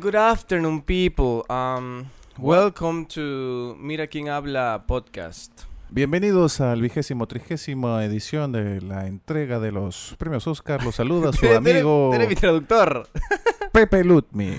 [0.00, 1.42] Good afternoon, people.
[1.48, 2.04] Um,
[2.38, 5.62] welcome to Mira quién habla podcast.
[5.90, 10.84] Bienvenidos al vigésimo trigésima edición de la entrega de los premios Oscar.
[10.84, 13.08] Los saluda su amigo eres mi traductor.
[13.72, 14.56] Pepe Lutmir.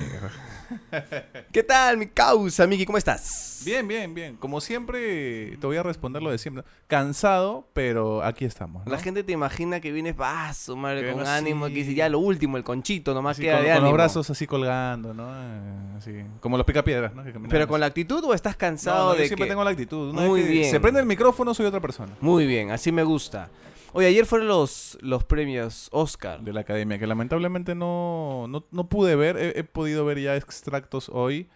[1.51, 2.85] ¿Qué tal, mi causa, Miki?
[2.85, 3.61] ¿Cómo estás?
[3.65, 4.35] Bien, bien, bien.
[4.37, 6.63] Como siempre, te voy a responder lo de siempre.
[6.87, 8.85] Cansado, pero aquí estamos.
[8.85, 8.91] ¿no?
[8.91, 11.73] La gente te imagina que vienes, vas, su madre, Que con ánimo, así.
[11.73, 13.87] que dice ya lo último, el conchito, nomás Así queda con, de con ánimo.
[13.89, 15.27] los brazos así colgando, ¿no?
[15.29, 17.23] Eh, Así, como los picapiedras, ¿no?
[17.25, 19.51] Que ¿Pero con la actitud o estás No, cansado no, yo de siempre que...
[19.51, 20.11] tengo la actitud.
[20.11, 20.71] Una Muy vez que bien.
[20.71, 22.13] Se prende el micrófono, soy otra persona.
[22.21, 23.49] Muy bien, así me gusta.
[23.93, 26.41] Oye, ayer fueron los, los premios Oscar.
[26.41, 31.09] de la academia, que lamentablemente no, no, no pude ver, he, podido ver ya extractos
[31.09, 31.49] hoy,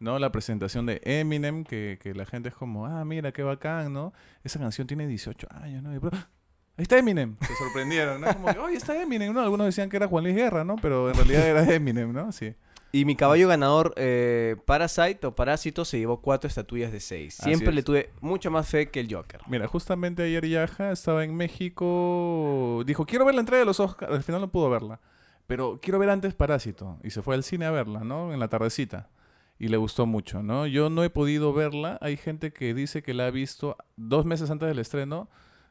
[0.00, 0.18] ¿no?
[0.18, 4.12] La presentación de Eminem, que, que la gente es como, ah, mira, qué bacán, ¿no?
[4.42, 5.90] Esa canción tiene 18 años, ¿no?
[6.00, 6.28] Pero, ¡ah!
[6.76, 8.32] ahí está Eminem, se sorprendieron, ¿no?
[8.32, 9.40] Como que, oye, está Eminem, ¿no?
[9.40, 10.76] Algunos decían que era Juan Luis Guerra, ¿no?
[10.76, 12.32] Pero en realidad era Eminem, ¿no?
[12.32, 12.54] Sí.
[12.96, 17.34] Y mi caballo ganador, eh, Parasite o Parásito, se llevó cuatro estatuillas de seis.
[17.34, 19.42] Siempre le tuve mucha más fe que el Joker.
[19.48, 24.10] Mira, justamente ayer Yaja estaba en México, dijo, quiero ver la entrega de los Oscars,
[24.12, 25.00] al final no pudo verla,
[25.46, 28.32] pero quiero ver antes Parásito, y se fue al cine a verla, ¿no?
[28.32, 29.10] En la tardecita,
[29.58, 30.66] y le gustó mucho, ¿no?
[30.66, 34.50] Yo no he podido verla, hay gente que dice que la ha visto dos meses
[34.50, 35.28] antes del estreno,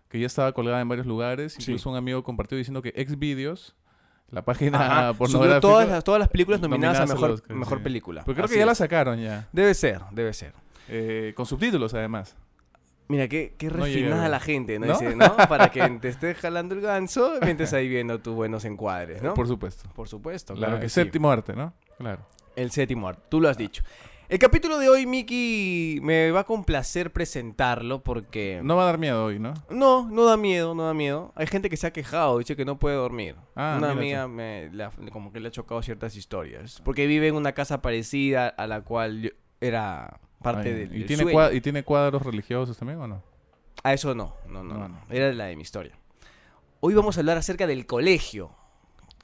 [0.10, 1.64] que ya estaba colgada en varios lugares, Sí.
[1.64, 3.76] incluso un amigo compartió diciendo que Xvideos,
[4.32, 7.84] la página Ajá, subió pornográfica, todas las, todas las películas nominadas, nominadas a mejor, mejor
[7.84, 8.24] película.
[8.26, 10.54] pero creo Así que ya la sacaron ya, Debe ser, debe ser.
[10.90, 12.36] eh, con subtítulos además.
[13.08, 14.88] Mira, qué, qué No refinada la gente, ¿no?
[14.88, 14.94] ¿No?
[14.94, 15.38] Dice, ¿no?
[15.48, 19.36] Para que te estés jalando el ganso mientras ahí viendo tus buenos encuadres, ¿no?
[19.36, 19.88] Por supuesto.
[19.96, 20.96] Por supuesto, La- claro que sí.
[20.96, 21.72] séptimo arte, ¿no?
[22.00, 22.26] Claro.
[22.56, 23.84] El séptimo arte, tú lo has dicho.
[24.28, 28.60] El capítulo de hoy, Miki, me va a complacer presentarlo porque...
[28.64, 29.54] No va a dar miedo hoy, ¿no?
[29.70, 31.32] No, no da miedo, no da miedo.
[31.36, 33.36] Hay gente que se ha quejado, dice que no puede dormir.
[33.56, 34.72] Ah, una amiga me,
[35.12, 36.82] como que le ha chocado ciertas historias.
[36.84, 39.30] Porque vive en una casa parecida a la cual yo-
[39.62, 41.52] era parte del, ¿Y, del tiene sueño.
[41.52, 43.24] ¿Y tiene cuadros religiosos también o no?
[43.84, 44.88] A eso no, no, No, no.
[44.90, 45.02] no.
[45.12, 45.96] Era la de mi historia.
[46.80, 48.56] Hoy vamos a hablar acerca del colegio.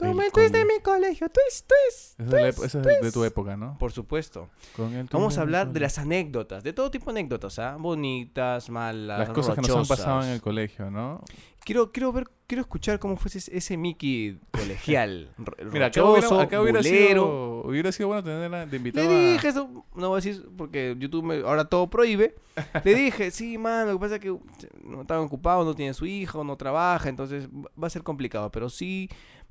[0.01, 2.19] Como El el twist de mi colegio, twist, twist.
[2.19, 3.78] Esa es, la twist, es de tu época, ¿no?
[3.78, 4.50] Por supuesto.
[4.75, 7.78] Con el Vamos a hablar de las anécdotas, de todo tipo de anécdotas, ¿ah?
[7.79, 11.23] Bonitas, malas, Las cosas que nos han pasado en el colegio, ¿no?
[11.63, 15.29] Quiero, quiero ver, quiero escuchar cómo fue ese, ese Mickey colegial.
[15.72, 19.85] Mira, acá hubiera, acá hubiera sido, hubiera sido bueno tenerla de invitado Le dije eso,
[19.94, 22.34] no voy a decir porque YouTube me- ahora todo prohíbe.
[22.84, 24.35] Le dije, sí, man, lo que pasa es que
[24.84, 27.47] no estaba ocupado, no tiene su hijo, no trabaja, entonces
[27.81, 29.07] va a ser complicado, pero sí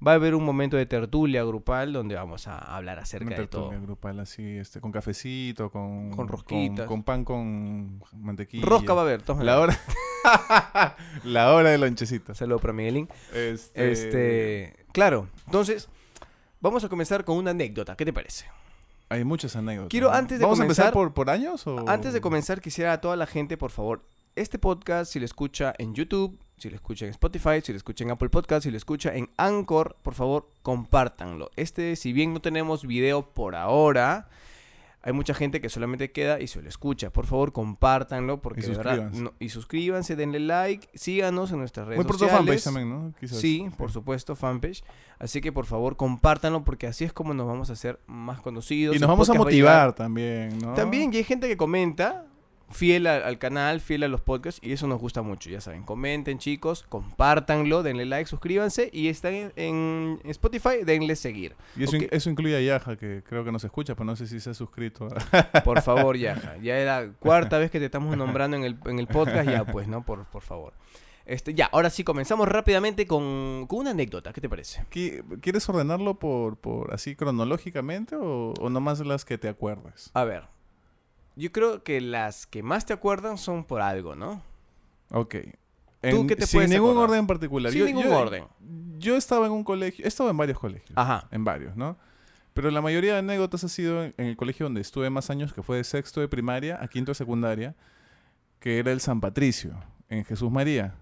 [0.07, 3.47] va a haber un momento de tertulia grupal donde vamos a hablar acerca una de
[3.47, 3.63] todo.
[3.63, 6.11] tertulia grupal así, este, con cafecito, con...
[6.11, 6.87] Con rosquitas.
[6.87, 8.65] Con, pan con mantequilla.
[8.65, 9.79] Rosca va a haber, todas La hora...
[11.25, 12.39] la hora de lonchecitas.
[12.39, 13.09] Saludo para Miguelín.
[13.35, 13.93] Este...
[13.93, 15.89] Este, claro, entonces
[16.61, 18.47] vamos a comenzar con una anécdota, ¿qué te parece?
[19.11, 19.91] Hay muchas anécdotas.
[19.91, 21.89] Quiero, antes de ¿Vamos a empezar por, por años o...?
[21.89, 24.05] Antes de comenzar, quisiera a toda la gente, por favor,
[24.37, 28.05] este podcast, si lo escucha en YouTube, si lo escucha en Spotify, si lo escucha
[28.05, 31.51] en Apple Podcast, si lo escucha en Anchor, por favor, compártanlo.
[31.57, 34.29] Este, si bien no tenemos video por ahora,
[35.03, 37.09] hay mucha gente que solamente queda y se lo escucha.
[37.11, 39.23] Por favor, compártanlo porque Y de verdad suscríbanse.
[39.23, 42.37] no- y suscríbanse, denle like, síganos en nuestras redes Muy sociales.
[42.37, 43.15] fanpage también, ¿no?
[43.19, 43.39] Quizás.
[43.39, 44.85] Sí, por supuesto, fanpage.
[45.19, 48.93] Así que por favor, compártanlo porque así es como nos vamos a hacer más conocidos.
[48.95, 50.75] Y El nos vamos a va motivar también, ¿no?
[50.75, 52.27] también, y hay gente que comenta,
[52.71, 55.83] fiel al, al canal, fiel a los podcasts, y eso nos gusta mucho, ya saben.
[55.83, 61.55] Comenten, chicos, compártanlo, denle like, suscríbanse, y están en, en Spotify, denle seguir.
[61.77, 64.27] Y eso, in- eso incluye a Yaja, que creo que nos escucha, pero no sé
[64.27, 65.09] si se ha suscrito.
[65.65, 66.57] Por favor, ya.
[66.63, 69.65] Ya es la cuarta vez que te estamos nombrando en el, en el podcast, ya
[69.65, 70.05] pues, ¿no?
[70.05, 70.73] Por, por favor.
[71.27, 74.83] Este, ya, ahora sí, comenzamos rápidamente con, con una anécdota, ¿qué te parece?
[74.93, 80.11] ¿Qui- ¿Quieres ordenarlo por, por así cronológicamente o, o nomás las que te acuerdes?
[80.15, 80.45] A ver,
[81.37, 84.43] yo creo que las que más te acuerdan son por algo, ¿no?
[85.11, 85.37] Ok.
[86.11, 87.11] ¿Tú qué te sin puedes ningún acordar?
[87.11, 87.73] orden particular.
[87.73, 88.45] Sin ningún orden.
[88.99, 90.93] Yo estaba en un colegio, he estado en varios colegios.
[90.97, 91.29] Ajá.
[91.31, 91.97] En varios, ¿no?
[92.55, 95.53] Pero la mayoría de anécdotas ha sido en, en el colegio donde estuve más años,
[95.53, 97.75] que fue de sexto de primaria a quinto de secundaria,
[98.61, 99.73] que era el San Patricio,
[100.09, 100.95] en Jesús María,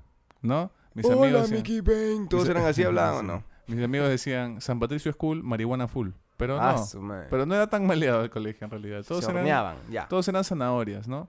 [0.42, 0.70] ¿no?
[0.94, 1.82] Mis Hola, decían- Mickey.
[2.28, 3.44] ¿Todos mis- eran así hablaban no?
[3.66, 6.10] Mis amigos decían, San Patricio es cool, marihuana full.
[6.38, 9.04] Pero Ah, no, pero no era tan maleado el colegio en realidad.
[9.06, 10.08] Todos Se eran, ya.
[10.08, 11.28] todos eran zanahorias, ¿no?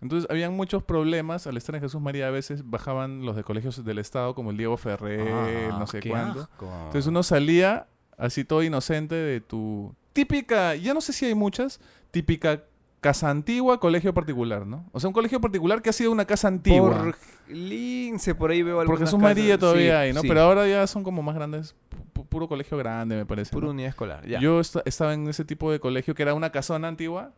[0.00, 1.46] Entonces, habían muchos problemas.
[1.46, 4.56] Al estar en Jesús María, a veces bajaban los de colegios del Estado, como el
[4.56, 5.28] Diego Ferrer,
[5.72, 6.42] Ah, no sé cuándo.
[6.42, 6.66] asco.
[6.86, 7.86] Entonces, uno salía
[8.16, 11.80] así todo inocente de tu típica, ya no sé si hay muchas,
[12.12, 12.62] típica
[13.04, 14.86] casa antigua, colegio particular, ¿no?
[14.92, 16.90] O sea, un colegio particular que ha sido una casa antigua.
[16.96, 17.16] Por
[17.54, 19.36] Lince, por ahí veo algunas Jesús casas.
[19.36, 20.22] María todavía Sí, hay, ¿no?
[20.22, 20.28] sí.
[20.28, 21.76] Pero ahora ya son como más grandes.
[22.14, 23.52] Pu- puro colegio grande, me parece.
[23.52, 23.72] Pura ¿no?
[23.72, 24.40] unidad escolar, ya.
[24.40, 27.32] Yo esta- estaba en ese tipo de colegio que era una casona antigua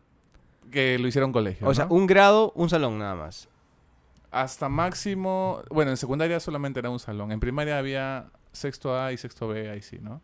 [0.71, 1.67] que lo hicieron colegio.
[1.67, 3.49] o sea, un grado, un salón nada más.
[4.31, 5.61] Hasta máximo.
[5.69, 7.31] Bueno, en secundaria solamente era un salón.
[7.33, 10.21] En primaria había sexto A y sexto B, ahí sí, ¿no?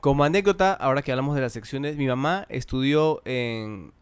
[0.00, 3.92] Como anécdota, ahora que hablamos de las secciones, mi mamá estudió en,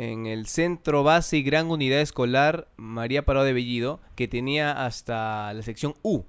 [0.00, 5.52] en el Centro Base y Gran Unidad Escolar María Parado de Bellido, que tenía hasta
[5.52, 6.22] la sección U.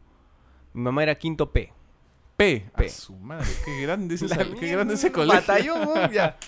[0.74, 1.72] Mi mamá era quinto P.
[2.36, 2.66] P.
[2.76, 2.86] P.
[2.86, 5.40] A su madre, qué grande sal- qué grande ese colegio.
[5.40, 6.38] Batallón, ya.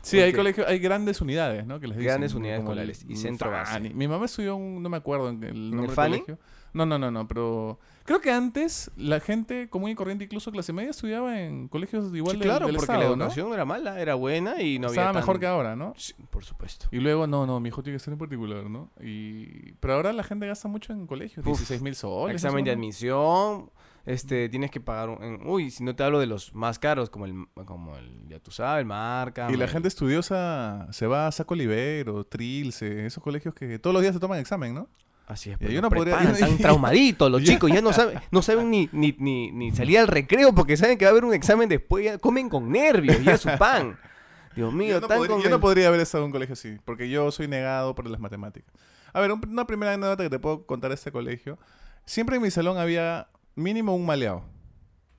[0.00, 1.78] Sí, hay colegio, hay grandes unidades, ¿no?
[1.80, 3.80] Que les Grandes unidades escolares y centro base.
[3.80, 6.38] Mi mamá estudió un, no me acuerdo en el del colegio.
[6.72, 10.72] No, no, no, no, pero creo que antes la gente común y corriente, incluso clase
[10.72, 13.24] media, estudiaba en colegios igual Sí, del- claro, del porque Estado, la ¿no?
[13.24, 15.94] educación era mala, era buena y no había Estaba mejor tan- que ahora, ¿no?
[15.96, 16.86] Sí, por supuesto.
[16.90, 18.90] Y luego, no, no, mi hijo tiene que estar en particular, ¿no?
[19.00, 19.72] Y...
[19.80, 22.34] Pero ahora la gente gasta mucho en colegios, Uf, 16 mil soles.
[22.36, 23.70] Examen de admisión,
[24.06, 27.10] este, tienes que pagar un, en- uy, si no te hablo de los más caros,
[27.10, 29.50] como el, como el, ya tú sabes, el marca.
[29.52, 34.00] Y la gente estudiosa se va a Saco Libero, Trilce, esos colegios que todos los
[34.02, 34.88] días se toman examen, ¿no?
[35.28, 38.40] Así es, Ya, pues, yo no podría- están traumaditos los chicos, ya no saben, no
[38.42, 41.34] saben ni, ni, ni, ni salir al recreo porque saben que va a haber un
[41.34, 43.98] examen después, ya comen con nervios, ya su pan.
[44.56, 46.54] Dios mío, Yo no, están podría, con yo no podría haber estado en un colegio
[46.54, 48.72] así, porque yo soy negado por las matemáticas.
[49.12, 51.58] A ver, un- una primera anécdota que te puedo contar de este colegio.
[52.06, 54.44] Siempre en mi salón había mínimo un maleado.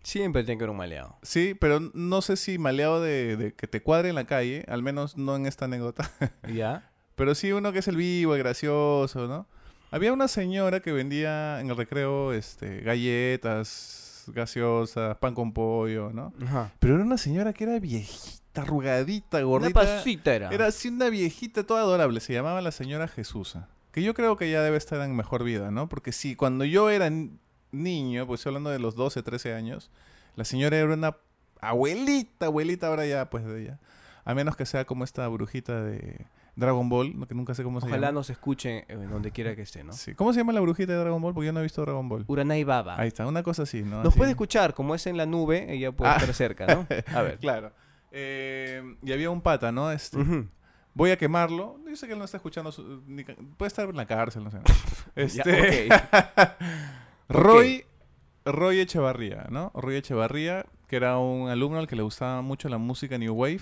[0.02, 1.18] Siempre tiene que haber un maleado.
[1.22, 4.82] Sí, pero no sé si maleado de, de que te cuadre en la calle, al
[4.82, 6.10] menos no en esta anécdota.
[6.52, 6.90] ¿Ya?
[7.16, 9.46] Pero sí uno que es el vivo, el gracioso, ¿no?
[9.92, 16.34] Había una señora que vendía en el recreo este, galletas, gaseosas, pan con pollo, ¿no?
[16.44, 16.72] Ajá.
[16.80, 19.80] Pero era una señora que era viejita, arrugadita, Una gordita.
[19.82, 20.50] pasita era.
[20.50, 22.20] Era así una viejita toda adorable.
[22.20, 23.68] Se llamaba la señora Jesusa.
[23.92, 25.90] Que yo creo que ya debe estar en mejor vida, ¿no?
[25.90, 27.32] Porque si cuando yo era ni-
[27.72, 29.90] niño, pues estoy hablando de los 12, 13 años,
[30.36, 31.16] la señora era una
[31.62, 33.80] abuelita, abuelita ahora ya, pues de ella.
[34.26, 36.26] A menos que sea como esta brujita de
[36.60, 38.20] Dragon Ball, que nunca sé cómo se Ojalá llama.
[38.20, 39.94] nos escuchen eh, donde quiera que esté, ¿no?
[39.94, 40.14] Sí.
[40.14, 41.34] ¿Cómo se llama la brujita de Dragon Ball?
[41.34, 42.26] Porque yo no he visto Dragon Ball.
[42.28, 43.00] Uranai Baba.
[43.00, 43.98] Ahí está, una cosa así, ¿no?
[44.04, 44.18] Nos Así.
[44.18, 46.16] puede escuchar, como es en la nube, ella puede Ah.
[46.18, 46.86] estar cerca, ¿no?
[47.16, 47.38] A ver.
[47.40, 47.72] Claro.
[48.12, 49.92] Eh, y había un pata, ¿no?
[49.92, 50.18] Este.
[50.94, 51.80] Voy a quemarlo.
[51.88, 52.72] Yo sé que él no está escuchando.
[52.72, 54.58] su- ni puede estar en la cárcel, no sé.
[55.16, 55.88] Este.
[57.30, 57.86] Roy,
[58.46, 59.72] Roy Echevarría, ¿no?
[59.76, 63.62] Roy Echevarría, que era un alumno al que le gustaba mucho la música New Wave,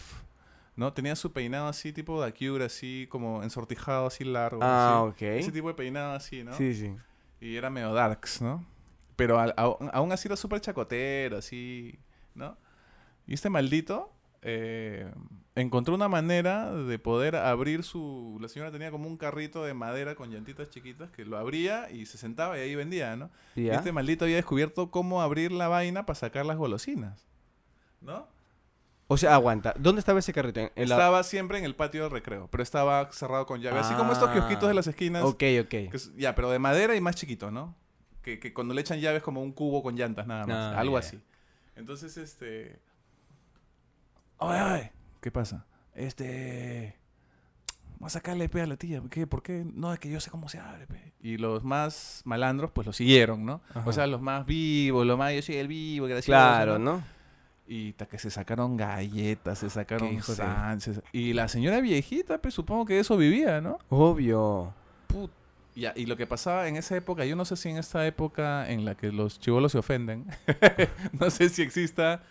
[0.77, 0.93] ¿no?
[0.93, 4.61] Tenía su peinado así, tipo de Acura, así como ensortijado, así largo.
[4.63, 5.09] Ah, así.
[5.09, 5.21] ok.
[5.39, 6.53] Ese tipo de peinado así, ¿no?
[6.53, 6.95] Sí, sí.
[7.41, 8.63] Y era medio darks, ¿no?
[9.17, 11.99] Pero al- au- aún así era súper chacotero, así,
[12.35, 12.55] ¿no?
[13.25, 14.13] Y este maldito
[14.43, 15.11] eh,
[15.55, 18.37] encontró una manera de poder abrir su...
[18.39, 22.05] La señora tenía como un carrito de madera con llantitas chiquitas que lo abría y
[22.05, 23.29] se sentaba y ahí vendía, ¿no?
[23.55, 23.73] Y ¿Ya?
[23.75, 27.27] este maldito había descubierto cómo abrir la vaina para sacar las golosinas,
[28.01, 28.27] ¿no?
[29.09, 29.73] O sea, aguanta.
[29.79, 30.59] ¿Dónde estaba ese carrito?
[30.59, 30.95] En en la...
[30.95, 33.79] Estaba siempre en el patio del recreo, pero estaba cerrado con llave.
[33.79, 34.33] Así como estos Ah.
[34.33, 35.23] kiosquitos de las esquinas.
[35.23, 35.73] Ok, ok.
[35.93, 37.73] Es- ya, pero de madera y más chiquito, ¿no?
[38.21, 40.75] Que, que cuando le echan llaves como un cubo con llantas, nada más.
[40.75, 41.21] Ah, algo así.
[41.77, 42.81] Entonces, este.
[44.39, 45.65] Oye, oye, ¿qué pasa?
[45.95, 46.97] Este.
[47.99, 49.01] Vamos a sacarle pe a la tía.
[49.09, 49.25] ¿Qué?
[49.25, 49.63] ¿Por qué?
[49.73, 51.13] No, es que yo sé cómo se abre, pe.
[51.21, 53.61] Y los más malandros, pues lo siguieron, ¿no?
[53.69, 53.83] Ajá.
[53.87, 55.33] O sea, los más vivos, los más.
[55.33, 56.27] Yo soy el vivo, gracioso.
[56.37, 56.97] Claro, ¿no?
[56.97, 57.16] ¿no?
[57.67, 61.01] Y que se sacaron galletas, se sacaron de- sándwiches.
[61.11, 63.77] Y la señora viejita, pues supongo que eso vivía, ¿no?
[63.89, 64.73] Obvio.
[65.07, 65.31] Put-
[65.75, 68.69] Ya, y lo que pasaba en esa época, yo no sé si en esta época
[68.69, 70.25] en la que los chivolos se ofenden,
[71.19, 72.21] no sé si exista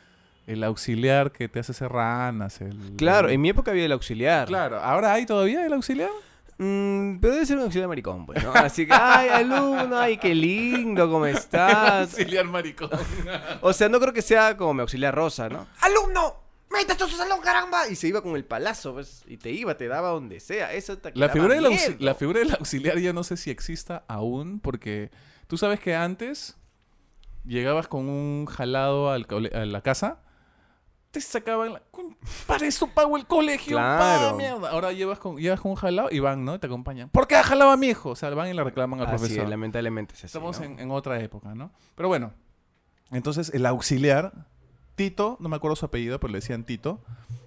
[0.47, 2.61] el auxiliar que te hace hacer ranas.
[2.61, 4.49] El, Claro, en mi época había el auxiliar.
[4.49, 6.11] Claro, ¿ahora hay todavía el auxiliar?
[6.59, 8.51] Mm, pero debe ser un auxiliar maricón, pues, ¿no?
[8.55, 12.11] Así que, ay, alumno, ay, qué lindo, ¿cómo estás?
[12.13, 12.89] auxiliar maricón.
[13.61, 15.67] O sea, no creo que sea como mi auxiliar rosa, ¿no?
[15.81, 16.45] ¡Alumno!
[16.71, 17.89] ¡Métete a su salón, caramba!
[17.89, 20.73] Y se iba con el palazo, pues, y te iba, te daba donde sea.
[20.73, 24.05] Eso te La figura, del auxi- la figura del auxiliar yo no sé si exista
[24.09, 25.11] aún, porque
[25.47, 26.57] tú sabes que antes
[27.45, 30.21] llegabas con un jalado al a la casa,
[31.21, 31.81] te sacaban la...
[31.91, 34.71] "Con- Para eso pago el colegio, pa, mierda.
[34.71, 36.59] Ahora llevas con, llevas con un jalado y van, ¿no?
[36.61, 37.09] Te acompañan.
[37.11, 38.11] ¿Por qué ha jalado a mi hijo?
[38.11, 39.45] O sea, van y le reclaman al Así profesor.
[39.45, 40.67] es, lamentablemente es así, Estamos ¿no?
[40.67, 41.71] en, en otra época, ¿no?
[41.95, 42.33] Pero bueno,
[43.11, 44.33] entonces el auxiliar,
[44.95, 47.01] Tito, no me acuerdo su apellido, pero le decían Tito,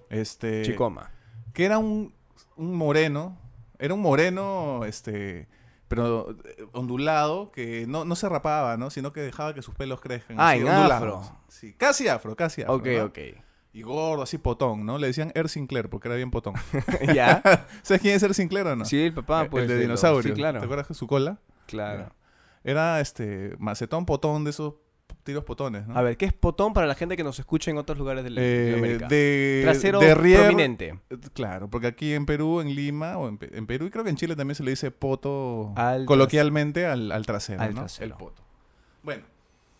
[0.08, 1.10] este Chicoma.
[1.52, 2.14] que era un,
[2.56, 3.36] un moreno,
[3.78, 5.48] era un moreno, este,
[5.88, 8.90] pero eh, ondulado, que no, no se rapaba, ¿no?
[8.90, 10.36] Sino que dejaba que sus pelos crezcan.
[10.38, 11.22] Ah, en afro.
[11.48, 12.74] Sí, casi afro, casi afro.
[12.74, 13.04] Ok, ¿no?
[13.06, 13.18] ok.
[13.72, 14.98] Y gordo, así potón, ¿no?
[14.98, 16.54] Le decían Er Sinclair porque era bien potón.
[17.14, 17.40] ¿Ya?
[17.82, 18.84] ¿Sabes quién es Er Sinclair o no?
[18.84, 19.62] Sí, el papá, El- pues.
[19.62, 20.22] el de dinosaurio.
[20.22, 20.58] Sí, claro.
[20.58, 21.38] ¿Te acuerdas de su cola?
[21.66, 22.12] Claro.
[22.64, 24.74] Era este macetón potón de esos
[25.22, 25.96] tiros potones, ¿no?
[25.96, 28.36] A ver, ¿qué es potón para la gente que nos escucha en otros lugares del
[28.38, 29.06] Eh, Latinoamérica?
[29.08, 30.98] de, Trasero de rier- prominente.
[31.32, 34.10] Claro, porque aquí en Perú, en Lima, o en, Pe- en Perú y creo que
[34.10, 37.80] en Chile también se le dice poto Al coloquialmente al, al trasero, Al ¿no?
[37.82, 38.06] trasero.
[38.06, 38.42] El poto.
[39.02, 39.22] Bueno,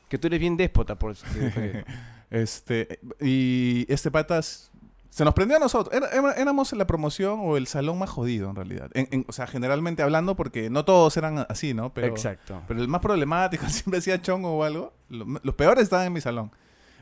[0.08, 1.26] Que tú eres bien déspota, por eso.
[2.30, 4.70] este, y este patas
[5.10, 5.92] se nos prendió a nosotros.
[5.94, 8.90] Era- éramos la promoción o el salón más jodido, en realidad.
[8.94, 11.92] En- en- o sea, generalmente hablando, porque no todos eran así, ¿no?
[11.92, 12.62] Pero, Exacto.
[12.68, 14.92] Pero el más problemático, siempre hacía chongo o algo.
[15.08, 16.52] lo- los peores estaban en mi salón.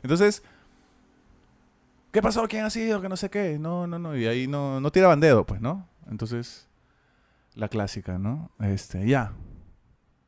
[0.01, 0.41] Entonces,
[2.11, 2.47] ¿qué pasó?
[2.47, 3.01] ¿Quién ha sido?
[3.01, 3.59] Que no sé qué.
[3.59, 4.15] No, no, no.
[4.15, 5.87] Y ahí no, no tiraban dedo, pues, ¿no?
[6.09, 6.67] Entonces,
[7.53, 8.49] la clásica, ¿no?
[8.59, 9.33] Este, ya.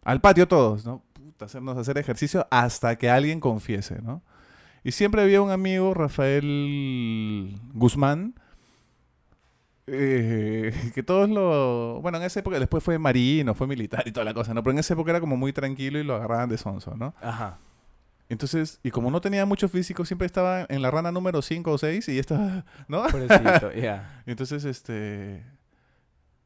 [0.04, 1.04] Al patio todos, ¿no?
[1.14, 4.22] Puta, hacernos hacer ejercicio hasta que alguien confiese, ¿no?
[4.84, 8.34] Y siempre había un amigo, Rafael Guzmán,
[9.88, 12.00] eh, que todos lo...
[12.02, 14.64] Bueno, en esa época, después fue marino, fue militar y toda la cosa, ¿no?
[14.64, 17.14] Pero en esa época era como muy tranquilo y lo agarraban de sonso, ¿no?
[17.22, 17.60] Ajá.
[18.30, 21.78] Entonces, y como no tenía mucho físico, siempre estaba en la rana número 5 o
[21.78, 23.04] 6 y ya estaba, ¿no?
[23.04, 24.24] Pobrecito, ya.
[24.26, 25.44] Entonces, este...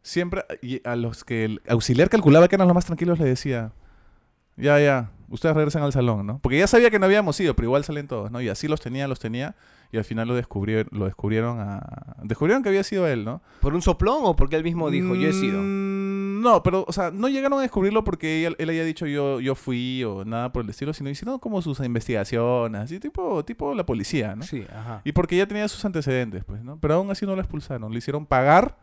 [0.02, 3.72] Siempre, y a los que el auxiliar calculaba que eran los más tranquilos, le decía,
[4.56, 6.40] ya, ya, ustedes regresan al salón, ¿no?
[6.40, 8.42] Porque ya sabía que no habíamos ido, pero igual salen todos, ¿no?
[8.42, 9.56] Y así los tenía, los tenía,
[9.92, 12.16] y al final lo descubrieron, lo descubrieron a...
[12.24, 13.42] Descubrieron que había sido él, ¿no?
[13.62, 15.62] ¿Por un soplón o porque él mismo dijo, yo he sido?
[15.62, 19.40] Mm, No, pero, o sea, no llegaron a descubrirlo porque él, él haya dicho yo,
[19.40, 23.74] yo fui o nada por el estilo, sino hicieron como sus investigaciones, así tipo, tipo
[23.74, 24.44] la policía, ¿no?
[24.44, 25.02] Sí, ajá.
[25.04, 26.78] Y porque ya tenía sus antecedentes, pues, ¿no?
[26.80, 28.78] Pero aún así no lo expulsaron, le hicieron pagar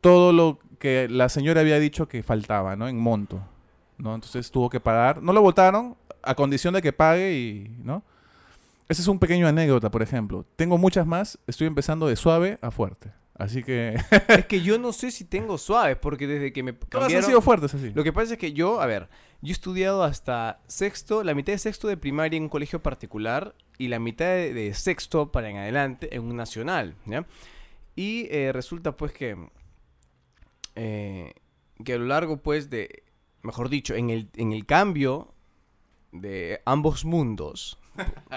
[0.00, 2.88] todo lo que la señora había dicho que faltaba, ¿no?
[2.88, 3.40] En monto,
[4.00, 4.14] ¿no?
[4.14, 8.02] Entonces tuvo que pagar, no lo votaron a condición de que pague y, ¿no?
[8.88, 10.44] Ese es un pequeño anécdota, por ejemplo.
[10.56, 13.12] Tengo muchas más, estoy empezando de suave a fuerte.
[13.34, 13.94] Así que
[14.28, 17.26] es que yo no sé si tengo suaves, porque desde que me todas han cambiaron...
[17.26, 17.92] sido fuertes así.
[17.94, 19.08] Lo que pasa es que yo, a ver,
[19.40, 23.54] yo he estudiado hasta sexto, la mitad de sexto de primaria en un colegio particular
[23.78, 27.24] y la mitad de, de sexto para en adelante en un nacional, ¿ya?
[27.96, 29.36] Y eh, resulta pues que,
[30.74, 31.32] eh,
[31.84, 33.04] que a lo largo pues de,
[33.42, 35.32] mejor dicho, en el, en el cambio
[36.12, 37.78] de ambos mundos,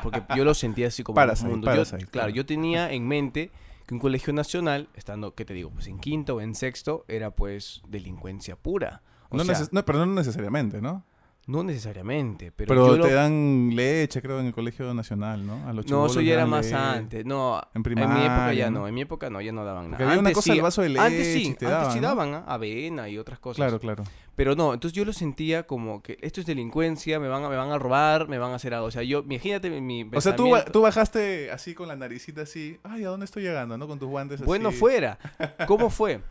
[0.03, 1.65] porque yo lo sentía así como Parasite, un mundo.
[1.67, 3.51] Yo- Parasite, claro, yo tenía en mente
[3.87, 5.69] que un colegio nacional, estando, ¿qué te digo?
[5.71, 9.01] Pues en quinto o en sexto, era pues delincuencia pura.
[9.29, 11.03] O No sea, no, pero no necesariamente, ¿no?
[11.45, 15.67] No necesariamente, pero, Pero, yo lo- te dan leche, creo, en el colegio nacional, ¿no?
[15.67, 16.75] A los No, eso ya era más leche.
[16.77, 17.25] antes.
[17.25, 18.79] No, En en mi época primaria, ya ¿no?
[18.81, 18.87] no.
[18.87, 20.11] En mi época no, ya no daban Porque nada.
[20.11, 21.99] había una Antes cosa sí, vaso de Antes leche sí, y te antes daban, sí
[21.99, 22.07] ¿no?
[22.07, 22.43] daban ¿ah?
[22.47, 23.57] avena y otras cosas.
[23.57, 24.03] Claro, claro.
[24.35, 27.55] Pero no, entonces yo lo sentía como que esto es delincuencia, me van a, me
[27.57, 28.87] van a robar, me van a hacer algo.
[28.87, 32.79] O sea, yo, imagínate mi O sea, tú, tú bajaste así con la naricita así.
[32.83, 33.77] Ay, ¿a dónde estoy llegando?
[33.77, 33.87] ¿No?
[33.87, 34.45] Con tus guantes así.
[34.45, 35.19] Bueno, fuera.
[35.67, 36.21] ¿Cómo fue?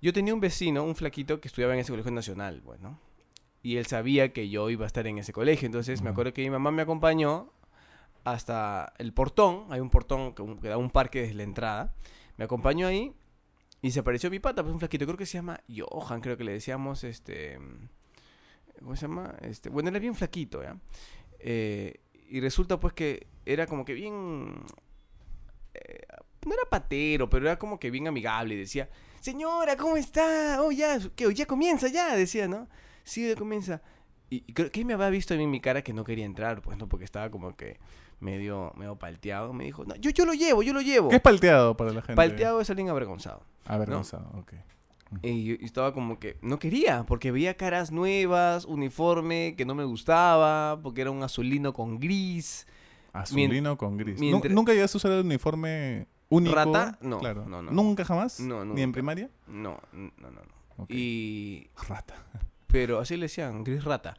[0.00, 2.98] Yo tenía un vecino, un flaquito, que estudiaba en ese colegio nacional, bueno.
[3.64, 5.66] Y él sabía que yo iba a estar en ese colegio.
[5.66, 7.50] Entonces me acuerdo que mi mamá me acompañó
[8.22, 9.64] hasta el portón.
[9.70, 11.94] Hay un portón que, que da un parque desde la entrada.
[12.36, 13.12] Me acompañó ahí
[13.80, 15.06] y se apareció mi pata, pues un flaquito.
[15.06, 17.58] Creo que se llama Johan, creo que le decíamos este.
[18.78, 19.34] ¿Cómo se llama?
[19.40, 20.76] Este, bueno, era bien flaquito, ¿ya?
[21.38, 24.62] Eh, y resulta pues que era como que bien
[25.74, 26.06] eh,
[26.46, 28.88] no era patero, pero era como que bien amigable y decía,
[29.20, 30.62] señora, ¿cómo está?
[30.62, 31.32] Oh, ya, ¿qué?
[31.34, 32.68] Ya comienza, ya, decía, ¿no?
[33.04, 33.80] Sí, ya comienza.
[34.30, 36.24] Y, y creo que me había visto a mí en mi cara que no quería
[36.24, 36.88] entrar, pues, ¿no?
[36.88, 37.78] Porque estaba como que
[38.20, 39.52] medio, medio palteado.
[39.52, 41.10] Me dijo, no, yo, yo lo llevo, yo lo llevo.
[41.10, 42.14] ¿Qué es palteado para la gente?
[42.16, 43.42] Palteado es alguien avergonzado.
[43.66, 44.54] Avergonzado, ok.
[45.22, 49.84] Y yo estaba como que no quería, porque veía caras nuevas, uniforme que no me
[49.84, 52.66] gustaba, porque era un azulino con gris.
[53.12, 54.18] Azulino con gris.
[54.18, 56.56] Mientras- ¿Nunca llegaste a usar el uniforme único?
[56.56, 56.98] ¿Rata?
[57.00, 57.44] No, Claro.
[57.46, 57.70] no, no.
[57.70, 58.40] ¿Nunca jamás?
[58.40, 59.30] No, ¿Ni en primaria?
[59.46, 60.40] No, no, no, no.
[60.78, 60.90] Ok.
[60.90, 62.14] Y Rata.
[62.74, 64.16] Pero así le decían, gris rata.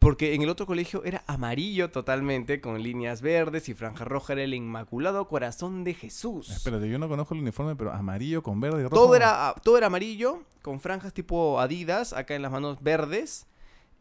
[0.00, 4.42] Porque en el otro colegio era amarillo totalmente, con líneas verdes y franja roja, era
[4.42, 6.50] el Inmaculado Corazón de Jesús.
[6.50, 8.96] Espérate, yo no conozco el uniforme, pero amarillo con verde y rojo.
[8.96, 13.46] todo, era, ah, todo era amarillo, con franjas tipo Adidas, acá en las manos verdes,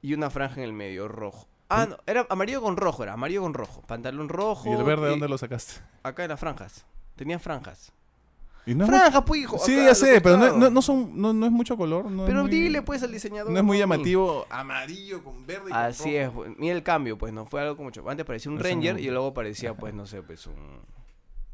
[0.01, 1.48] y una franja en el medio, rojo.
[1.70, 3.84] Ah, no, era amarillo con rojo, era amarillo con rojo.
[3.84, 4.68] Pantalón rojo.
[4.68, 5.80] ¿Y el verde dónde lo sacaste?
[6.01, 6.88] Acá en las franjas.
[7.15, 7.94] Tenía franjas.
[8.67, 9.57] Y no es ¡Franjas, pues, hijo!
[9.60, 12.10] Sí, acá, ya sé, pero no, no- no son, no, no es mucho color.
[12.10, 13.51] no es Pero muy- dile, pues, al diseñador.
[13.51, 14.45] No es muy llamativo.
[14.50, 17.75] Amarillo con verde y con Así es, pues, mira el cambio, pues no fue algo
[17.77, 18.07] como mucho.
[18.10, 20.55] Antes parecía un Eso ranger y luego parecía, pues, no sé, pues un,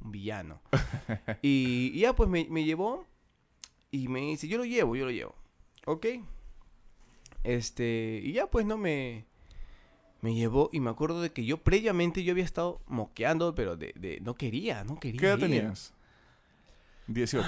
[0.01, 0.61] un villano.
[1.41, 3.05] y, y ya, pues me, me llevó
[3.91, 5.35] y me dice, yo lo llevo, yo lo llevo.
[5.85, 6.05] Ok.
[7.43, 9.25] Este, y ya, pues no me.
[10.21, 13.91] Me llevó y me acuerdo de que yo previamente yo había estado moqueando, pero de,
[13.95, 15.19] de no quería, no quería.
[15.19, 15.43] ¿Qué edad ir.
[15.45, 15.93] tenías?
[17.07, 17.47] 18.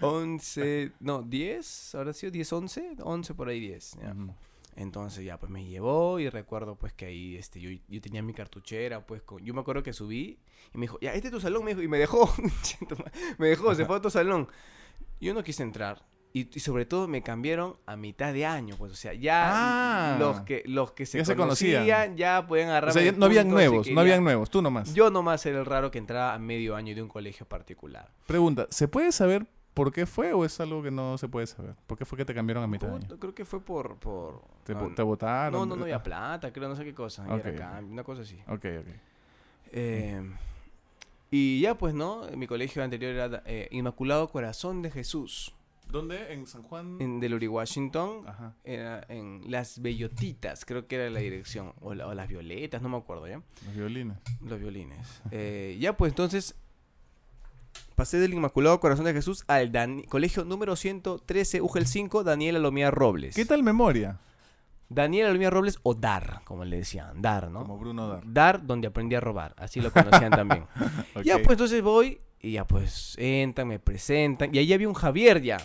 [0.00, 3.98] 11, no, 10, ahora sí, 10, 11, 11 por ahí 10.
[4.00, 4.12] ya.
[4.12, 4.34] Ujú.
[4.76, 8.34] Entonces ya, pues me llevó y recuerdo pues que ahí este, yo, yo tenía mi
[8.34, 10.40] cartuchera, pues con, yo me acuerdo que subí
[10.74, 12.28] y me dijo, ya, este es tu salón, me dijo, y me dejó,
[13.38, 14.48] me dejó, se fue a tu salón.
[15.20, 16.04] Yo no quise entrar.
[16.36, 20.16] Y, y sobre todo me cambiaron a mitad de año, pues, o sea, ya Ah.
[20.18, 22.16] los que los que se, Ya se conocían, conocían.
[22.16, 22.90] ya pueden agarrar.
[22.90, 24.92] O sea, no habían nuevos, no habían nuevos, tú nomás.
[24.94, 28.10] Yo nomás era el raro que entraba a medio año de un colegio particular.
[28.26, 31.76] Pregunta, ¿se puede saber por qué fue o es algo que no se puede saber?
[31.86, 33.16] ¿Por qué fue que te cambiaron a mitad de año?
[33.20, 33.96] Creo que fue por...
[34.00, 35.52] por ¿Te, no, te votaron?
[35.60, 37.24] no, no, no había plata, creo, no sé qué cosa.
[37.28, 38.36] y era cambio, una cosa así.
[38.48, 38.88] Ok, ok.
[39.70, 40.20] Eh,
[41.30, 42.22] y ya pues, ¿no?
[42.36, 45.54] Mi colegio anterior era eh, Inmaculado Corazón de Jesús,
[45.88, 46.32] ¿Dónde?
[46.32, 46.96] ¿En San Juan?
[47.00, 48.20] en del Uri Washington.
[48.26, 48.54] Ajá.
[48.64, 51.72] Era en Las Bellotitas, creo que era la dirección.
[51.80, 53.40] O, la- o Las Violetas, no me acuerdo, ¿ya?
[53.66, 54.16] Los violines.
[54.40, 55.22] Los violines.
[55.30, 56.56] Eh, ya pues, entonces...
[57.96, 62.90] Pasé del Inmaculado Corazón de Jesús al Dan- colegio número 113, UGEL 5, Daniel Alomía
[62.90, 63.36] Robles.
[63.36, 64.18] ¿Qué tal memoria?
[64.88, 67.22] Daniel Alomía Robles o Dar, como le decían.
[67.22, 67.60] Dar, ¿no?
[67.62, 68.22] Como Bruno Dar.
[68.26, 69.54] Dar, donde aprendí a robar.
[69.58, 70.64] Así lo conocían también.
[71.24, 74.52] Ya, pues entonces voy y ya pues entran, me presentan.
[74.52, 75.58] Y ahí había un Javier ya.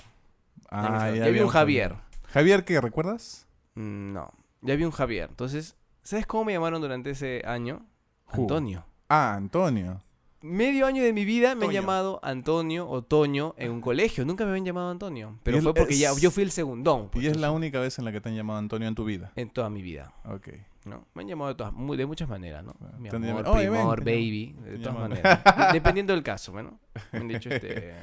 [0.71, 1.95] Ah, ya había un Javier.
[2.27, 2.79] ¿Javier qué?
[2.81, 3.47] ¿Recuerdas?
[3.75, 5.29] Mm, No, ya había un Javier.
[5.29, 7.85] Entonces, ¿sabes cómo me llamaron durante ese año?
[8.33, 8.41] Who?
[8.43, 8.85] Antonio.
[9.09, 10.01] Ah, Antonio.
[10.41, 14.25] Medio año de mi vida me han llamado Antonio o Toño en un colegio.
[14.25, 15.37] Nunca me habían llamado Antonio.
[15.43, 17.09] Pero Y fue es- porque ya, yo fui el segundón.
[17.09, 19.03] pues, y es la única vez en la que te han llamado Antonio en tu
[19.03, 19.33] vida.
[19.35, 20.13] En toda mi vida.
[20.25, 20.49] Ok.
[20.85, 21.05] ¿no?
[21.13, 22.73] Me han llamado de, todas, muy- de muchas maneras, ¿no?
[22.79, 25.09] Bueno, Mi amor, llamado, "Oye, ven", primor, baby, de todas llaman.
[25.09, 25.43] maneras.
[25.43, 26.79] De- Dependiendo del caso, bueno.
[27.11, 27.93] Me han dicho, este,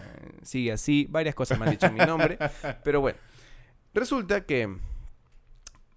[0.43, 2.37] sigue así, varias cosas me han dicho en mi nombre.
[2.85, 3.19] Pero bueno,
[3.95, 4.77] resulta que,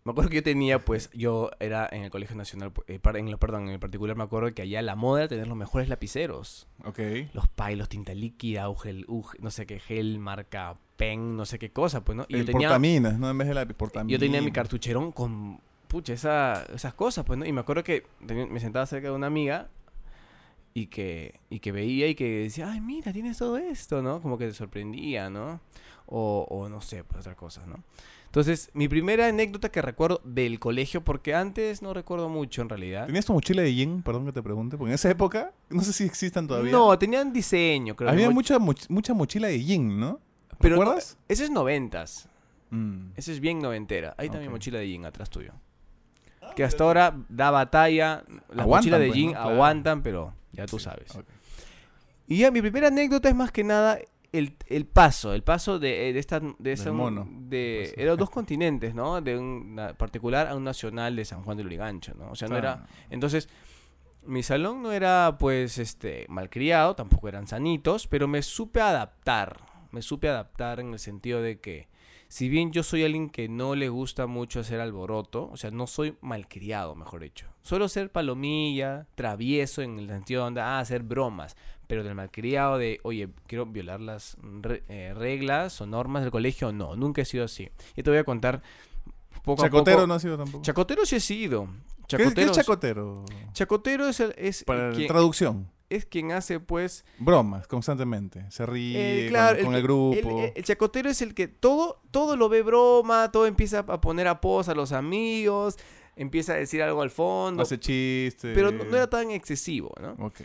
[0.06, 3.38] me acuerdo que yo tenía, pues, yo era en el Colegio Nacional, eh, en lo,
[3.38, 6.68] perdón, en el particular me acuerdo que allá la moda era tener los mejores lapiceros.
[6.86, 7.00] Ok.
[7.34, 11.72] Los Pylos, tinta líquida, Ugel, Ug- no sé qué, gel, marca pen, no sé qué
[11.72, 12.26] cosa, pues, ¿no?
[12.28, 12.68] Y El yo tenía...
[12.70, 13.30] portaminas, ¿no?
[13.30, 14.12] En vez de la portaminas.
[14.12, 17.46] Yo tenía mi cartucherón con, pucha, esa- esas cosas, pues, ¿no?
[17.46, 19.70] Y me acuerdo que tenía- me sentaba cerca de una amiga
[20.74, 24.22] y que, y que veía y que decía, ay, mira, tienes todo esto, ¿no?
[24.22, 25.60] Como que se sorprendía, ¿no?
[26.06, 27.84] O, o no sé, pues, otras cosas, ¿no?
[28.30, 33.08] Entonces, mi primera anécdota que recuerdo del colegio, porque antes no recuerdo mucho en realidad.
[33.08, 34.04] ¿Tenías tu mochila de jean?
[34.04, 34.78] Perdón que te pregunte.
[34.78, 36.72] Porque en esa época, no sé si existan todavía.
[36.72, 38.10] No, tenían diseño, creo.
[38.12, 40.20] Había mucha, moch- mucha mochila de jean, ¿no?
[40.60, 41.18] pero no- ¿Recuerdas?
[41.28, 42.30] ese es noventas.
[42.70, 43.14] Mm.
[43.16, 44.14] Ese es bien noventera.
[44.18, 44.52] Ahí está mi Ok.
[44.52, 45.54] mochila de jean atrás tuyo.
[46.56, 48.24] Que hasta ahora da batalla.
[48.54, 49.32] Las mochilas de pues, jean ¿no?
[49.34, 49.50] Claro.
[49.50, 51.12] aguantan, pero ya tú Sí, sabes.
[52.28, 53.98] Y ya mi primera anécdota es más que nada
[54.32, 57.28] el, el paso, el paso de, de esta de esa- mono.
[57.30, 57.98] de Pues.
[57.98, 59.22] eran dos continentes, ¿no?
[59.22, 62.32] De un particular a un nacional de San Juan del Urigancho, ¿no?
[62.32, 63.50] O sea, no era entonces
[64.26, 69.62] mi salón no era pues este malcriado, tampoco eran sanitos, pero me supe adaptar,
[69.92, 71.88] me supe adaptar en el sentido de que
[72.28, 75.88] si bien yo soy alguien que no le gusta mucho hacer alboroto, o sea, no
[75.88, 77.48] soy malcriado, mejor dicho.
[77.62, 81.58] Suelo ser palomilla, travieso en el sentido de ah, hacer bromas,
[81.90, 86.72] pero del malcriado de, oye, quiero violar las re- eh, reglas o normas del colegio,
[86.72, 87.68] no, nunca he sido así.
[87.96, 88.62] Y te voy a contar
[89.44, 90.08] poco Chacotero a poco.
[90.08, 90.64] no ha sido tampoco.
[90.64, 91.68] Chacotero sí he sido.
[92.08, 93.26] ¿Qué, qué es Chacotero, chacotero?
[93.54, 95.68] chacotero es, el- es, Para quien, traducción.
[95.90, 98.46] es quien hace, pues, Bromas constantemente.
[98.52, 100.40] Se ríe Eh, claro, con, con el, grupo.
[100.44, 104.28] El, el chacotero es el que todo, todo lo ve broma, todo empieza a poner
[104.28, 105.78] a pos a los amigos,
[106.16, 107.64] empieza a decir algo al fondo.
[107.64, 108.54] hace chistes.
[108.54, 110.12] pero no, no era tan excesivo, ¿no?
[110.24, 110.42] Ok.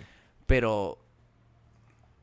[0.46, 0.98] Pero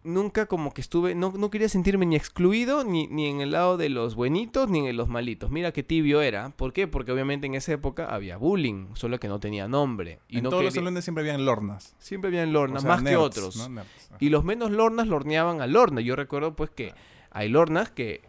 [0.03, 3.77] nunca como que estuve, no, no quería sentirme ni excluido, ni, ni en el lado
[3.77, 5.51] de los buenitos, ni en los malitos.
[5.51, 6.49] Mira qué tibio era.
[6.49, 6.87] ¿Por qué?
[6.87, 10.19] Porque obviamente en esa época había bullying, solo que no tenía nombre.
[10.27, 11.95] Y en no todos los salones siempre habían lornas.
[11.99, 13.57] Siempre habían lornas, O sea, más que otros.
[13.57, 13.69] ¿no?
[13.69, 14.07] Nerds.
[14.09, 14.17] Ajá.
[14.19, 16.01] Y los menos lornas lorneaban a lorna.
[16.01, 16.93] Yo recuerdo pues que
[17.29, 18.21] hay lornas que,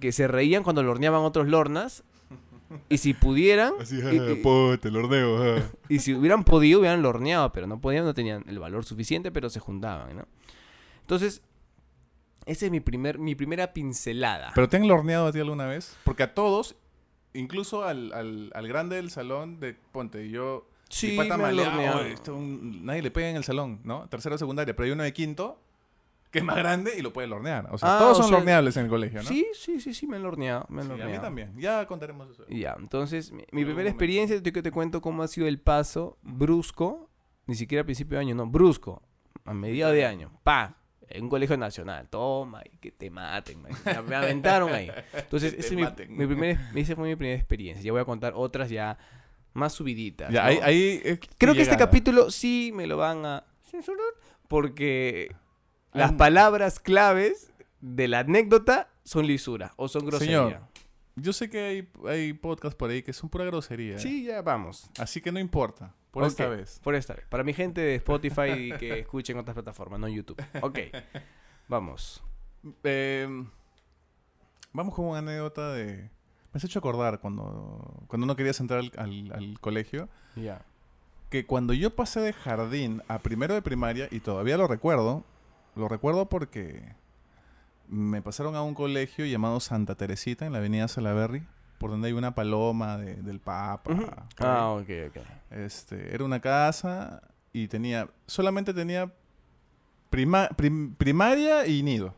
[0.00, 2.02] que se reían cuando lorneaban otros lornas.
[2.88, 5.58] Y si pudieran, Así, y, ah, y- po, te lordeo.
[5.58, 5.62] ah.
[5.88, 9.50] y si hubieran podido, hubieran lorneado, pero no podían, no tenían el valor suficiente, pero
[9.50, 10.24] se juntaban, ¿no?
[11.04, 11.42] Entonces,
[12.46, 14.52] esa es mi, primer, mi primera pincelada.
[14.54, 15.96] ¿Pero te han lorneado a ti alguna vez?
[16.04, 16.76] Porque a todos,
[17.34, 20.66] incluso al, al, al grande del salón, de ponte, yo.
[20.88, 22.00] sí, mi pata me han maleado, lorneado.
[22.00, 24.08] "Oye, esto un- nadie le pega en el salón, ¿no?
[24.08, 25.60] Tercero secundaria, pero hay uno de quinto
[26.30, 27.68] que es más grande y lo puede lornear.
[27.70, 29.28] O sea, Ah, todos son sea, lorneables en el colegio, ¿no?
[29.28, 30.66] Sí, sí, sí, sí, me han lorneado.
[30.68, 31.22] Me han Sí, a mí lorneado.
[31.22, 31.52] también.
[31.56, 32.44] Ya contaremos eso.
[32.48, 37.08] Ya, entonces, mi, primera experiencia, te, te cuento cómo ha sido el paso brusco,
[37.46, 39.00] ni siquiera a principio de año, no, brusco,
[39.44, 40.76] a mediados de año, pa,
[41.08, 43.72] en un colegio nacional, toma, y que te maten, man.
[44.08, 44.90] Me aventaron ahí.
[45.12, 47.84] Entonces, Que esa te es mi, mi primera, esa fue mi primera experiencia.
[47.84, 48.98] Ya voy a contar otras ya
[49.52, 50.30] más subiditas.
[50.32, 50.48] Ya, ¿no?
[50.48, 54.04] ahí, ahí es Creo que este capítulo sí me lo van a censurar
[54.48, 55.34] porque
[55.92, 60.62] las palabras claves de la anécdota son lisura o son grosería.
[61.16, 63.98] Yo sé que hay, hay podcasts por ahí que son pura grosería.
[63.98, 64.90] Sí, ya vamos.
[64.98, 65.94] Así que no importa.
[66.10, 66.80] Por esta vez.
[66.82, 67.24] Por esta vez.
[67.28, 70.40] Para mi gente de Spotify que escuchen otras plataformas, no YouTube.
[70.62, 70.78] Ok.
[71.68, 72.22] Vamos.
[72.82, 73.26] Eh,
[74.72, 75.94] vamos con una anécdota de...
[76.52, 80.08] Me has hecho acordar cuando, cuando no querías entrar al, al- al colegio.
[80.36, 80.62] Ya.
[81.30, 85.24] Que cuando yo pasé de jardín a primero de primaria, y todavía lo recuerdo,
[85.74, 86.94] lo recuerdo porque
[87.88, 91.46] me pasaron a un colegio llamado Santa Teresita en la avenida Salaberry,
[91.78, 94.26] por donde hay una paloma de- del Papa.
[94.40, 95.16] Ah, ok, ok.
[95.50, 99.12] Este, era una casa y tenía, solamente tenía
[100.10, 102.14] prima- prim- primaria y nido.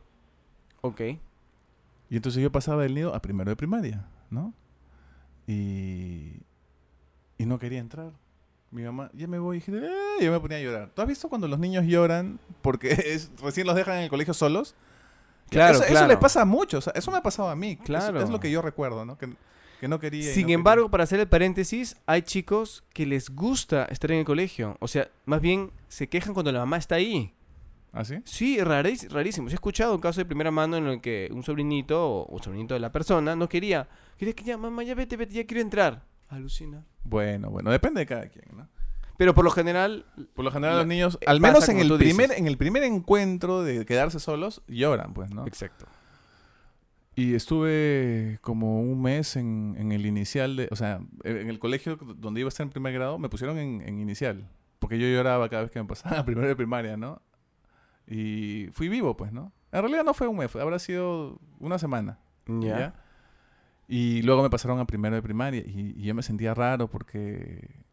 [0.83, 1.01] Ok.
[2.09, 4.55] Y entonces yo pasaba del nido a primero de primaria, ¿no?
[5.47, 6.33] Y,
[7.39, 8.13] y no quería entrar.
[8.71, 10.91] Mi mamá, ya me voy, y dije, "Eh", yo me ponía a llorar.
[10.95, 14.35] ¿Tú has visto cuando los niños lloran porque es- recién los dejan en el colegio
[14.35, 14.75] solos?
[15.49, 17.73] Claro, eso, les pasa a muchos, eso me ha pasado a mí.
[17.73, 18.21] Eso Claro.
[18.21, 19.17] Es, lo que yo recuerdo, ¿no?
[19.17, 19.29] Que,
[19.81, 20.33] que no quería.
[20.33, 24.25] Sin no embargo, para hacer el paréntesis, hay chicos que les gusta estar en el
[24.25, 24.77] colegio.
[24.81, 27.33] O sea, más bien se quejan cuando la mamá está ahí.
[27.93, 28.17] ¿Ah, sí?
[28.25, 29.15] Sí, rarísimo.
[29.15, 29.49] rarísimo.
[29.49, 32.43] Sí, He escuchado un caso de primera mano en el que un sobrinito o un
[32.43, 33.89] sobrinito de la persona no quería.
[34.19, 36.05] Quería que ya, mamá, ya vete, vete, ya quiero entrar.
[36.29, 36.85] Alucina.
[37.05, 38.69] Bueno, bueno, depende de cada quien, ¿no?
[39.19, 41.89] Pero por lo general, Por lo general La- los niños, eh, al menos en el,
[41.97, 42.39] primer, dices.
[42.39, 45.47] en el primer encuentro de quedarse solos, lloran, pues, ¿no?
[45.47, 45.87] exacto.
[47.19, 51.97] Y estuve como un mes en, en el inicial de, o sea, en el colegio
[51.97, 54.47] donde iba a estar en primer grado, me pusieron en, en inicial,
[54.79, 57.23] porque yo lloraba cada vez que me pasaba primero de primaria, ¿no?
[58.07, 59.51] Y fui vivo, pues, ¿no?
[59.73, 62.79] En realidad no fue un mes, habrá sido una semana, Ya.
[62.79, 62.95] ¿ya?
[63.89, 67.85] Y luego me pasaron a primero de primaria y, y yo me sentía raro porque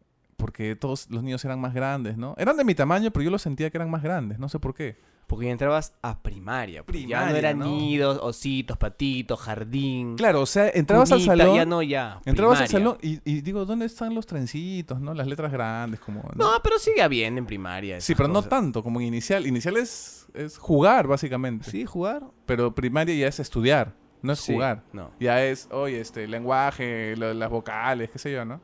[0.44, 2.34] porque todos los niños eran más grandes, ¿no?
[2.36, 4.74] Eran de mi tamaño, pero yo los sentía que eran más grandes, no sé por
[4.74, 4.98] qué.
[5.26, 6.84] Porque ya entrabas a primaria.
[6.84, 6.98] pues.
[7.06, 7.64] ya no Primaria, eran ¿no?
[7.64, 10.16] nidos, ositos, patitos, jardín.
[10.16, 12.20] Claro, o sea, entrabas cunita, al salón, Ya no, ya.
[12.26, 12.90] entrabas al primaria.
[12.90, 15.14] salón y, y digo, ¿dónde están los trencitos, no?
[15.14, 16.28] Las letras grandes, como...
[16.34, 18.02] No, pero sigue habiendo en primaria.
[18.02, 19.46] sí, pero no tanto como en inicial.
[19.46, 21.70] Inicial es, es jugar, básicamente.
[21.70, 22.22] Sí, jugar.
[22.44, 24.82] Pero primaria ya es estudiar, no es Sí, jugar.
[24.92, 25.10] No.
[25.18, 28.60] Ya es, oye, este, lenguaje, lo- las vocales, qué sé yo, ¿no?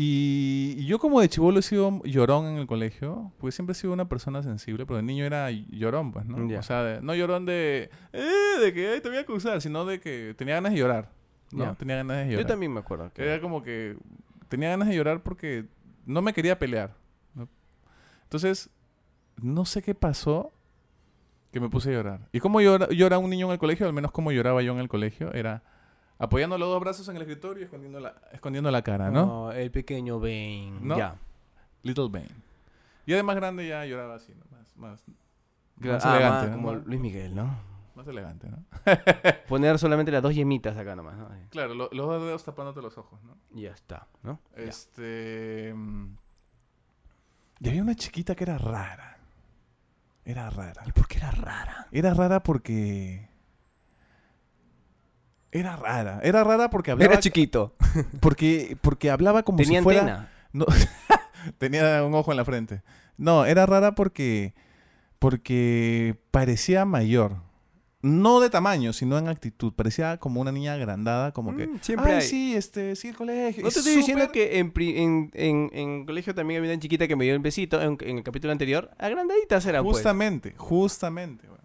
[0.00, 3.92] Y, yo como de chivolo he sido llorón en el colegio, porque siempre he sido
[3.92, 6.36] una persona sensible, pero de niño era llorón, pues, ¿no?
[6.56, 9.84] O sea, de- no llorón de, eh, de que "Ay, te voy a acusar, sino
[9.84, 11.10] de que tenía ganas de llorar,
[11.50, 11.74] ¿no?
[11.74, 12.40] Tenía ganas de llorar.
[12.42, 13.12] Yo también me acuerdo.
[13.12, 13.96] que- Era como que
[14.48, 15.66] tenía ganas de llorar porque
[16.06, 16.94] no me quería pelear.
[17.34, 17.48] ¿no?
[18.22, 18.70] Entonces,
[19.42, 20.52] no sé qué pasó
[21.50, 22.28] que me puse a llorar.
[22.30, 23.84] ¿Y cómo llora, llora un niño en el colegio?
[23.86, 25.32] Al menos como lloraba yo en el colegio.
[25.34, 25.64] Era
[26.18, 29.46] apoyando los dos brazos en el escritorio y escondiendo la, escondiendo la cara, ¿no?
[29.46, 30.78] Oh, el pequeño Bane.
[30.80, 30.96] ¿No?
[30.98, 31.16] Ya.
[31.82, 32.30] Little Bane.
[33.06, 34.44] Y además grande ya lloraba así, ¿no?
[34.56, 35.02] Más, más,
[35.76, 36.56] más Ah, elegante, más ¿no?
[36.56, 37.56] como Luis Miguel, ¿no?
[37.94, 38.64] Más elegante, ¿no?
[39.48, 41.28] Poner solamente las dos yemitas acá nomás, ¿no?
[41.50, 43.36] Claro, lo- los dos dedos tapándote los ojos, ¿no?
[43.54, 44.40] Y ya está, ¿no?
[44.54, 45.72] Este.
[45.74, 46.16] mm,
[47.60, 49.18] Y había una chiquita que era rara.
[50.24, 50.82] Era rara.
[50.86, 51.88] ¿Y por qué era rara?
[51.90, 53.28] Era rara porque.
[55.52, 56.20] Era rara.
[56.22, 57.12] Era rara porque hablaba.
[57.12, 57.74] Era chiquito.
[58.20, 60.00] porque, porque hablaba como Tenía si fuera.
[60.00, 60.32] antena.
[60.52, 60.66] No,
[61.58, 62.82] tenía un ojo en la frente.
[63.16, 64.54] No, era rara porque.
[65.18, 67.36] Porque parecía mayor.
[68.00, 69.72] No de tamaño, sino en actitud.
[69.72, 71.66] Parecía como una niña agrandada, como que.
[71.66, 72.22] Mm, siempre Ay, hay.
[72.22, 73.64] sí, este, sí, el colegio.
[73.64, 77.16] No te estoy diciendo que en, en, en, en colegio también había una chiquita que
[77.16, 78.90] me dio el besito en, el capítulo anterior.
[78.98, 79.82] Agrandaditas pues.
[79.82, 81.48] Justamente, justamente.
[81.48, 81.57] bueno.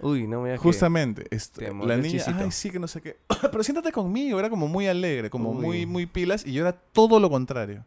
[0.00, 2.44] Uy, no me Justamente, esto, la niña, chisito.
[2.44, 3.16] ay, sí, que no sé qué.
[3.50, 5.62] Pero siéntate conmigo, era como muy alegre, como Uy.
[5.64, 7.84] muy, muy pilas, y yo era todo lo contrario.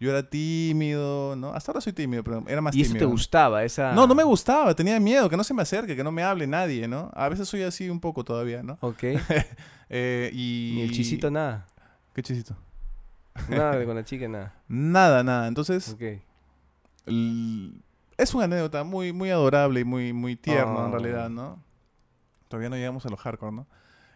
[0.00, 1.52] Yo era tímido, ¿no?
[1.54, 3.10] Hasta ahora soy tímido, pero era más Y eso te tímido.
[3.10, 3.92] gustaba, esa...
[3.94, 6.46] No, no me gustaba, tenía miedo, que no se me acerque, que no me hable
[6.46, 7.10] nadie, ¿no?
[7.14, 8.78] A veces soy así un poco todavía, ¿no?
[8.80, 9.02] Ok.
[9.90, 10.72] Eh, y...
[10.74, 11.66] Ni el chisito, nada.
[12.14, 12.54] ¿Qué chisito?
[13.48, 14.54] Nada con la chica, nada.
[14.68, 15.48] Nada, nada.
[15.48, 16.20] Entonces, Ok.
[18.18, 20.86] Es una anécdota muy, muy adorable y muy, muy tierna Oh.
[20.86, 21.62] en realidad, ¿no?
[22.48, 23.66] Todavía no llegamos a los hardcore, ¿no?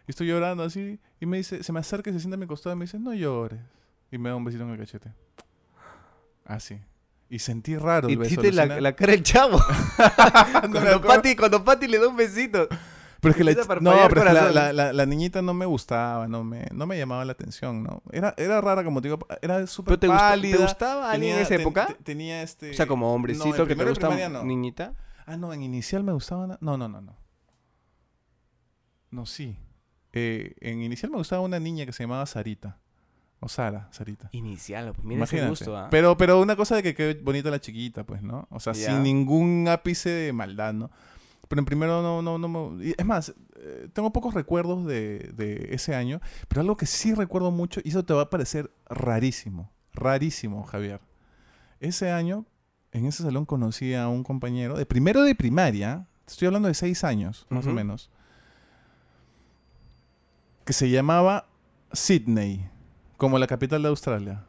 [0.07, 2.45] Y estoy llorando así y me dice, se me acerca y se sienta a mi
[2.45, 3.59] costado y me dice, no llores.
[4.11, 5.11] Y me da un besito en el cachete.
[6.45, 6.79] Así.
[7.29, 8.33] Y sentí raro el Y beso.
[8.41, 9.59] hiciste la, cara del chavo.
[10.63, 11.01] No cuando.
[11.01, 12.67] Pati, cuando Pati le da un besito.
[13.23, 14.53] Pero es que la, no, pero es que la, corazón.
[14.55, 18.03] la- la- la niñita no me gustaba, no me, no me llamaba la atención, ¿no?
[18.11, 20.57] Era, era rara, como te digo, era súper ¿Pero te, gustó- pálida.
[20.57, 21.87] ¿te gustaba alguien en esa ten- época?
[21.87, 22.69] te- tenía este...
[22.69, 24.43] o sea, como No, hombrecito que te primero de gusta primaria no.
[24.43, 24.93] niñita.
[25.25, 26.57] Ah, no, en inicial me gustaba...
[26.61, 27.15] No, no, no, no.
[29.11, 29.57] No, sí.
[30.11, 32.77] Eh, en inicial me gustaba una niña que se llamaba Sarita.
[33.39, 34.29] O Sara, Sarita.
[34.31, 35.49] Inicial, pues mira ese Imagínate.
[35.49, 35.87] gusto, ¿ah?
[35.91, 38.47] pero, pero una cosa de que quede bonita la chiquita, pues, ¿no?
[38.49, 40.89] O sea, sin ningún ápice de maldad, ¿no?
[41.53, 42.83] Pero en primero no, no, no me...
[42.83, 47.13] y Es más, eh, tengo pocos recuerdos de, de ese año, pero algo que sí
[47.13, 50.99] recuerdo mucho, y eso te va a parecer rarísimo, rarísimo, Javier.
[51.79, 52.47] Ese año,
[52.91, 57.03] en ese salón conocí a un compañero de primero de primaria, estoy hablando de seis
[57.03, 58.09] años, más o menos,
[60.65, 61.45] que se llamaba
[61.91, 62.67] Sydney,
[63.17, 64.43] como la capital de Australia.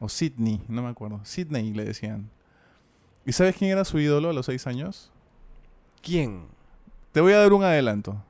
[0.00, 1.20] O Sydney, no me acuerdo.
[1.22, 2.30] Sydney le decían.
[3.24, 5.12] ¿Y sabes quién era su ídolo a los seis años?
[6.02, 6.46] ¿Quién?
[7.12, 8.22] Te voy a dar un adelanto.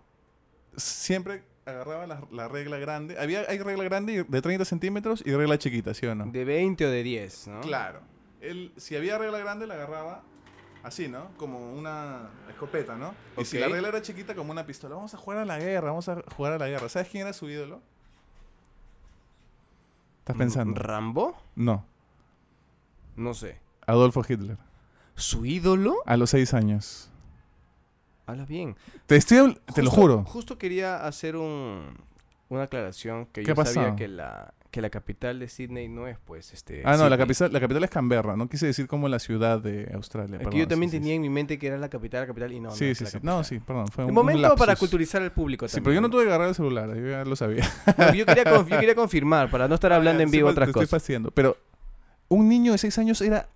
[0.77, 3.19] Siempre agarraba la, la regla grande.
[3.19, 6.27] Había, hay regla grande de 30 centímetros y regla chiquita, ¿sí o no?
[6.27, 7.61] ¿De 20 o de 10, no?
[7.61, 8.01] Claro.
[8.41, 10.23] Él, si había regla grande, la agarraba
[10.83, 11.29] así, ¿no?
[11.37, 13.15] Como una escopeta, ¿no?
[13.37, 14.95] Y si la regla era chiquita, como una pistola.
[14.95, 16.89] Vamos a jugar a la guerra, vamos a jugar a la guerra.
[16.89, 17.81] ¿Sabes quién era su ídolo?
[20.21, 20.81] ¿Estás pensando?
[20.81, 21.37] ¿Rambo?
[21.57, 21.85] No.
[23.17, 23.59] No sé.
[23.87, 24.59] Adolfo Hitler.
[25.15, 25.97] ¿Su ídolo?
[26.07, 27.11] A los seis años.
[28.29, 28.77] Habla bien.
[29.07, 29.59] Te estoy...
[29.75, 30.23] te lo juro.
[30.25, 31.97] Justo quería hacer un,
[32.51, 36.19] una aclaración que ¿Qué yo sabía que la, que la capital de Sydney no es,
[36.19, 36.83] pues, este...
[36.85, 38.37] Ah, no, la capital, la capital es Canberra.
[38.37, 40.37] No quise decir como la ciudad de Australia.
[40.43, 41.17] Es que yo también sí, tenía sí.
[41.17, 43.07] en mi mente que era la capital, la capital, y no, no Sí, es sí,
[43.07, 43.19] sí.
[43.23, 43.89] No, sí, perdón.
[43.89, 46.55] Fue un, momento para culturizar al público Sí, pero yo no tuve que agarrar el
[46.55, 46.95] celular.
[46.95, 47.67] Yo ya lo sabía.
[47.97, 50.71] No, yo, quería conf- yo quería confirmar, para no estar hablando en vivo otras te
[50.73, 50.91] estoy cosas.
[50.91, 51.31] fastidiando.
[51.31, 51.57] Pero
[52.29, 53.49] un niño de seis años era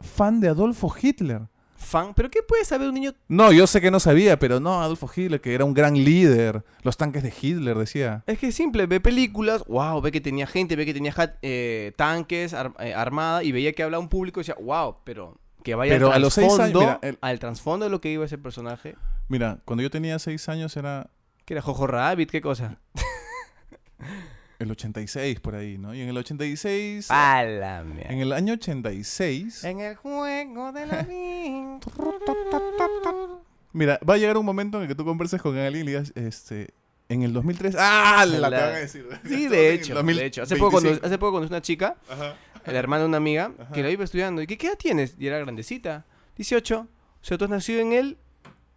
[0.00, 1.42] fan de Adolfo Hitler.
[1.80, 3.12] Fan, ¿pero qué puede saber un niño?
[3.28, 6.64] No, yo sé que no sabía, pero no, Adolfo Hitler, que era un gran líder.
[6.82, 8.24] Los tanques de Hitler, decía.
[8.26, 11.92] Es que es simple, ve películas, wow, ve que tenía gente, ve que tenía eh,
[11.96, 15.74] tanques, ar- eh, armada, y veía que hablaba un público y decía, wow, pero que
[15.76, 18.96] vaya Pero al trasfondo, el- al trasfondo de lo que iba ese personaje,
[19.28, 21.10] Mira, cuando yo tenía seis años era
[21.44, 22.78] que era Jojo Rabbit, qué cosa.
[24.58, 25.94] el 86 por ahí, ¿no?
[25.94, 27.10] Y en el 86...
[27.10, 28.12] A la mierda.
[28.12, 29.64] En el año 86...
[29.64, 31.78] En el juego de la vida.
[33.72, 35.90] Mira, va a llegar un momento en el que tú converses con alguien y le
[35.92, 36.74] digas, este...
[37.08, 37.74] En el 2003...
[37.78, 38.26] ¡Ah!
[38.26, 39.06] La, La- te van a decir.
[39.24, 40.42] Sí, de hecho, de hecho.
[40.42, 41.06] Hace poco, cuando, 2025.
[41.06, 42.34] hace poco conocí una chica, Ajá.
[42.66, 43.72] la hermana de una amiga, Ajá.
[43.72, 44.42] que la iba estudiando.
[44.42, 45.14] ¿Y qué, qué edad tienes?
[45.18, 46.04] Y era grandecita.
[46.36, 46.80] 18.
[46.80, 46.86] O
[47.24, 48.18] sea, tú has nacido en el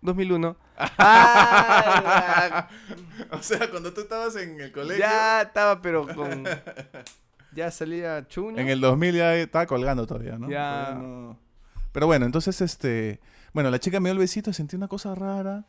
[0.01, 0.55] 2001.
[0.77, 2.67] ¡Ah!
[3.31, 4.99] O sea, cuando tú estabas en el colegio...
[4.99, 6.43] ya estaba, pero con...
[7.53, 8.57] Ya salía chuño.
[8.57, 10.49] En el 2000 ya estaba colgando todavía, ¿no?
[10.49, 10.87] Ya.
[10.89, 11.39] Todavía no-
[11.91, 13.19] Pero bueno, entonces, este...
[13.53, 15.65] Bueno, la chica me dio el besito, sentí una cosa rara.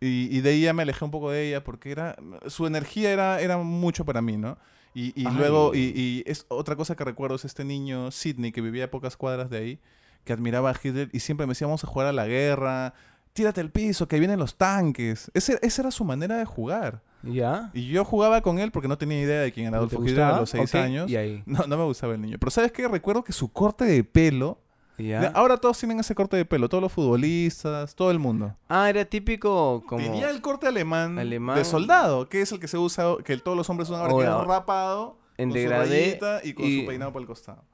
[0.00, 2.16] Y, y de ahí ya me alejé un poco de ella porque era...
[2.46, 4.58] Su energía era, era mucho para mí, ¿no?
[4.94, 5.74] Y, y luego...
[5.74, 9.16] Y, y es otra cosa que recuerdo es este niño, Sidney, que vivía a pocas
[9.16, 9.80] cuadras de ahí,
[10.24, 12.94] que admiraba a Hitler y siempre me decía, vamos a jugar a la guerra,
[13.32, 15.30] tírate el piso, que vienen los tanques.
[15.34, 17.02] Ese- esa era su manera de jugar.
[17.22, 17.70] ¿Ya?
[17.74, 20.08] Y yo jugaba con él porque no tenía idea de quién era ¿No te Adolfo
[20.10, 21.10] Hitler a los seis años.
[21.10, 21.42] Y ahí.
[21.46, 22.36] No, no me gustaba el niño.
[22.38, 22.86] Pero ¿sabes qué?
[22.88, 24.60] Recuerdo que su corte de pelo...
[24.98, 25.28] ¿Ya?
[25.34, 26.68] Ahora todos tienen ese corte de pelo.
[26.68, 28.56] Todos los futbolistas, todo el mundo.
[28.68, 30.02] Ah, era típico como...
[30.02, 31.56] Tenía el corte alemán, Alemán.
[31.56, 34.40] de soldado, que es el que se usa, que todos los hombres usan ahora, que
[34.42, 35.90] es rapado, en con degradé su
[36.24, 37.64] rayita y con y- su peinado por el costado.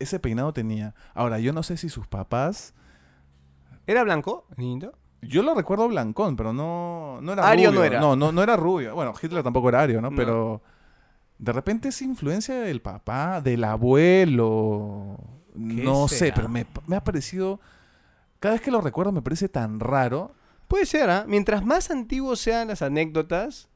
[0.00, 0.92] Ese peinado tenía.
[1.14, 2.74] Ahora, yo no sé si sus papás...
[3.86, 4.46] ¿Era blanco?
[4.56, 4.92] ¿Niño?
[5.22, 7.80] Yo lo recuerdo blancón, pero no, no era Ario rubio.
[7.80, 8.00] no era.
[8.00, 8.94] No, no, no era rubio.
[8.94, 10.10] Bueno, Hitler tampoco era ario, ¿no?
[10.10, 10.16] No.
[10.16, 10.60] Pero
[11.38, 15.16] de repente esa influencia del papá, del abuelo,
[15.54, 17.60] no sé, pero me, me ha parecido...
[18.40, 20.34] Cada vez que lo recuerdo me parece tan raro.
[20.66, 21.24] Puede ser, ¿ah?
[21.28, 23.68] Mientras más antiguos sean las anécdotas,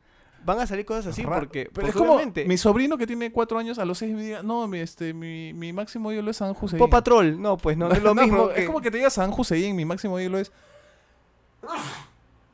[0.45, 1.71] van a salir cosas así porque...
[1.73, 4.67] Pero es como mi sobrino que tiene cuatro años a los seis me diga, no,
[4.67, 6.79] mi, este, mi, mi máximo ídolo es San Hussein.
[6.79, 8.61] Paw Patrol, no, pues no, es lo No, mismo que...
[8.61, 10.53] Es como que te diga San Hussein, mi máximo ídolo es...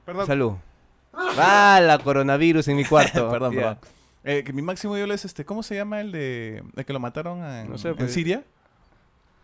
[0.05, 0.53] Perdón, Salud.
[1.15, 3.31] Ah, la coronavirus en mi cuarto.
[3.31, 3.79] perdón, perdón.
[4.25, 7.01] Eh, que mi máximo ídolo es este, ¿cómo se llama el de el que lo
[7.01, 8.13] mataron en, No sé, en pues.
[8.13, 8.45] Siria?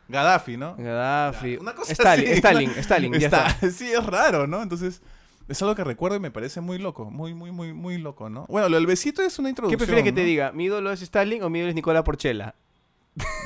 [0.08, 0.74] Gaddafi, ¿no?
[0.76, 1.56] Gaddafi.
[1.56, 3.70] Una cosa Stalin, así, Stalin, una- Stalin, ya Está- está.
[3.70, 4.62] Sí, es raro, ¿no?
[4.62, 5.02] Entonces,
[5.48, 8.46] es algo que recuerdo y me parece muy loco, muy, muy, muy, muy loco, ¿no?
[8.48, 9.78] Bueno, lo del besito es una ¿Qué introducción.
[9.78, 10.52] prefieres que te diga?
[10.52, 12.54] ¿Mi ídolo es Stalin o mi ídolo es Nicola Porchela?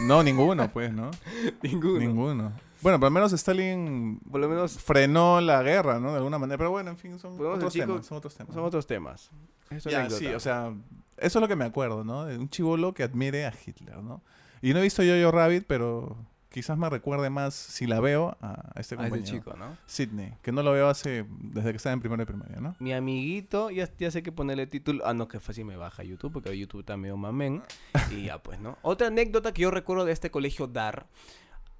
[0.03, 1.11] No, ninguno, pues, ¿no?
[1.63, 1.99] Ninguno.
[1.99, 2.53] Ninguno.
[2.83, 6.11] Bueno, pero al menos Stalin Por lo menos frenó la guerra, ¿no?
[6.11, 6.59] De alguna manera.
[6.59, 8.07] Pero bueno, en fin, son otros decir, temas.
[8.07, 8.55] Son otros temas.
[8.55, 9.31] son otros temas.
[9.71, 10.75] Es Ya, sí, o sea,
[11.17, 12.27] eso es lo que me acuerdo, ¿no?
[12.27, 14.23] De un chivolo que admire a Hitler, ¿no?
[14.61, 16.17] Y no he visto Yo-Yo Rabbit, pero
[16.53, 19.25] quizás me recuerde más si la veo a este ese compañero.
[19.25, 19.77] chico, ¿no?
[19.87, 22.77] Sydney, que no lo veo hace desde que estaba en primero de primaria, ¿no?
[22.79, 25.05] Mi amiguito, ya, ya sé que ponerle título.
[25.07, 27.63] Ah, no, que fácil me baja YouTube, porque YouTube medio mamén.
[28.11, 28.77] Y ya, pues, ¿no?
[28.83, 31.07] Otra anécdota que yo recuerdo de este colegio DAR.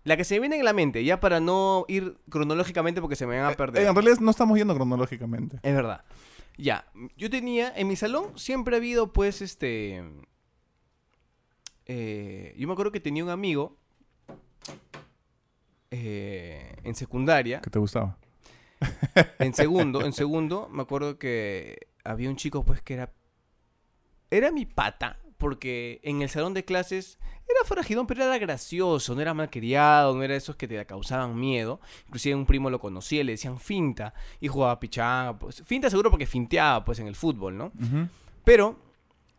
[0.05, 3.27] La que se me viene en la mente, ya para no ir cronológicamente porque se
[3.27, 3.85] me van a perder.
[3.85, 5.59] Eh, en realidad no estamos yendo cronológicamente.
[5.63, 6.05] Es verdad.
[6.59, 6.87] Ya,
[7.17, 10.03] yo tenía, en mi salón siempre ha habido, pues, este...
[11.87, 13.79] eh, yo me acuerdo que tenía un amigo
[15.91, 17.61] eh, en secundaria.
[17.61, 18.19] ¿Qué te gustaba?
[19.39, 23.13] En segundo, en segundo, me acuerdo que había un chico, pues, que era.
[24.31, 29.21] Era mi pata, porque en el salón de clases era forajidón, pero era gracioso, no
[29.21, 31.81] era malcriado, no era esos que te causaban miedo.
[32.07, 35.37] Inclusive un primo lo conocía, le decían finta, y jugaba pichanga.
[35.37, 37.73] Pues, finta seguro porque finteaba, pues, en el fútbol, ¿no?
[38.45, 38.77] Pero,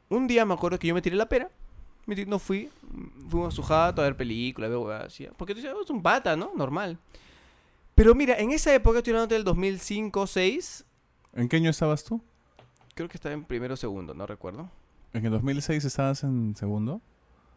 [0.09, 1.49] un día me acuerdo que yo me tiré la pera.
[2.05, 2.69] No fui.
[3.29, 5.25] Fuimos a su jato a ver películas, ver huevadas así.
[5.37, 6.51] Porque tú dices, "Oh, es un pata, ¿no?
[6.53, 6.97] Normal.
[7.95, 10.83] Pero mira, en esa época, estoy hablando del 2005, 6.
[11.31, 12.21] ¿En qué año estabas tú?
[12.93, 14.69] Creo que estaba en primero o segundo, no recuerdo.
[15.13, 17.01] ¿En el 2006 estabas en segundo?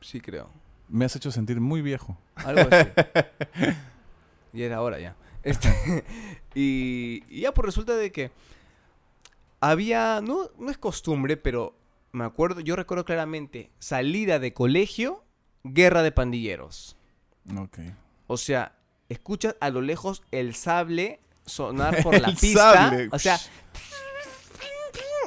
[0.01, 0.51] Sí, creo.
[0.89, 2.17] Me has hecho sentir muy viejo.
[2.37, 2.89] Algo así.
[4.53, 5.17] y era hora ya.
[5.43, 6.05] Este,
[6.55, 8.31] y, y ya, pues resulta de que
[9.61, 11.75] había, no, no es costumbre, pero
[12.13, 15.25] me acuerdo, yo recuerdo claramente, salida de colegio,
[15.65, 16.97] guerra de pandilleros.
[17.57, 17.79] Ok.
[18.27, 18.77] O sea,
[19.09, 22.73] escuchas a lo lejos el sable sonar por la El pista.
[22.75, 23.09] sable.
[23.13, 23.39] O sea,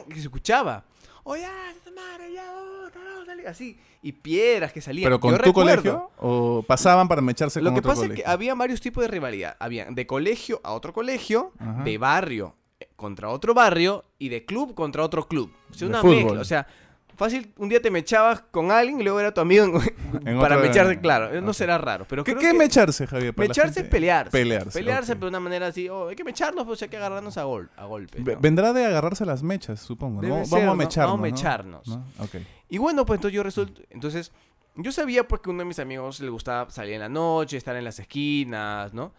[0.08, 0.86] que se escuchaba.
[1.24, 3.80] Oye, esta madre, ya, oh, no, dale", así.
[4.02, 5.06] Y piedras que salían.
[5.06, 5.72] ¿Pero con Yo tu recuerdo.
[5.82, 6.12] colegio?
[6.20, 8.16] ¿O pasaban para mecharse Lo con que otro pasa colegio?
[8.16, 9.56] es que había varios tipos de rivalidad.
[9.60, 11.84] Había de colegio a otro colegio, Ajá.
[11.84, 15.52] de barrio eh, contra otro barrio y de club contra otro club.
[15.70, 16.16] O sea, De una fútbol.
[16.16, 16.42] mezcla.
[16.42, 16.68] O sea,
[17.20, 20.58] fácil, un día te mechabas con alguien y luego era tu amigo en- En para
[20.58, 21.40] mecharse, claro.
[21.42, 22.06] No será raro.
[22.10, 23.34] Pero ¿Qué, creo qué que mecharse, Javier?
[23.36, 23.90] para la mecharse es gente?
[23.92, 24.32] pelearse.
[24.32, 25.18] Pelearse, Pelearse, ok.
[25.20, 27.70] pero de una manera así, oh, hay que mecharnos, pues hay que agarrarnos a, gol,
[27.78, 27.86] a.
[27.86, 28.40] Ve- ¿no?
[28.42, 30.16] Vendrá de agarrarse las mechas, supongo.
[30.16, 30.22] ¿no?
[30.22, 30.76] Debe Vamos ser, a ¿no?
[30.76, 31.12] mecharnos.
[31.12, 31.36] Vamos a ¿no?
[31.36, 31.88] mecharnos.
[31.88, 32.06] ¿No?
[32.24, 32.36] Ok.
[32.70, 33.82] Y bueno, pues entonces yo resulto.
[33.92, 34.32] Entonces,
[34.76, 37.84] yo sabía porque uno de mis amigos le gustaba salir en la noche, estar en
[37.84, 39.14] las esquinas, ¿no?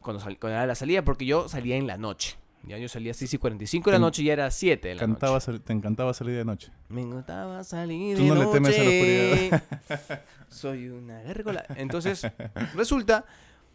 [0.00, 2.36] Cuando, sal- cuando era la salida, porque yo salía en la noche.
[2.66, 4.94] Ya yo salía a 6 y 45 de la noche y ya era 7 de
[4.96, 5.46] la Cantaba noche.
[5.46, 6.72] sal- te encantaba salir de noche.
[6.88, 9.50] Me encantaba salir Tú de no le temes a la noche.
[10.48, 11.64] Soy una gárgola.
[11.76, 12.26] Entonces,
[12.74, 13.24] resulta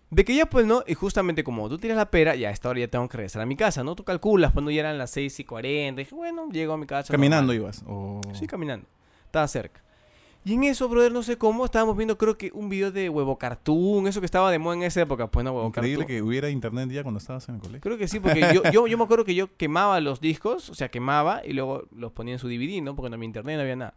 [0.10, 2.67] de que ya pues no, y justamente como tú tiras la pera, ya a esta
[2.69, 3.95] hora ya tengo que regresar a mi casa, ¿no?
[3.95, 5.99] Tú calculas cuando ya eran las 6 y 40.
[5.99, 7.12] Dije, bueno, llego a mi casa.
[7.13, 7.56] Caminando normal.
[7.77, 7.84] ibas.
[7.88, 8.88] o- Sí, caminando.
[9.25, 9.82] Estaba cerca.
[10.43, 13.38] Y en eso, brother, no sé cómo, estábamos viendo creo que un video de Huevo
[13.38, 16.17] Cartoon, eso que estaba de moda en esa época, pues no, Huevo Increíble Cartoon.
[16.17, 17.82] que hubiera internet ya cuando estabas en el colegio.
[17.82, 20.73] Creo que sí, porque yo, yo, yo me acuerdo que yo quemaba los discos, o
[20.73, 22.95] sea, quemaba y luego los ponía en su DVD, ¿no?
[22.95, 23.93] Porque no había internet, no había nada.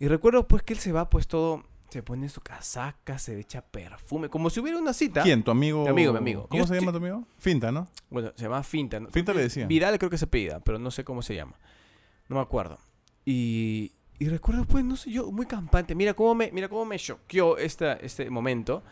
[0.00, 3.60] Y recuerdo pues que él se va pues todo, se pone su casaca, se echa
[3.62, 5.22] perfume, como si hubiera una cita.
[5.22, 5.44] ¿Quién?
[5.44, 5.84] ¿Tu amigo?
[5.84, 6.46] Mi amigo, mi amigo.
[6.48, 7.24] ¿Cómo Yo se estoy- llama tu amigo?
[7.38, 7.86] Finta, ¿no?
[8.10, 8.98] Bueno, se llama Finta.
[8.98, 9.10] ¿no?
[9.10, 9.68] Finta le decía.
[9.68, 11.54] Vidal creo que se pida, pero no sé cómo se llama.
[12.28, 12.78] No me acuerdo.
[13.24, 15.94] Y, y recuerdo, pues, no sé, yo muy campante.
[15.94, 18.82] Mira cómo me, mira cómo me choqueó esta, este momento.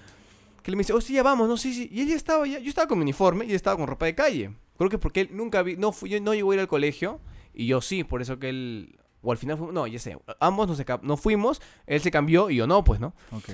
[0.63, 1.89] Que él me dice, oh, sí, ya vamos, no, sí, sí.
[1.93, 4.07] Y él ya estaba, ya, yo estaba con mi uniforme y él estaba con ropa
[4.07, 4.55] de calle.
[4.77, 7.21] Creo que porque él nunca vi, no, fui, no llegó a ir al colegio
[7.55, 10.67] y yo sí, por eso que él, o al final, fuimos- no, ya sé, ambos
[10.69, 13.15] no, se, no fuimos, él se cambió y yo no, pues, ¿no?
[13.31, 13.51] Ok.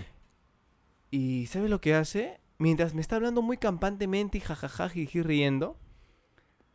[1.10, 2.40] Y ¿sabe lo que hace?
[2.58, 5.76] Mientras me está hablando muy campantemente y jajaja, jiji, riendo,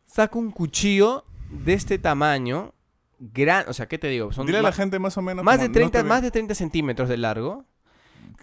[0.06, 2.72] saca un cuchillo de este tamaño,
[3.32, 4.32] gran, o sea, ¿qué te digo?
[4.32, 5.44] Son Dile a la gente más o menos.
[5.44, 7.64] más de no 30, te ve- más de 30 centímetros de largo,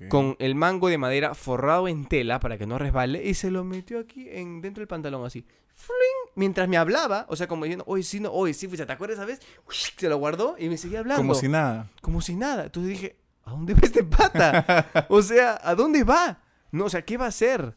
[0.09, 3.63] con el mango de madera forrado en tela para que no resbale, y se lo
[3.65, 5.45] metió aquí en, dentro del pantalón así.
[5.73, 6.33] ¡Fling!
[6.35, 9.17] Mientras me hablaba, o sea, como diciendo, hoy sí, no, hoy sí, pues, ¿te acuerdas,
[9.17, 9.39] sabes?
[9.69, 11.21] Se lo guardó y me seguía hablando.
[11.21, 11.89] Como si nada.
[12.01, 12.65] Como si nada.
[12.65, 14.87] Entonces dije, ¿a dónde va este pata?
[15.09, 16.41] o sea, ¿a dónde va?
[16.71, 17.75] No, o sea, ¿qué va a hacer?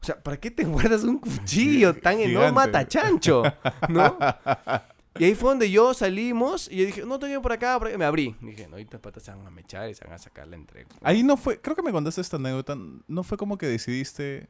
[0.00, 3.42] O sea, ¿para qué te guardas un cuchillo tan enorme chancho?
[3.88, 4.18] ¿No?
[5.18, 7.98] Y ahí fue donde yo salimos y yo dije, no, tengo por acá, por acá.
[7.98, 8.34] Me abrí.
[8.40, 10.88] Dije, no, ahorita patas se van a mechar y se van a sacar la entrega.
[11.02, 12.76] Ahí no fue, creo que me contaste esta anécdota,
[13.08, 14.48] no fue como que decidiste...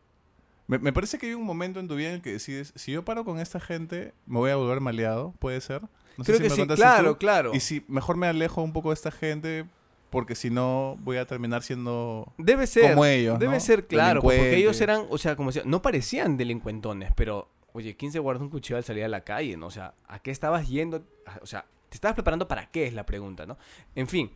[0.68, 2.90] Me, me parece que hay un momento en tu vida en el que decides, si
[2.90, 5.83] yo paro con esta gente, me voy a volver maleado, ¿puede ser?
[6.16, 7.18] No sé Creo si que me sí, contaste claro, tú.
[7.18, 7.55] claro.
[7.55, 9.66] Y si mejor me alejo un poco de esta gente,
[10.11, 12.33] porque si no voy a terminar siendo...
[12.38, 12.90] Debe ser.
[12.90, 13.61] como ellos, Debe ¿no?
[13.61, 14.22] ser, claro.
[14.22, 18.42] Porque ellos eran, o sea, como decía, no parecían delincuentones, pero, oye, ¿quién se guarda
[18.42, 19.56] un cuchillo al salir a la calle?
[19.56, 19.66] ¿no?
[19.66, 21.04] O sea, ¿a qué estabas yendo?
[21.26, 23.56] Ah, O sea, ¿te estabas preparando para qué es la pregunta, ¿no?
[23.94, 24.30] En fin,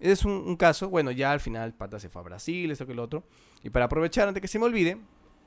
[0.00, 2.94] es un, un caso, bueno, ya al final Pata se fue a Brasil, esto que
[2.94, 3.24] lo otro.
[3.62, 4.98] Y para aprovechar, antes que se me olvide,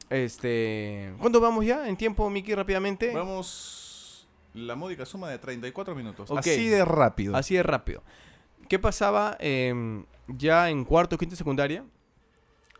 [0.09, 1.13] este...
[1.19, 3.13] ¿Cuánto vamos ya en tiempo, Miki, rápidamente?
[3.13, 6.29] Vamos la módica suma de 34 minutos.
[6.31, 7.35] Así de rápido.
[7.35, 8.03] Así de rápido.
[8.67, 11.85] ¿Qué pasaba em, ya en cuarto quinto secundaria?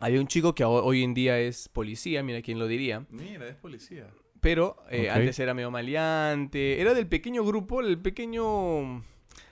[0.00, 3.04] Había un chico que ho- hoy en día es policía, mira quién lo diría.
[3.10, 4.06] Mira, es policía.
[4.40, 6.80] Pero eh, antes era medio maleante.
[6.80, 9.02] Era del pequeño grupo, el pequeño.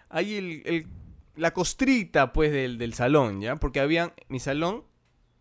[0.08, 0.86] Ahí el, el-
[1.36, 3.56] la costrita, pues, del, del salón, ¿ya?
[3.56, 4.12] Porque habían.
[4.28, 4.82] Mi salón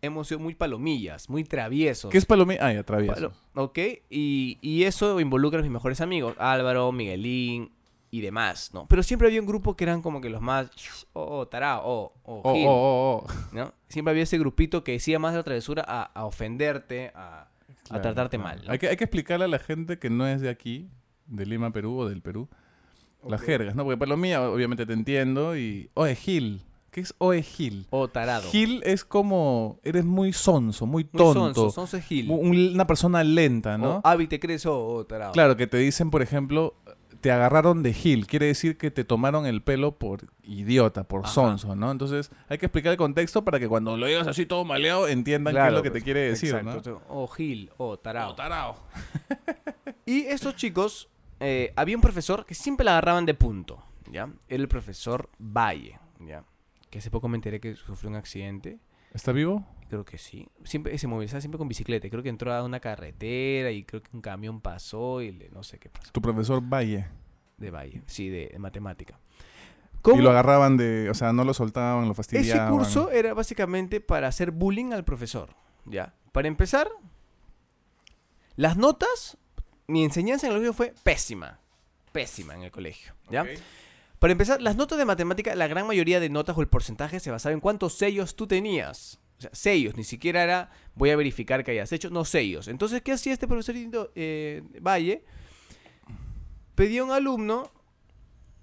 [0.00, 2.10] hemos sido muy palomillas, muy traviesos.
[2.12, 2.64] ¿Qué es palomilla?
[2.66, 3.14] Ah, ya, travieso.
[3.14, 3.78] Palo- ok,
[4.10, 7.72] y, y eso involucra a mis mejores amigos, Álvaro, Miguelín
[8.12, 8.86] y demás, ¿no?
[8.86, 10.70] Pero siempre había un grupo que eran como que los más,
[11.14, 13.32] oh, oh tarao, oh, oh, Oh, Gil", oh, oh, oh.
[13.52, 13.72] ¿no?
[13.88, 17.48] Siempre había ese grupito que decía más de la travesura a, a ofenderte, a,
[17.88, 18.56] Claro, tratarte claro.
[18.56, 18.66] mal.
[18.66, 18.72] ¿no?
[18.72, 20.88] Hay, que, hay que explicarle a la gente que no es de aquí,
[21.26, 22.48] de Lima, Perú o del Perú,
[23.26, 23.84] las jergas, ¿no?
[23.84, 25.56] Porque para lo mío, obviamente te entiendo.
[25.56, 25.90] Y.
[25.94, 26.62] Oe, Gil.
[26.90, 27.86] ¿Qué es Oe Gil?
[27.90, 28.48] O tarado.
[28.50, 29.78] Gil es como.
[29.82, 31.34] Eres muy sonso, muy Muy tonto.
[31.54, 32.30] sonso, sonso es Gil.
[32.30, 33.96] un- una persona lenta, ¿no?
[33.96, 35.32] O Avi te crees o tarado.
[35.32, 36.76] Claro, que te dicen, por ejemplo,
[37.20, 38.26] te agarraron de Gil.
[38.26, 41.32] Quiere decir que te tomaron el pelo por idiota, por Ajá.
[41.32, 41.90] sonso, ¿no?
[41.90, 45.54] Entonces hay que explicar el contexto para que cuando lo digas así todo maleado entiendan
[45.54, 47.02] qué es lo que te pues, quiere decir, exacto.
[47.08, 48.30] O Gil, o tarado.
[48.30, 48.34] ¿no?
[48.34, 48.76] Tarao.
[50.06, 54.30] Y estos chicos, eh, había un profesor que siempre la agarraban de punto, ¿ya?
[54.48, 56.44] Era el profesor Valle, ¿ya?
[56.88, 58.78] Que hace poco me enteré que sufrió un accidente.
[59.12, 59.66] ¿Está vivo?
[59.88, 60.48] Creo que sí.
[60.64, 62.08] Siempre se movilizaba siempre con bicicleta.
[62.10, 65.62] Creo que entró a una carretera y creo que un camión pasó y le- no
[65.62, 66.12] sé qué pasó.
[66.12, 67.06] Tu profesor Valle.
[67.56, 69.18] De Valle, sí, de, de matemática.
[70.14, 72.72] Y lo agarraban de, o sea, no lo soltaban, lo Ese fastidiaban.
[72.72, 75.50] curso era básicamente para hacer bullying al profesor,
[75.84, 76.14] ¿ya?
[76.32, 76.88] Para empezar,
[78.56, 79.36] las notas,
[79.86, 81.58] mi enseñanza en el colegio fue pésima.
[82.12, 83.44] Pésima en el colegio, ¿ya?
[84.18, 87.30] Para empezar, las notas de matemática, la gran mayoría de notas o el porcentaje se
[87.30, 89.18] basaba en cuántos sellos tú tenías.
[89.38, 92.66] O sea, sellos, ni siquiera era voy a verificar que hayas hecho, no sellos.
[92.68, 95.24] Entonces, ¿qué hacía este profesorito eh, Valle?
[96.74, 97.70] Pedía a un alumno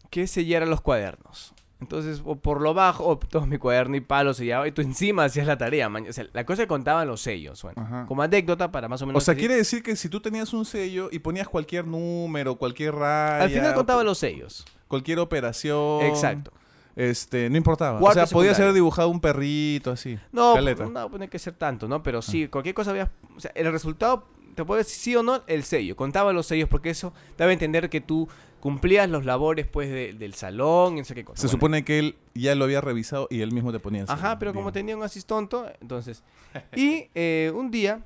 [0.09, 1.53] que sellara los cuadernos.
[1.81, 5.25] Entonces, o por lo bajo, o todo mi cuaderno y palo sellaba, y tú encima
[5.25, 5.89] hacías la tarea.
[5.89, 6.05] man.
[6.09, 7.61] O sea, la cosa que contaban los sellos.
[7.63, 8.05] Bueno, Ajá.
[8.07, 9.23] como anécdota para más o O menos.
[9.23, 12.95] sea, decir- quiere decir que si tú tenías un sello y ponías cualquier número, cualquier
[12.95, 14.65] raya, Al final contaban los sellos.
[14.87, 16.51] cualquier operación, Exacto.
[16.95, 17.99] Este, no importaba.
[17.99, 18.67] Cuarto o sea, podía secundario.
[18.71, 20.17] ser dibujado un perrito así.
[20.31, 20.85] No, caleta.
[20.85, 22.01] no tiene que ser tanto, ¿no?
[22.03, 23.11] Pero sí, cualquier cosa había...
[23.35, 25.95] O sea, el resultado, te puedo decir sí o no, el sello.
[25.95, 28.27] Contaba los sellos porque eso daba a entender que tú
[28.61, 31.39] cumplías los labores, pues, de- del salón y no sé qué cosa.
[31.39, 34.09] Se Bueno, supone que él ya lo había revisado y él mismo te ponía el
[34.09, 36.23] Ajá, pero como tenía un asís tonto, entonces...
[36.75, 38.01] Y eh, un día,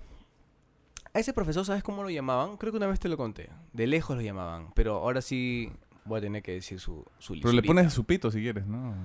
[1.14, 2.58] a ese profesor, ¿sabes cómo lo llamaban?
[2.58, 3.50] Creo que una vez te lo conté.
[3.74, 5.72] De lejos lo llamaban, pero ahora sí
[6.10, 8.95] voy a tener que decir su, su Pero le pones su pito si quieres, ¿no?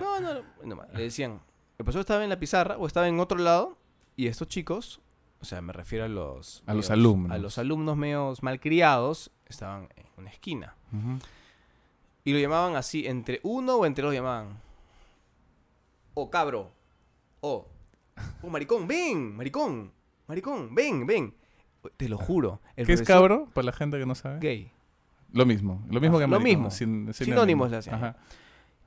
[0.00, 0.92] No, no, no, no más.
[0.92, 1.40] Le decían,
[1.78, 3.78] el profesor estaba en la pizarra o estaba en otro lado
[4.16, 5.00] y estos chicos,
[5.40, 6.64] o sea, me refiero a los...
[6.66, 7.30] A los alumnos.
[7.30, 10.74] A los alumnos medios malcriados, estaban en una esquina.
[12.24, 14.60] Y lo llamaban así, entre uno o entre dos llamaban.
[16.14, 16.72] Oh, cabro.
[17.40, 17.66] Oh.
[18.42, 19.92] Oh, maricón, ven, maricón.
[20.26, 21.34] Maricón, ven, ven.
[21.96, 22.60] Te lo juro.
[22.76, 23.48] el ¿Qué es cabro?
[23.52, 24.38] Para la gente que no sabe.
[24.40, 24.70] Gay.
[25.32, 25.84] Lo mismo.
[25.90, 26.70] Lo mismo Ah, que lo mismo.
[26.70, 27.96] sin- Sinónimos le hacían.
[27.96, 28.16] Ajá.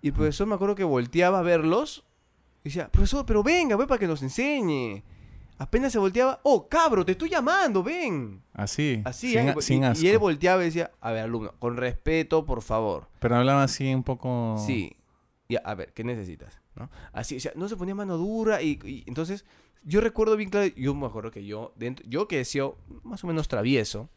[0.02, 2.06] Y el profesor me acuerdo que volteaba a verlos
[2.64, 5.04] y decía, profesor, pero venga, ve para que nos enseñe.
[5.58, 8.42] Apenas se volteaba, oh, cabro, te estoy llamando, ven.
[8.54, 9.02] Así.
[9.06, 9.56] Así, sin, ¿eh?
[9.58, 10.06] Y- sin y, asco.
[10.08, 13.08] él volteaba y decía, a ver, alumno, con respeto, por favor.
[13.20, 14.62] Pero hablaba así un poco...
[14.66, 14.96] Sí.
[15.48, 16.60] Ya, a ver, ¿qué necesitas?
[16.76, 16.90] ¿No?
[17.14, 19.46] Así, o sea, no se ponía mano dura y, y entonces
[19.84, 22.64] yo recuerdo bien claro, yo me acuerdo que yo, dentro, yo que decía
[23.04, 24.10] más o menos travieso,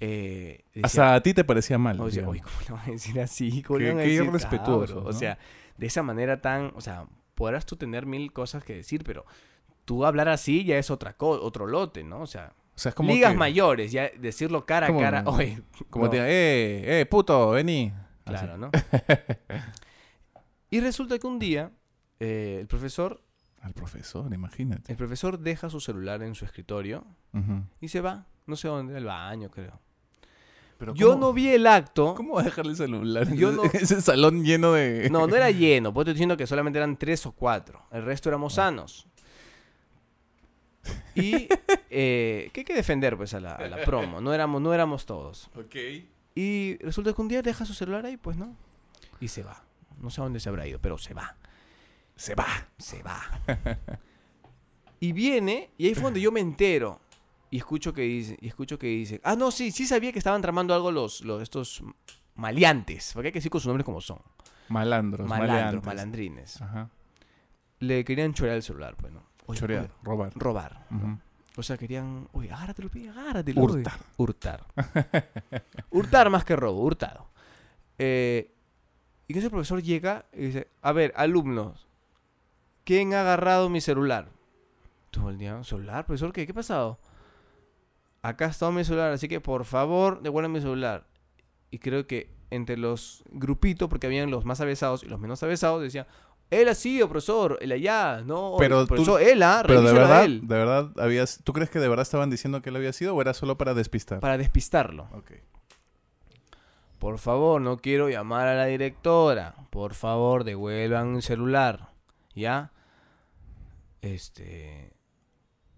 [0.00, 2.00] eh, decía, Hasta a ti te parecía mal.
[2.00, 3.62] o sea, oye, ¿cómo le van a decir así?
[3.62, 5.04] ¿Cómo Qué- qué irrespetuoso?
[5.04, 5.38] O sea,
[5.76, 9.24] de esa manera tan, o sea, podrás tú tener mil cosas que decir, pero
[9.84, 12.20] tú hablar así ya es otra co- otro lote, ¿no?
[12.20, 15.22] O sea, O sea, es como ligas que- mayores, ya decirlo cara a ¿Cómo cara,
[15.26, 17.92] oye, Como no, te diga, eh, eh, puto, vení.
[18.24, 18.44] Así.
[18.44, 18.70] claro, ¿no?
[20.70, 21.72] y resulta que un día
[22.20, 23.22] eh, el profesor,
[23.60, 24.92] Al profesor, imagínate.
[24.92, 27.04] el profesor deja su celular en su escritorio
[27.80, 29.80] y se va, no sé dónde, al baño, creo.
[30.80, 32.14] Pero Yo ¿cómo- no vi el acto.
[32.14, 33.30] ¿Cómo va a dejarle el celular?
[33.34, 35.10] Yo no- Ese salón lleno de...
[35.10, 37.82] No, no era lleno, pues estoy diciendo que solamente eran tres o cuatro.
[37.92, 39.06] El resto éramos sanos.
[41.14, 41.48] Y
[41.90, 44.22] eh, que hay que defender pues a la, a la promo.
[44.22, 45.50] No éramos, no éramos todos.
[45.54, 45.76] Ok.
[46.34, 48.56] Y resulta que un día deja su celular ahí, pues no.
[49.20, 49.62] Y se va.
[50.00, 51.36] No sé a dónde se habrá ido, pero se va.
[52.16, 52.46] Se va.
[52.78, 53.20] Se va.
[54.98, 57.00] Y viene, y ahí fue donde yo me entero.
[57.50, 60.40] Y escucho que dice, y escucho que dice, ah, no, sí, sí sabía que estaban
[60.40, 61.82] tramando algo los, los estos
[62.36, 64.18] maleantes, porque hay que decir con sus nombres como son.
[64.68, 65.84] Malandros, Malandros, maleantes.
[65.86, 66.62] malandrines.
[66.62, 66.90] Ajá.
[67.80, 69.24] Le querían chorear el celular, pues, ¿no?
[69.46, 70.32] Oye, Chorear, oye, robar.
[70.36, 70.86] robar.
[71.56, 73.60] O sea, querían, oye, agárratelo, pi, agárratelo.
[73.62, 73.72] oye".
[73.78, 73.98] Hurtar.
[74.16, 74.66] Hurtar.
[75.90, 77.26] hurtar más que robo, hurtado.
[77.98, 78.54] Eh,
[79.26, 81.86] y que ese profesor llega y dice, a ver, alumnos,
[82.84, 84.28] ¿quién ha agarrado mi celular?
[85.10, 86.32] Todo el día, ¿celular, profesor?
[86.32, 86.46] ¿Qué?
[86.46, 86.98] ¿Qué ha pasado?
[88.22, 91.06] Acá está mi celular, así que por favor, devuelvan mi celular.
[91.70, 95.80] Y creo que entre los grupitos, porque habían los más avesados y los menos avesados,
[95.82, 96.06] decían,
[96.50, 100.24] él ha sido, profesor, él allá, no, Pero tú- profesor, él, ah, Pero de verdad,
[100.24, 101.40] él", de verdad, habías...
[101.44, 103.72] ¿Tú crees que de verdad estaban diciendo que él había sido o era solo para
[103.72, 104.18] despistar?
[104.20, 105.08] para despistarlo.
[105.12, 105.30] Ok.
[106.98, 109.54] Por favor, no quiero llamar a la directora.
[109.70, 111.92] Por favor, devuelvan el celular.
[112.34, 112.72] ¿Ya?
[114.02, 114.92] Este.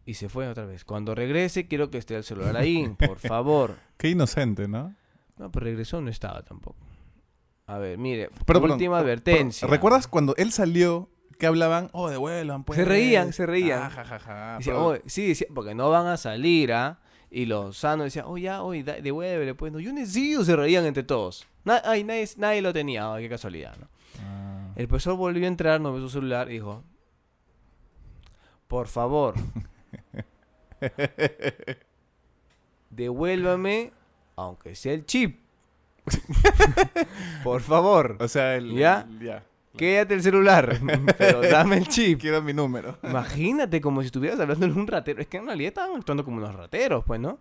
[0.05, 0.85] Y se fue otra vez.
[0.85, 3.77] Cuando regrese, quiero que esté el celular ahí, por favor.
[3.97, 4.95] Qué inocente, ¿no?
[5.37, 6.77] No, pero regresó, no estaba tampoco.
[7.67, 9.69] A ver, mire, Pero, perdón, última pero- advertencia.
[9.69, 12.77] ¿Recuerdas cuando él salió que hablaban, oh, devuelvan, pues?
[12.77, 13.83] Se reían, se reían.
[13.85, 14.57] Ah, ja, ja, ja.
[14.59, 17.01] Decía, Pero- "Oh", sí, decía, porque no van a salir, ¿ah?
[17.31, 19.73] Y los sanos decían, oh, ya, oye, da- devuélvele, pues.
[19.73, 21.47] No, yo necesito, se reían entre todos.
[21.65, 23.89] Na- ay, nadie, nadie lo tenía, qué casualidad, ¿no?
[24.21, 24.73] Ah.
[24.77, 26.83] El profesor volvió a entrar, no ve su celular y dijo,
[28.69, 29.35] por favor,
[32.91, 33.93] devuélvame,
[34.37, 35.41] aunque sea el chip.
[37.45, 38.75] por favor, O sea, el...
[38.75, 39.07] ¿Ya?
[39.09, 39.45] el- ya.
[39.77, 40.79] quédate el celular,
[41.19, 42.21] pero dame el chip.
[42.21, 42.99] Quiero mi número.
[43.03, 45.21] Imagínate como si estuvieras hablando de un ratero.
[45.21, 47.39] Es que en realidad estaban actuando como unos rateros, pues, ¿no?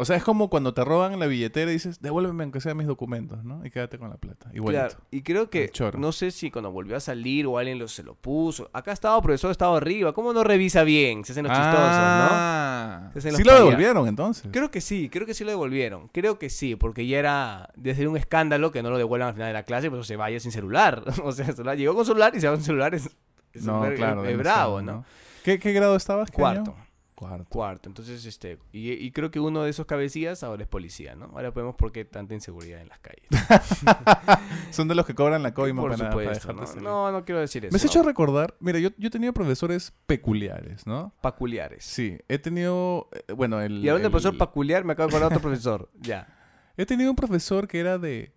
[0.00, 2.86] O sea, es como cuando te roban la billetera y dices, devuélveme aunque sea mis
[2.86, 3.66] documentos, ¿no?
[3.66, 4.48] Y quédate con la plata.
[4.54, 4.86] Igualito.
[4.86, 8.04] Claro, y creo que, no sé si cuando volvió a salir o alguien lo, se
[8.04, 8.70] lo puso.
[8.72, 10.12] Acá estaba, profesor, estaba arriba.
[10.12, 11.24] ¿Cómo no revisa bien?
[11.24, 12.28] Se hacen los chistosos, ¿no?
[12.30, 14.48] Ah, Se hacen los Sí lo devolvieron entonces.
[14.52, 16.08] Creo que sí, creo que sí lo devolvieron.
[16.08, 19.34] Creo que sí, porque ya era de ser un escándalo que no lo devuelvan al
[19.34, 21.02] final de la clase, pues se vaya sin celular.
[21.24, 22.94] o sea, celular llegó con celular y se va con celular.
[22.94, 23.10] Es,
[23.52, 24.24] es No, claro.
[24.24, 25.04] es bravo, ¿no?
[25.44, 26.30] ¿Qué, qué grado estabas?
[26.30, 26.72] ¿Qué Cuarto.
[26.76, 26.87] año?
[27.18, 27.46] Cuarto.
[27.48, 27.88] Cuarto.
[27.88, 31.24] Entonces, este, y, y creo que uno de esos cabecillas ahora es policía, ¿no?
[31.34, 33.26] Ahora podemos por qué tanta inseguridad en las calles.
[34.70, 37.06] Son de los que cobran la coima por para, para supuesto, dejarte ¿no?
[37.08, 37.72] No, no quiero decir eso.
[37.72, 41.12] Me has hecho recordar, mira, yo, yo he tenido profesores peculiares, ¿no?
[41.20, 41.84] peculiares.
[41.84, 43.84] Sí, he tenido, eh, bueno, el...
[43.84, 45.90] Y hablando de profesor peculiar, me acabo de acordar de otro profesor.
[46.00, 46.28] Ya.
[46.76, 48.32] He tenido un profesor que era de...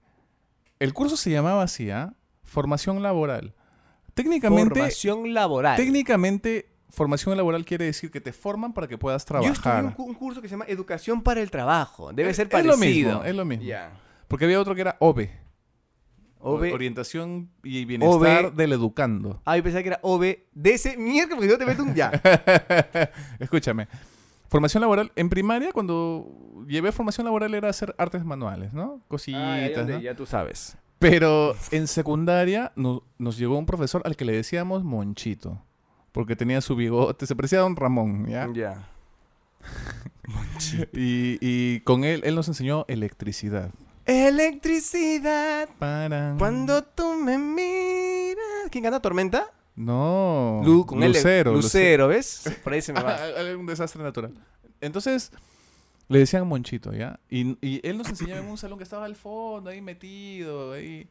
[0.79, 2.15] El curso se llamaba así, ¿ah?
[2.41, 3.53] Formación laboral.
[4.15, 5.77] Técnicamente, Formación laboral.
[5.77, 9.85] técnicamente, formación laboral quiere decir que te forman para que puedas Yo estudié trabajar.
[9.85, 12.11] un, cu- un curso que se llama Educación para el Trabajo.
[12.13, 12.73] Debe Es- ser es parecido.
[12.73, 13.63] lo mismo, es lo mismo.
[13.65, 13.91] Ya.
[14.27, 15.31] Porque había otro que era OBE.
[16.43, 16.73] OB.
[16.73, 19.41] Orientación y bienestar del educando.
[19.45, 20.97] Ah, yo pensaba que era OBDC.
[20.97, 22.09] Mierda, porque no te meto un ya.
[23.39, 23.87] Escúchame.
[24.49, 25.11] Formación laboral.
[25.15, 28.99] En primaria, cuando llevé formación laboral era hacer artes manuales, ¿no?
[29.01, 29.99] Ah, Cositas, ¿no?
[29.99, 30.75] Ya tú sabes.
[30.99, 35.63] Pero en secundaria no- nos llegó un profesor al que le decíamos Monchito.
[36.11, 38.49] Porque tenía su bigote, se parecía a Don Ramón, ¿ya?
[38.53, 38.87] Ya.
[40.93, 43.71] Y, y con él, él nos enseñó electricidad.
[44.05, 45.69] Electricidad.
[45.79, 46.37] Paran.
[46.37, 48.69] Cuando tú me miras.
[48.69, 49.51] ¿Quién gana Tormenta?
[49.75, 50.61] No.
[50.63, 51.07] Lu- con L.
[51.13, 51.53] Lucero.
[51.53, 52.43] Lucero, ¿ves?
[52.63, 53.17] Por ahí se me va.
[53.57, 54.33] un desastre natural.
[54.81, 55.31] Entonces,
[56.07, 57.19] le decían Monchito, ¿ya?
[57.29, 61.07] Y, y él nos enseñaba en un salón que estaba al fondo, ahí metido, ahí.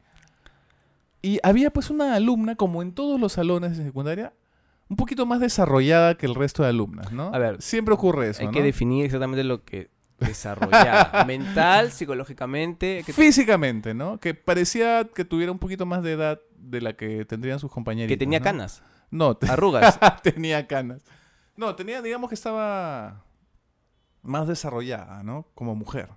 [1.21, 4.33] Y había pues una alumna, como en todos los salones de secundaria,
[4.91, 7.31] un poquito más desarrollada que el resto de alumnas, ¿no?
[7.33, 8.51] A ver, Siempre ocurre eso, Hay ¿no?
[8.51, 9.89] que definir exactamente lo que
[10.19, 11.25] desarrollar.
[11.27, 13.01] Mental, psicológicamente.
[13.05, 14.19] que- Físicamente, ¿no?
[14.19, 18.09] Que parecía que tuviera un poquito más de edad de la que tendrían sus compañeros.
[18.09, 19.97] que tenía canas, No, te- arrugas.
[20.23, 21.01] tenía canas.
[21.55, 23.23] No, tenía, digamos que estaba
[24.23, 25.47] más desarrollada, ¿no?
[25.55, 26.09] Como mujer,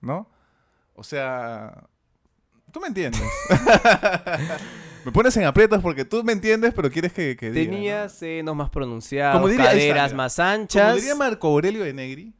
[0.00, 0.28] ¿no?
[0.94, 1.84] O sea,
[2.70, 3.20] tú me entiendes.
[5.04, 7.76] Me pones en aprietos porque tú me entiendes, pero quieres que, que diga, ¿no?
[7.76, 10.96] Tenía senos más pronunciados, Como diría- caderas más Como anchas.
[10.96, 12.34] diría Marco Aurelio de Negri,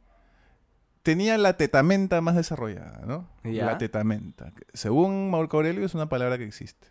[1.03, 3.27] tenía la tetamenta más desarrollada, ¿no?
[3.43, 3.65] Ya.
[3.65, 4.51] La tetamenta.
[4.73, 6.87] Según Marco Aurelio es una palabra que existe.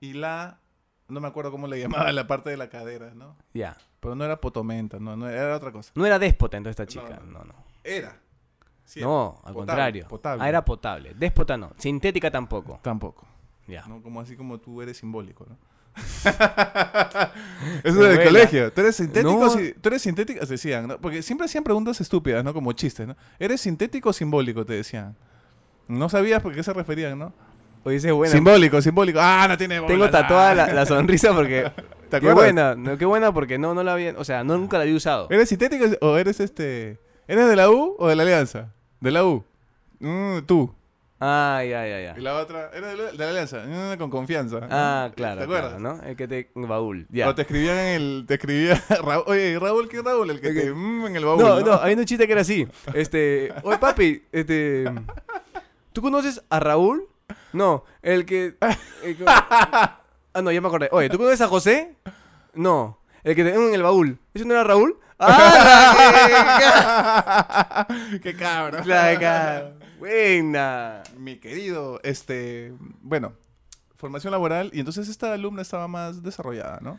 [0.00, 0.60] Y la,
[1.08, 3.36] no me acuerdo cómo le llamaba la parte de la cadera, ¿no?
[3.54, 3.76] Ya.
[4.00, 5.90] Pero no era potomenta, no, no era otra cosa.
[5.94, 7.20] No era déspota entonces esta chica.
[7.24, 7.54] No, No, no.
[7.82, 8.20] Era.
[8.84, 10.08] Sí, No, al potable, contrario.
[10.08, 10.44] potable.
[10.44, 11.12] Ah, era potable.
[11.16, 11.72] Déspota no.
[11.78, 12.78] Sintética tampoco.
[12.82, 13.26] Tampoco.
[13.66, 13.84] Ya.
[13.86, 14.02] ¿no?
[14.02, 15.56] Como así como tú eres simbólico, ¿no?
[17.82, 18.72] Eso del colegio.
[18.72, 19.32] ¿Tú eres sintético?
[19.32, 19.50] No.
[19.80, 20.44] ¿Tú eres sintético?
[20.44, 20.98] Decían, ¿no?
[20.98, 22.52] Porque siempre hacían preguntas estúpidas, ¿no?
[22.52, 23.16] Como chistes, ¿no?
[23.38, 24.64] ¿Eres sintético o simbólico?
[24.66, 25.16] Te decían.
[25.88, 27.32] No sabías por qué se referían, ¿no?
[27.84, 28.32] Oye, esa es buena.
[28.32, 29.18] Simbólico, simbólico.
[29.22, 30.10] Ah, no tiene Tengo bolas.
[30.10, 31.70] tatuada la, la sonrisa porque.
[32.10, 32.74] ¿Te qué buena.
[32.74, 34.14] No, qué buena porque no, no la había.
[34.18, 35.28] O sea, no, nunca la había usado.
[35.30, 36.98] ¿Eres sintético o eres este...
[37.28, 38.72] ¿Eres de la U o de la Alianza?
[39.00, 39.44] De la U.
[39.98, 40.72] Mm, tú.
[41.18, 42.14] Ah, ya, ya, ya.
[42.18, 43.64] Y la otra, ¿eres de la, de la Alianza?
[43.66, 44.60] Mm, con confianza.
[44.70, 45.38] Ah, claro.
[45.38, 45.74] ¿Te acuerdas?
[45.76, 46.02] claro, ¿no?
[46.06, 46.50] El que te.
[46.54, 47.06] Baúl.
[47.10, 47.26] Ya.
[47.28, 48.24] O te escribían en el...
[48.28, 48.82] Te escribía...
[49.02, 50.28] Raúl, oye, Raúl, ¿qué Raúl?
[50.30, 50.70] El que te...
[50.72, 52.68] mm, en el baúl, No, no, hay un chiste que era así.
[52.92, 54.84] Este, oye papi, este,
[55.94, 57.08] ¿tú conoces a Raúl?
[57.54, 58.56] No, el que,
[59.02, 59.98] el que- ah,
[60.42, 60.88] no, ya me acordé.
[60.92, 61.94] Oye, ¿tú conoces a José?
[62.52, 64.18] No, el que te en el baúl.
[64.34, 64.98] ¿Ese no era Raúl?
[66.58, 67.86] ¡Ah!
[68.22, 68.86] ¡Qué cabrón!
[68.86, 71.02] la ca- Buena.
[71.16, 72.74] Mi querido, este...
[73.02, 73.32] Bueno,
[73.96, 74.70] formación laboral.
[74.72, 76.98] Y entonces esta alumna estaba más desarrollada, ¿no?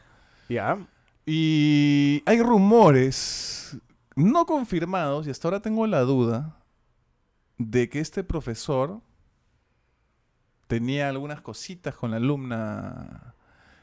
[0.49, 0.77] Ya.
[1.25, 3.77] Y hay rumores
[4.17, 6.57] no confirmados, y hasta ahora tengo la duda,
[7.59, 9.01] de que este profesor
[10.65, 13.35] tenía algunas cositas con la alumna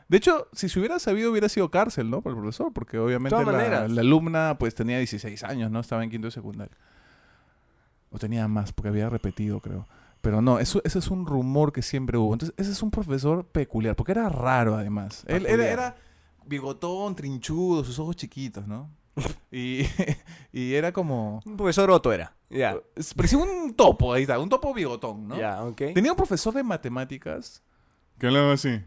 [0.08, 2.20] De hecho, si se hubiera sabido, hubiera sido cárcel, ¿no?
[2.20, 5.80] Por el profesor, porque obviamente la alumna pues tenía 16 años, ¿no?
[5.80, 6.76] Estaba en quinto de secundaria.
[8.14, 9.88] O tenía más, porque había repetido, creo.
[10.20, 12.32] Pero no, eso, ese es un rumor que siempre hubo.
[12.32, 15.24] Entonces, ese es un profesor peculiar, porque era raro además.
[15.26, 15.96] Él, era
[16.46, 18.88] bigotón, trinchudo, sus ojos chiquitos, ¿no?
[19.50, 19.82] y,
[20.52, 21.40] y era como...
[21.44, 22.34] Un profesor Otto era.
[22.50, 22.76] Ya.
[23.16, 25.36] Parecía un topo, ahí está, un topo bigotón, ¿no?
[25.36, 25.82] Ya, ok.
[25.94, 27.62] Tenía un profesor de matemáticas
[28.18, 28.80] que hablaba así.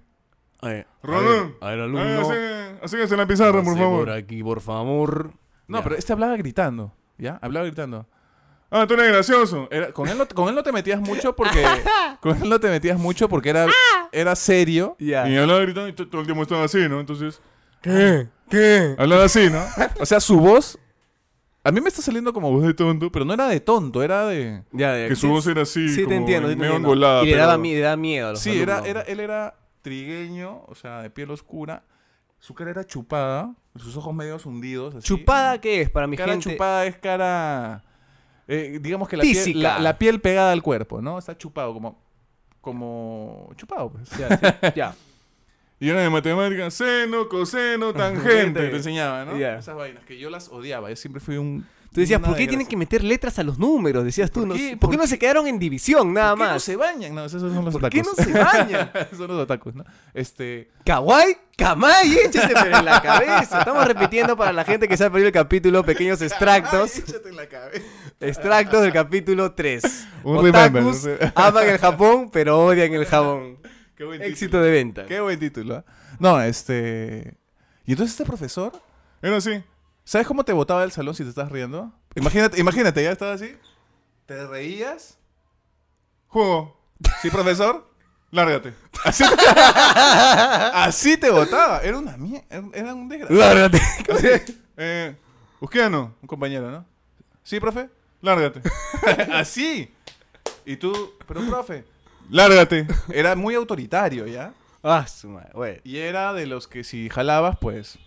[0.61, 1.55] A ver, Rolón.
[1.61, 2.21] A ver, alumno.
[2.21, 4.05] así- Así en la pizarra, por favor.
[4.05, 5.33] Por aquí, por favor.
[5.67, 5.83] No, Ya.
[5.83, 7.37] pero este hablaba gritando, ¿ya?
[7.41, 8.07] Hablaba gritando.
[8.69, 9.67] Ah, tú eres gracioso.
[9.71, 11.63] Era- con, él no, con él no te metías mucho porque...
[12.21, 13.67] con él no te metías mucho porque era,
[14.11, 14.95] era serio.
[14.99, 15.27] Ya.
[15.29, 16.99] Y hablaba gritando y to- todo el tiempo estaba así, ¿no?
[16.99, 17.39] Entonces,
[17.81, 18.27] ¿Qué?
[18.49, 18.95] ¿Qué?
[18.97, 19.63] hablaba así, ¿no?
[19.99, 20.77] O sea, su voz...
[21.63, 24.25] A mí me está saliendo como voz de tonto, pero no era de tonto, era
[24.25, 24.63] de...
[24.71, 25.07] Ya, ya.
[25.09, 26.47] Que su voz era así, Sí, te como entiendo.
[26.47, 26.87] te medio entiendo.
[26.89, 27.23] engolada.
[27.23, 30.63] Y le daba, mi- le daba miedo a los Sí, era, era, él era trigueño,
[30.67, 31.83] o sea, de piel oscura.
[32.39, 34.95] Su cara era chupada, sus ojos medios hundidos.
[34.95, 35.07] así.
[35.07, 36.51] ¿Chupada qué es para mi cara gente?
[36.51, 37.83] chupada es cara.
[38.47, 41.17] Eh, digamos que la piel, la, la piel pegada al cuerpo, ¿no?
[41.17, 41.99] Está chupado, como.
[42.61, 43.49] Como.
[43.55, 44.09] Chupado, pues.
[44.17, 44.95] Ya, sí, ya.
[45.79, 48.29] Y era de matemáticas, seno, coseno, tangente.
[48.29, 49.35] Gente te enseñaba, ¿no?
[49.35, 50.89] Esas vainas que yo las odiaba.
[50.89, 51.65] Yo siempre fui un.
[51.97, 54.03] Tú decías, ¿por qué tienen que meter letras a los números?
[54.03, 54.41] Decías tú.
[54.41, 54.53] ¿Por ¿no?
[54.53, 54.77] qué?
[54.77, 56.61] ¿Por qué ¿Por no se quedaron en división nada ¿Por qué no más?
[56.63, 57.15] se bañan?
[57.15, 57.89] No, esos son los ¿Por otakus.
[57.89, 58.91] qué no se bañan?
[59.17, 59.83] son los otakus, ¿no?
[60.13, 60.69] Este.
[60.85, 63.57] Kawaii, Kamai, échate en la cabeza.
[63.57, 66.97] Estamos repitiendo para la gente que se ha perdido el capítulo pequeños extractos.
[66.99, 67.83] Échate en la cabeza.
[68.19, 70.07] Extractos del capítulo 3.
[70.23, 73.57] Un remember, Otakus un re- aman el Japón, pero odian el jabón.
[73.95, 75.07] Qué buen Éxito de venta.
[75.07, 75.77] Qué buen título.
[75.77, 75.85] ¿ah?
[76.19, 77.33] No, este.
[77.87, 78.71] Y entonces este profesor,
[79.23, 79.63] Era así.
[80.07, 81.91] ¿Sabes cómo te botaba del salón si te estás riendo?
[82.15, 83.53] Imagínate, imagínate, ya estaba así.
[84.25, 85.17] Te reías.
[86.27, 86.79] Juego,
[87.21, 87.85] Sí, profesor.
[88.31, 88.73] lárgate.
[89.03, 89.23] Así,
[90.73, 91.79] así te botaba.
[91.81, 92.45] Era una mierda.
[92.73, 93.41] Era un desgraciado.
[93.53, 93.81] Lárgate.
[94.79, 95.15] Eh,
[95.59, 96.85] Usquiano, Un compañero, ¿no?
[97.43, 97.89] Sí, profe.
[98.21, 98.61] lárgate.
[99.33, 99.91] así.
[100.65, 101.83] Y tú, pero profe.
[102.29, 102.85] Lárgate.
[103.09, 104.53] Era muy autoritario, ¿ya?
[104.83, 105.81] Ah, su madre.
[105.83, 107.97] Y era de los que si jalabas, pues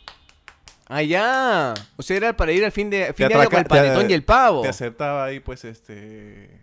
[0.91, 1.74] Ah, ya.
[1.97, 4.11] O sea, era para ir al fin de, fin de año con el te- panetón
[4.11, 4.62] y el pavo.
[4.62, 6.62] te aceptaba ahí, pues, este.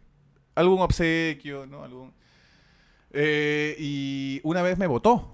[0.53, 1.83] Algún obsequio, ¿no?
[1.83, 2.13] Algún.
[3.11, 5.33] Eh, y una vez me votó.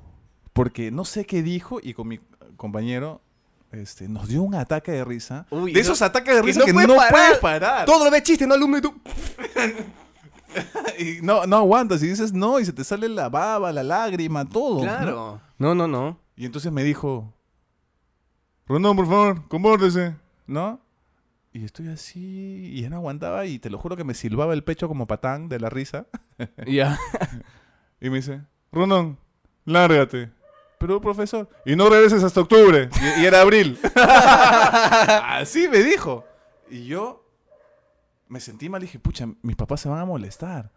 [0.53, 2.19] Porque no sé qué dijo y con mi
[2.55, 3.19] compañero.
[3.71, 5.47] Este, nos dio un ataque de risa.
[5.49, 7.11] Uy, de esos no- ataques de risa no que puedes no parar.
[7.11, 7.85] puedes parar.
[7.87, 8.93] Todo lo ve chiste, no alumno y tú.
[10.99, 12.03] Y no, no aguantas.
[12.03, 14.75] Y dices no, y se te sale la baba, la lágrima, todo.
[14.75, 14.81] ¿no?
[14.83, 15.41] Claro.
[15.57, 16.19] No, no, no.
[16.35, 17.33] Y entonces me dijo,
[18.67, 20.15] Rondón, por favor, compórtese.
[20.47, 20.79] ¿no?
[21.51, 24.63] Y estoy así, y ya no aguantaba, y te lo juro que me silbaba el
[24.63, 26.07] pecho como patán de la risa.
[26.65, 26.97] Ya.
[28.01, 28.41] Y me dice,
[28.71, 29.17] Rondón,
[29.65, 30.31] lárgate.
[30.79, 32.89] Pero, profesor, Y no regreses hasta octubre.
[33.17, 33.77] y, y era abril.
[35.23, 36.25] así me dijo.
[36.69, 37.23] Y yo
[38.27, 40.71] me sentí mal y dije, pucha, mis papás se van a molestar.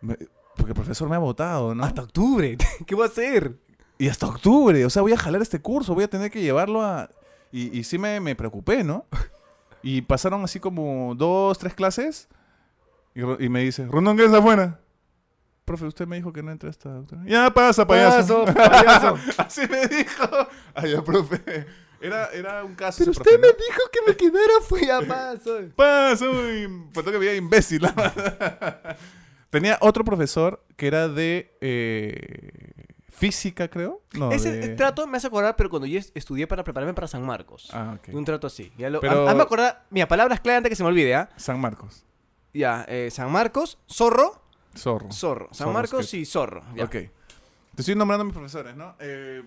[0.00, 0.16] Me-
[0.56, 1.84] porque el profesor me ha votado, ¿no?
[1.84, 2.56] Hasta octubre.
[2.86, 3.56] ¿Qué voy a hacer?
[4.00, 6.80] Y hasta octubre, o sea, voy a jalar este curso, voy a tener que llevarlo
[6.80, 7.10] a...
[7.52, 9.04] Y, y sí me, me preocupé, ¿no?
[9.82, 12.28] Y pasaron así como dos, tres clases,
[13.14, 14.80] y, me dice, Rondón, ¿qué es afuera?
[15.64, 17.22] profe, usted me dijo que no entra esta doctora.
[17.26, 18.44] Ya pasa, payaso.
[18.44, 19.18] Paso, payaso.
[19.38, 20.28] así me dijo.
[20.74, 21.66] Ay, ya, profe.
[22.00, 22.98] Era, era un caso.
[22.98, 23.52] Pero usted profe, me ¿no?
[23.52, 25.60] dijo que me quedara fui a paso.
[25.76, 26.68] Pasa, uy.
[26.92, 27.86] Faltó que diga imbécil.
[29.50, 32.59] Tenía otro profesor que era de eh,
[33.20, 34.00] física, creo.
[34.14, 37.06] No, Ese de- trato me hace acordar, pero cuando yo est- estudié para prepararme para
[37.06, 37.68] San Marcos.
[37.72, 38.14] Ah, ok.
[38.14, 38.72] Un trato así.
[38.78, 41.28] Ya lo, Pero- a- hazme acordar, mira, palabras claras antes que se me olvide, ¿ah?
[41.36, 42.04] San Marcos.
[42.54, 44.42] Ya, eh, San Marcos, Zorro,
[44.76, 45.12] Zorro.
[45.12, 45.46] Zorro.
[45.52, 46.62] San Zorro, Marcos es que- y Zorro.
[46.74, 46.84] ya.
[46.84, 46.90] Ok.
[46.92, 47.10] Te
[47.82, 48.96] estoy nombrando a mis profesores, ¿no?
[48.98, 49.42] Eh,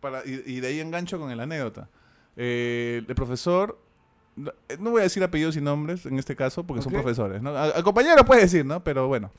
[0.00, 1.88] para, y, y de ahí engancho con la anécdota.
[2.36, 3.78] Eh, el profesor,
[4.36, 7.56] no eh, voy a decir apellidos y nombres en este caso porque son profesores, ¿no?
[7.56, 8.84] Al compañero puedes decir, ¿no?
[8.84, 9.32] Pero bueno.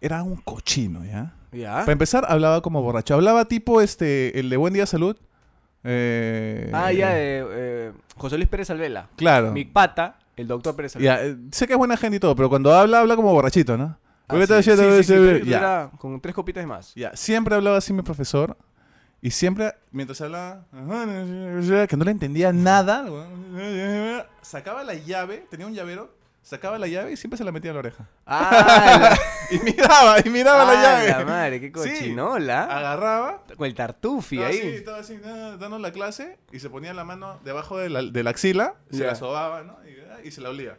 [0.00, 1.34] Era un cochino, ¿ya?
[1.52, 1.80] Ya.
[1.80, 3.14] Para empezar, hablaba como borracho.
[3.14, 5.16] Hablaba tipo este, el de Buen Día Salud.
[5.84, 9.08] Eh, Ah, ya, eh, eh, José Luis Pérez Alvela.
[9.16, 9.52] Claro.
[9.52, 11.16] Mi pata, el doctor Pérez Alvela.
[11.16, 13.76] Ya, eh, sé que es buena gente y todo, pero cuando habla, habla como borrachito,
[13.76, 13.96] ¿no?
[14.28, 15.12] Ah, sí, sí,
[15.48, 16.94] era con tres copitas más.
[16.94, 18.56] Ya, siempre hablaba así mi profesor.
[19.22, 20.64] Y siempre, mientras hablaba,
[21.86, 23.04] que no le entendía nada,
[24.40, 27.74] sacaba la llave, tenía un llavero, sacaba la llave y siempre se la metía en
[27.76, 28.08] la oreja.
[28.26, 29.16] Ah,
[29.50, 31.08] Y miraba, y miraba la, la ah, llave.
[31.08, 31.72] la madre, qué Sí.
[31.72, 32.64] cochinola.
[32.64, 34.58] Agarraba, Con el tartufi ahí.
[34.58, 38.02] así, estaba así, nada, dando la clase, y se ponía la mano debajo de la,
[38.02, 39.76] de la axila, se la sobaba, ¿no?
[39.84, 40.78] Y, ah, y se la olía.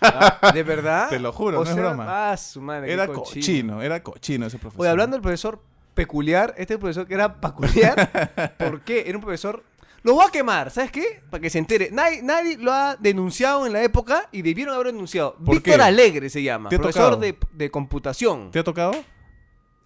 [0.00, 1.08] Ah, ¿De verdad?
[1.10, 2.30] Te lo juro, O no es broma.
[2.32, 2.92] Ah, su madre.
[2.92, 4.80] Era cochino, era cochino ese profesor.
[4.82, 5.60] Oye, hablando del profesor
[5.94, 9.04] peculiar, este profesor que era peculiar, ¿por qué?
[9.06, 9.62] Era un profesor...
[10.02, 11.22] Lo voy a quemar, ¿sabes qué?
[11.30, 11.90] Para que se entere.
[11.92, 15.34] Nadie, nadie lo ha denunciado en la época y debieron haber denunciado.
[15.34, 15.82] ¿Por Víctor qué?
[15.82, 17.20] Alegre se llama, ¿Te ha profesor tocado?
[17.20, 18.50] de, de computación.
[18.50, 18.92] ¿Te ha tocado?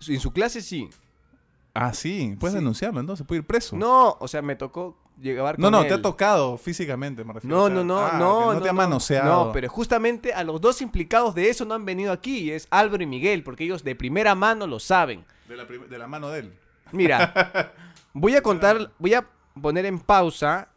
[0.06, 0.88] En su clase sí.
[1.72, 2.36] Ah, sí.
[2.38, 2.58] Puedes Sí.
[2.60, 3.26] denunciarlo, entonces.
[3.26, 3.74] Puede ir preso.
[3.76, 5.88] No, o sea, me tocó llegar no, con no, él.
[5.88, 7.56] te ha tocado físicamente, me refiero.
[7.56, 8.60] No, O sea, no, no, ah, no, no.
[8.62, 9.46] te ha manoseado.
[9.46, 13.02] No, pero justamente a los dos implicados de eso no han venido aquí, es Álvaro
[13.02, 15.24] y Miguel, porque ellos de primera mano lo saben.
[15.48, 16.52] De la, de la mano de él.
[16.92, 17.72] Mira,
[18.12, 19.26] voy a contar, voy a
[19.60, 20.68] poner en pausa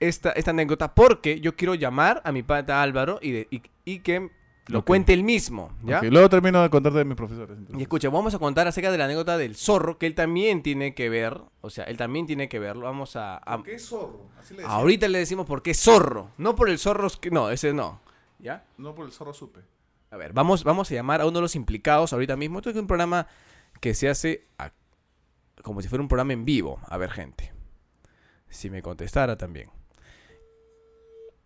[0.00, 3.98] esta, esta anécdota porque yo quiero llamar a mi pata Álvaro y, de- y, y
[4.00, 4.30] que
[4.68, 5.96] lo cuente él mismo, ¿ya?
[5.98, 7.56] Ok, luego termino de contarte de mis profesores.
[7.76, 10.94] Y escucha, vamos a contar acerca de la anécdota del zorro, que él también tiene
[10.94, 13.38] que ver, o sea, él también tiene que verlo, vamos a...
[13.38, 14.28] a- ¿Por qué zorro?
[14.38, 17.72] Así le ahorita le decimos por qué zorro, no por el zorro, que- no, ese
[17.72, 18.00] no,
[18.38, 18.66] ¿ya?
[18.76, 19.60] No por el zorro supe.
[20.10, 22.58] A ver, vamos, vamos a llamar a uno de los implicados ahorita mismo.
[22.58, 23.26] Esto es un programa
[23.80, 24.72] que se hace a-
[25.62, 26.78] como si fuera un programa en vivo.
[26.88, 27.52] A ver, gente.
[28.50, 29.70] Si me contestara también.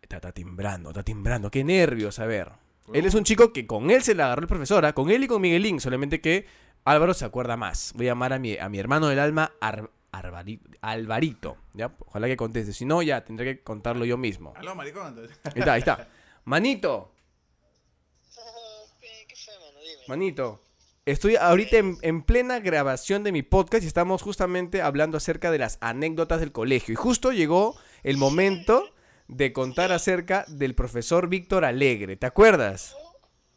[0.01, 1.51] Está, está timbrando, está timbrando.
[1.51, 2.51] Qué nervios, a ver.
[2.93, 5.27] Él es un chico que con él se le agarró el profesora, con él y
[5.29, 6.47] con Miguelín, solamente que
[6.85, 7.93] Álvaro se acuerda más.
[7.97, 11.57] Voy a llamar a mi, a mi hermano del alma, Ar- Arbari- Alvarito.
[11.75, 11.93] ¿ya?
[12.07, 12.73] Ojalá que conteste.
[12.73, 14.53] Si no, ya tendré que contarlo yo mismo.
[14.57, 15.09] Aló, maricón.
[15.09, 15.39] entonces.
[15.45, 16.09] Ahí está, ahí está.
[16.45, 17.13] Manito,
[18.37, 19.79] Oh, ¿qué, qué fue, mano?
[19.81, 20.03] Dime.
[20.09, 20.61] Manito,
[21.07, 25.59] estoy ahorita en, en plena grabación de mi podcast y estamos justamente hablando acerca de
[25.59, 26.93] las anécdotas del colegio.
[26.93, 28.93] Y justo llegó el momento
[29.29, 32.17] de contar acerca del profesor Víctor Alegre.
[32.17, 32.97] ¿Te acuerdas?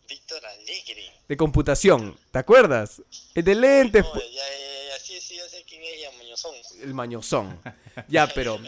[0.07, 1.03] Víctor Alegre.
[1.27, 2.17] De computación.
[2.31, 3.01] ¿Te acuerdas?
[3.33, 6.55] El de lentes, No, ya, ya, ya, sí, sí, ya sé quién es, ya, Muñozón.
[6.83, 7.59] el mañozón.
[8.07, 8.59] Ya, pero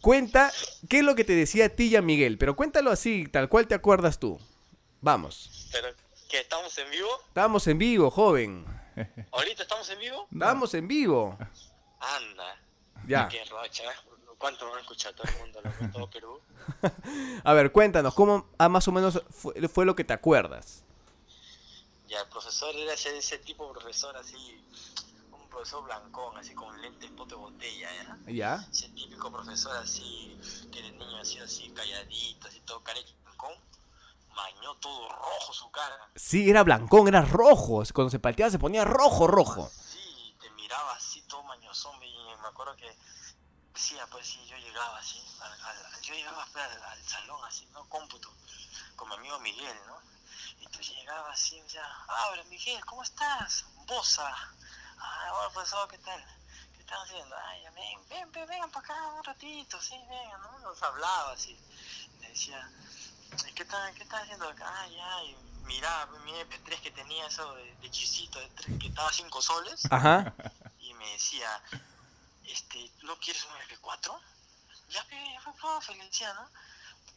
[0.00, 0.50] cuenta
[0.88, 2.38] qué es lo que te decía a ti y a Miguel.
[2.38, 4.38] Pero cuéntalo así, tal cual te acuerdas tú.
[5.02, 5.68] Vamos.
[5.72, 5.88] Pero,
[6.28, 7.08] ¿que estamos en vivo?
[7.28, 8.66] Estamos en vivo, joven.
[9.32, 10.28] ¿Ahorita estamos en vivo?
[10.32, 11.38] Estamos en vivo.
[12.00, 12.60] Anda.
[13.06, 13.28] Ya.
[13.28, 13.38] Qué.
[13.38, 13.46] ¿eh?
[14.38, 15.60] ¿Cuánto van a escuchar todo el mundo?
[15.62, 16.40] Lo todo Perú.
[17.44, 20.84] A ver, cuéntanos, ¿cómo ah, más o menos fue, fue lo que te acuerdas?
[22.08, 24.64] Ya, el profesor era ese, ese tipo de profesor así,
[25.32, 27.88] un profesor blancón, así con lentes pote botella,
[28.26, 28.32] ¿ya?
[28.32, 28.68] ¿Ya?
[28.70, 30.38] Ese típico profesor así,
[30.72, 33.54] que de niño así, así, calladito, así, todo de blancón.
[34.36, 35.96] Mañó todo rojo su cara.
[36.14, 37.82] Sí, era blancón, era rojo.
[37.92, 39.68] Cuando se palteaba se ponía rojo, rojo.
[39.72, 42.96] Sí, te miraba así todo mañosón y me acuerdo que
[43.72, 47.66] decía, pues sí, yo llegaba así, al, al- yo llegaba pues, al, al salón así,
[47.72, 47.88] ¿no?
[47.88, 48.30] Cómputo,
[48.94, 49.96] con mi amigo Miguel, ¿no?
[50.60, 51.84] Y tú llegabas así, sea,
[52.26, 53.64] abre Miguel, ¿cómo estás?
[53.86, 54.34] Bosa.
[54.98, 56.24] Ah, hola profesor, ¿qué tal?
[56.74, 57.34] ¿Qué están haciendo?
[57.46, 60.58] Ay, ya, ven, ven, ven, vengan para acá un ratito, sí, vengan, ¿no?
[60.60, 61.58] Nos hablaba así.
[62.20, 62.85] Me decía, "¿Y
[63.54, 64.64] ¿qué están, qué están haciendo acá?
[64.68, 69.08] Ah, ya, y miraba mi MP3 que tenía eso de, de chisito, de que estaba
[69.08, 70.34] a 5 soles, Ajá.
[70.80, 71.62] y me decía,
[72.44, 74.18] este, ¿no quieres un MP4?
[74.90, 76.48] Ya, ya fue profe, le decía, ¿no?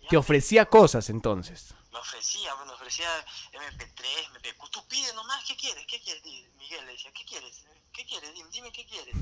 [0.01, 1.73] Ya, Te ofrecía cosas entonces.
[1.91, 3.09] me ofrecía, me ofrecía
[3.53, 4.69] MP3, MP4.
[4.71, 5.85] Tú pide nomás, ¿qué quieres?
[5.87, 6.23] ¿Qué quieres?
[6.57, 7.63] Miguel le decía, ¿qué quieres?
[7.93, 8.33] ¿Qué quieres?
[8.33, 9.15] Dime, dime qué quieres.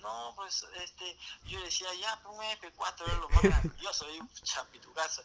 [0.00, 4.78] No, pues, este, yo decía, ya, pues un MP4 era lo más grandioso, y chapi,
[4.78, 5.22] tu casa.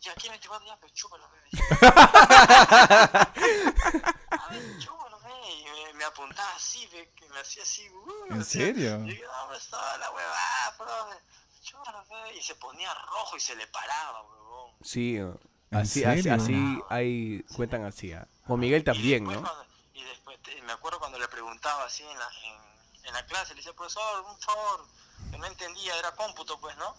[0.00, 0.64] Ya, ¿qué MP4?
[0.66, 1.38] Ya, pues chúpalo, me.
[3.12, 5.18] A ver, chúpalo.
[5.48, 9.04] Y me, me apuntaba así, pe, que me hacía así, uh, ¿En hacía- serio?
[9.06, 11.16] y yo, no, pues, toda la huevada, profe.
[11.62, 12.36] Chúpalo, pe.
[12.36, 14.72] Y se ponía rojo y se le paraba, huevón.
[14.82, 15.16] Sí.
[15.16, 15.38] ¿En
[15.72, 18.12] Así, así, así hay, cuentan así.
[18.12, 18.26] ¿ah?
[18.46, 19.48] O Miguel también, y después ¿no?
[19.48, 22.71] cuando- y después te- me acuerdo cuando le preguntaba así en la, en,
[23.04, 24.86] en la clase, le decía, profesor, un favor,
[25.30, 26.94] que no entendía, era cómputo, pues, ¿no?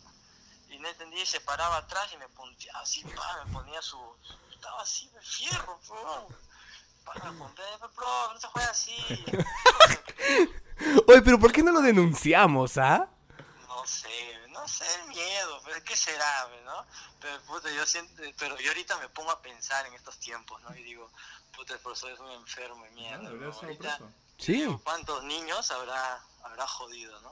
[0.69, 3.99] Y no entendía y se paraba atrás y me punteaba así, pa, me ponía su...
[4.51, 6.27] Estaba así de fierro, pro.
[7.05, 9.25] Pa, me punteaba, profe, no se juega así.
[11.07, 13.07] Oye, pero ¿por qué no lo denunciamos, ah?
[13.67, 16.85] No sé, no sé, el miedo, pero ¿qué será, no?
[17.19, 20.75] Pero puta, yo siento, pero yo ahorita me pongo a pensar en estos tiempos, ¿no?
[20.75, 21.11] Y digo,
[21.55, 23.29] puta, el profesor es un enfermo y mierda.
[23.29, 23.51] Ah, ¿no?
[23.51, 23.99] Ahorita.
[24.43, 24.65] Sí.
[24.83, 27.31] ¿Cuántos niños habrá, habrá jodido, no?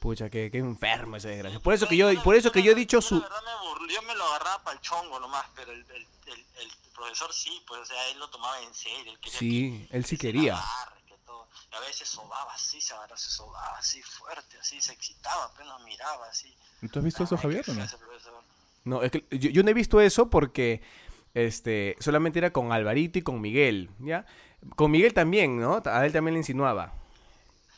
[0.00, 1.60] Pucha, qué, qué enfermo ese desgracia.
[1.60, 3.20] Por eso que yo, por eso que yo he dicho su...
[3.20, 7.62] Yo me lo agarraba para el chongo nomás, pero el, el, el, el profesor sí,
[7.66, 9.10] pues, o sea, él lo tomaba en serio.
[9.12, 10.56] Él quería Sí, que- él sí que quería.
[10.58, 11.48] agarre, que todo.
[11.72, 15.80] Y a veces sobaba así, se agarraba, se sobaba así fuerte, así, se excitaba, apenas
[15.82, 16.54] miraba así.
[16.92, 17.86] ¿Tú has visto eso, Javier, o no?
[18.84, 20.82] No, es que yo, yo no he visto eso porque
[21.34, 24.24] este solamente era con Alvarito y con Miguel, ¿ya?
[24.76, 25.80] Con Miguel también, ¿no?
[25.84, 26.92] A él también le insinuaba.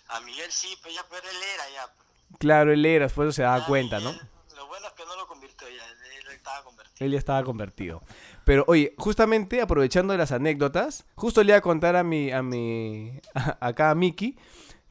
[0.08, 1.92] A Miguel sí, pero ya, pero él era ya.
[2.38, 4.12] Claro, él era, después se daba cuenta, ¿no?
[4.56, 7.06] Lo bueno es que no lo convirtió ya, él estaba convertido.
[7.06, 8.02] Él ya estaba convertido.
[8.44, 13.20] Pero oye, justamente aprovechando las anécdotas, justo le iba a contar a mi, a mi,
[13.34, 14.36] a- acá a Miki,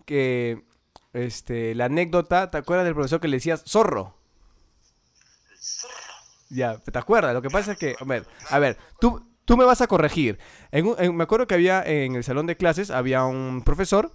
[0.05, 0.63] que
[1.13, 4.15] este, la anécdota, ¿te acuerdas del profesor que le decías zorro?
[6.49, 7.33] Ya, ¿te acuerdas?
[7.33, 10.37] Lo que pasa es que, a ver, a ver, tú, tú me vas a corregir.
[10.71, 14.11] En un- en- me acuerdo que había en el salón de clases, había un profesor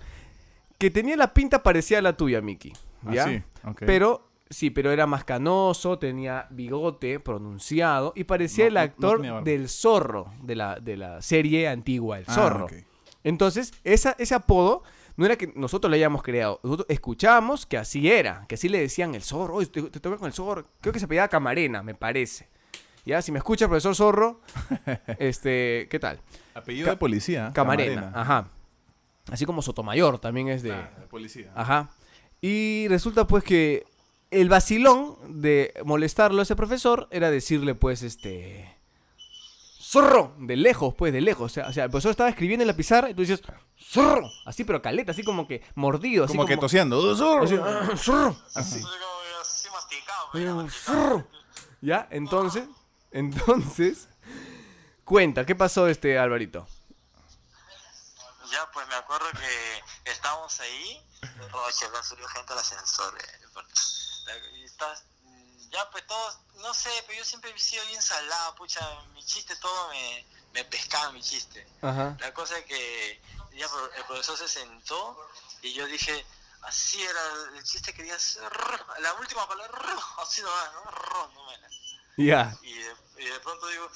[0.79, 2.73] que tenía la pinta parecida a la tuya, Miki.
[3.05, 3.43] Ah, sí.
[3.81, 8.85] Pero, sí, pero era más canoso, tenía bigote pronunciado y parecía No, el no- no
[8.85, 12.69] actor del zorro, de la, de la serie antigua, El Ah, Zorro.
[13.25, 14.85] Entonces, esa, ese apodo
[15.17, 16.61] no era que nosotros lo hayamos creado.
[16.63, 19.55] Nosotros escuchábamos que así era, que así le decían el zorro.
[19.57, 20.65] Oye, te, te toca con el zorro.
[20.81, 22.49] Creo que se pedía Camarena, me parece.
[23.05, 24.41] Ya, si me escucha profesor Zorro,
[25.19, 26.21] este, ¿qué tal?
[26.55, 27.51] Apellido Ca- de policía.
[27.55, 28.49] Camarena, ajá.
[29.31, 30.73] Así como Sotomayor también es de...
[30.73, 31.51] Ah, de policía.
[31.55, 31.91] Ajá.
[32.41, 33.85] Y resulta pues que
[34.31, 38.71] el vacilón de molestarlo a ese profesor era decirle pues este...
[39.81, 41.53] Zorro, de lejos, pues, de lejos.
[41.53, 43.41] O sea, o sea, el profesor estaba escribiendo en la pizarra y tú dices,
[43.79, 46.99] zorro, así pero caleta, así como que mordido, así como, como, que tosiendo.
[46.99, 47.45] ¡Oh, zorro!
[47.45, 48.81] así, "Ah, zorro, Así.
[49.41, 51.25] Así masticado, pues.
[51.81, 52.09] ¿Ya?
[52.11, 52.65] Entonces,
[53.15, 54.09] entonces,
[55.05, 56.69] cuenta, ¿qué pasó este Alvarito?
[58.51, 61.03] Ya, pues me acuerdo que estábamos ahí,
[61.51, 63.17] Roche, subió gente al ascensor.
[63.19, 63.41] eh,
[64.57, 65.03] y estás-
[65.71, 68.81] ya, pues todos, no sé, pero yo siempre he sido bien salado, pucha,
[69.13, 71.67] mi chiste todo me, me pescaba mi chiste.
[71.83, 72.17] Ajá.
[72.21, 73.21] La cosa es que
[73.55, 75.29] ya el profesor se sentó
[75.63, 76.25] y yo dije,
[76.63, 77.21] así era
[77.57, 78.39] el chiste que decías,
[79.01, 79.79] la última palabra,
[80.23, 81.29] así nomás, ¿no?
[81.35, 81.69] No me la-
[82.17, 82.57] Ya.
[82.63, 83.89] y de, y de pronto digo,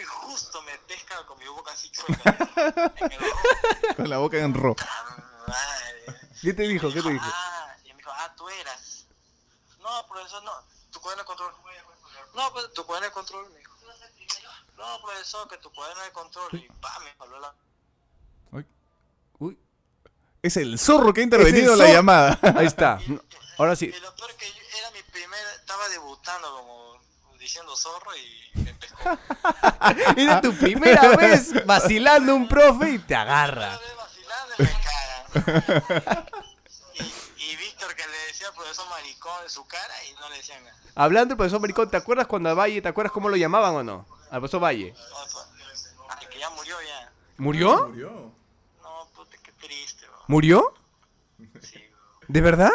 [0.00, 2.36] y justo me pesca con mi boca así chueca.
[2.96, 3.96] en el ro.
[3.96, 4.76] Con la boca en ro.
[4.80, 6.20] ¡Ah, madre!
[6.42, 6.92] ¿Qué te dijo?
[6.92, 7.24] ¿Qué te dijo?
[7.26, 9.06] Ah, y me dijo, ah, tú eras.
[9.80, 10.52] No, profesor, no.
[10.92, 11.52] Tu cuaderno de control.
[12.34, 13.70] No, pues tu cuaderno de control, me dijo.
[14.76, 16.48] No, profesor, que tu cuaderno de control.
[16.54, 17.54] Y pa, me faló la.
[19.38, 19.58] Uy,
[20.42, 22.38] Es el zorro que ha intervenido el la llamada.
[22.56, 22.98] ahí está.
[23.58, 23.86] Ahora sí.
[23.94, 27.00] Y lo peor que yo- era mi primera, estaba debutando como
[27.40, 29.18] diciendo zorro y me pescó.
[30.16, 33.78] Era tu primera vez vacilando un profe y te agarra.
[33.78, 35.44] Vez vacilando y me
[36.04, 36.26] cagan.
[36.94, 40.36] Y, y Víctor que le decía al profesor maricón en su cara y no le
[40.36, 40.76] decían nada.
[40.94, 43.82] Hablando del profesor Maricón, ¿te acuerdas cuando a Valle, te acuerdas cómo lo llamaban o
[43.82, 44.06] no?
[44.30, 44.92] Al profesor Valle.
[44.92, 45.48] Opa.
[46.20, 47.12] Ay, que ya murió ya.
[47.38, 47.88] ¿Murió?
[47.88, 48.32] Murió.
[48.82, 50.18] No, puta, qué triste, bro.
[50.26, 50.74] ¿Murió?
[51.62, 52.20] Sí, bro.
[52.28, 52.72] ¿De verdad?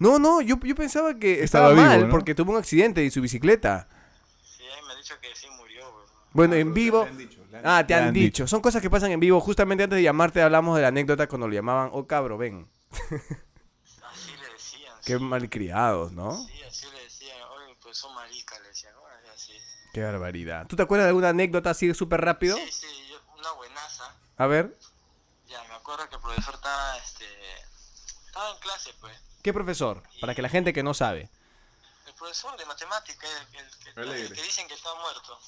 [0.00, 2.10] No, no, yo, yo pensaba que Estaba estaba, mal vivo, ¿no?
[2.10, 3.86] porque tuvo un accidente en su bicicleta.
[4.42, 6.04] Sí, me han dicho que sí murió, bro.
[6.32, 7.04] Bueno, en vivo.
[7.04, 8.46] Le han dicho, han- Ah, te han han dicho.
[8.48, 9.40] Son cosas que pasan en vivo.
[9.40, 12.66] Justamente antes de llamarte hablamos de la anécdota cuando lo llamaban, oh cabro, ven.
[12.90, 14.94] Así le decían.
[15.04, 15.22] Qué sí.
[15.22, 16.34] malcriados, ¿no?
[16.46, 17.36] Sí, así le decían.
[17.56, 18.94] Oye, pues son marica, le decían.
[18.94, 19.00] ¿no?
[19.34, 19.52] Así.
[19.92, 20.66] Qué barbaridad.
[20.66, 22.56] ¿Tú te acuerdas de alguna anécdota así súper rápido?
[22.56, 24.14] Sí, sí, yo- una buenaza.
[24.38, 24.74] A ver,
[25.46, 27.24] Ya, me acuerdo que el profesor estaba, este,
[28.26, 29.12] estaba en clase, pues.
[29.42, 30.02] ¿Qué profesor?
[30.20, 31.28] Para que la gente que no sabe.
[32.06, 35.38] El profesor de matemática, el, el- el- el que dicen que está muerto.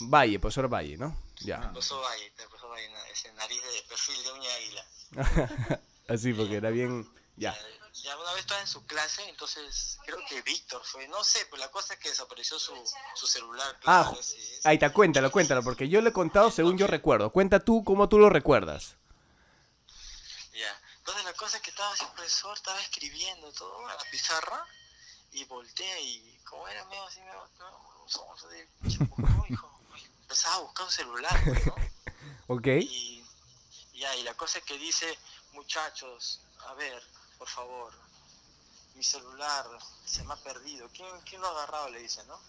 [0.00, 1.16] Valle, profesor Valle, ¿no?
[1.40, 1.60] El Ya.
[1.72, 4.86] profesor Valle, el profesor Valle, na- ese nariz de perfil de uña de águila.
[6.08, 7.08] Así, porque era bien.
[7.36, 7.56] Ya.
[8.02, 11.58] Ya una vez estaba en su clase, entonces creo que Víctor fue, no sé, pero
[11.58, 12.74] la cosa es que desapareció su,
[13.14, 13.76] su celular.
[13.86, 14.60] Ah, claro, sí, sí.
[14.64, 17.30] ahí está, cuéntalo, cuéntalo, porque yo lo he contado según yo recuerdo.
[17.30, 18.96] Cuenta tú cómo tú lo recuerdas.
[21.04, 24.66] Entonces la cosa es que estaba ese profesor, estaba escribiendo todo en la pizarra
[25.32, 28.66] y voltea y como era medio así, medio, no, somos de
[29.50, 29.80] hijo,
[30.22, 31.74] empezaba a buscar un celular, pues, ¿no?
[32.54, 32.66] ¿Ok?
[32.68, 33.22] Y
[33.92, 35.18] ya, y la cosa es que dice,
[35.52, 37.02] muchachos, a ver,
[37.36, 37.92] por favor,
[38.94, 39.66] mi celular
[40.06, 40.88] se me ha perdido.
[40.88, 41.90] ¿Quién, quién lo ha agarrado?
[41.90, 42.40] Le dice, ¿no?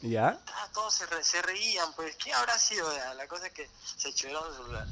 [0.00, 0.40] ¿Ya?
[0.46, 2.90] Ah, todos se, re- se reían, pues, ¿quién habrá sido?
[2.96, 4.86] Ya, La cosa es que se chiveraron el celular.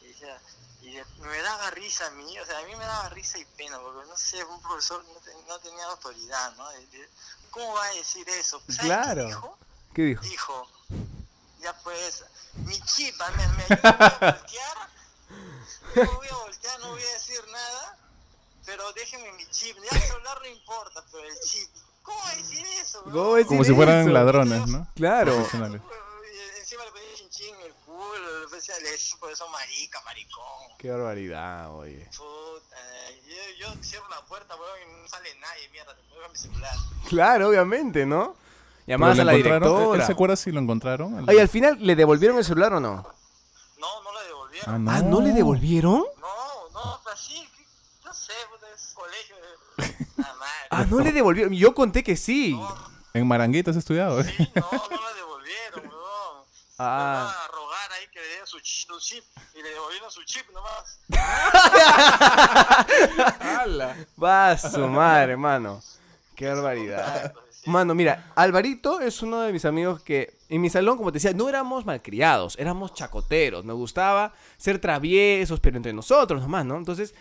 [0.00, 0.40] Y, decía,
[0.82, 3.78] y me daba risa a mí, o sea, a mí me daba risa y pena,
[3.80, 6.66] porque no sé, un profesor no, te- no tenía autoridad, ¿no?
[7.50, 8.58] ¿Cómo va a decir eso?
[8.60, 9.26] ¿Sabes qué Claro.
[9.26, 9.58] dijo?
[9.94, 10.22] ¿Qué dijo?
[10.22, 10.68] Dijo,
[11.60, 12.24] ya pues,
[12.64, 14.88] mi chip, ah, me, me ayuda a voltear.
[15.94, 17.96] No voy a voltear, no voy a decir nada,
[18.64, 19.76] pero déjenme mi chip.
[19.76, 21.68] Ya el celular no importa, pero el chip.
[22.02, 23.02] ¿Cómo va a decir eso?
[23.04, 23.22] ¿Cómo bro?
[23.28, 24.88] va a decir Como si fueran ladrones, ¿no?
[24.96, 25.48] Claro.
[26.72, 30.42] Encima le ponía chinchín en el culo, le decía, le decía, por eso marica, maricón.
[30.78, 32.08] Qué barbaridad, oye.
[32.16, 32.76] Puta,
[33.28, 36.72] yo, yo cierro la puerta, weón, y no sale nadie, mierda, te pongo mi celular.
[37.10, 38.36] Claro, obviamente, ¿no?
[38.86, 40.00] Llamabas a la ¿él- directora.
[40.00, 41.28] ¿Él se acuerda si lo encontraron?
[41.28, 43.06] Oye, al final, ¿le devolvieron el celular o no?
[43.78, 44.74] No, no la devolvieron.
[44.74, 44.90] Ah, no.
[44.92, 46.04] Ah, ¿no le devolvieron?
[46.22, 47.66] No, no, pero sí, que-
[48.06, 48.32] no sé,
[48.74, 49.36] es colegio.
[49.76, 50.68] Ah, madre.
[50.70, 51.52] Ah, no le devolvieron.
[51.52, 52.58] Yo conté que sí.
[53.12, 54.22] En Maranguita has estudiado.
[54.22, 54.34] ¿eh?
[54.38, 55.31] Sí, no, no la devolvieron.
[56.84, 57.44] Ah.
[57.44, 59.24] A rogar ahí que le traía su, ch- su chip
[59.54, 60.98] y le devolvieron su chip nomás.
[64.22, 65.82] Va a su madre, hermano.
[66.34, 67.34] Qué barbaridad.
[67.66, 71.32] Mano, mira, Alvarito es uno de mis amigos que en mi salón, como te decía,
[71.32, 73.64] no éramos malcriados, éramos chacoteros.
[73.64, 76.76] Nos gustaba ser traviesos, pero entre nosotros nomás, ¿no?
[76.76, 77.14] Entonces,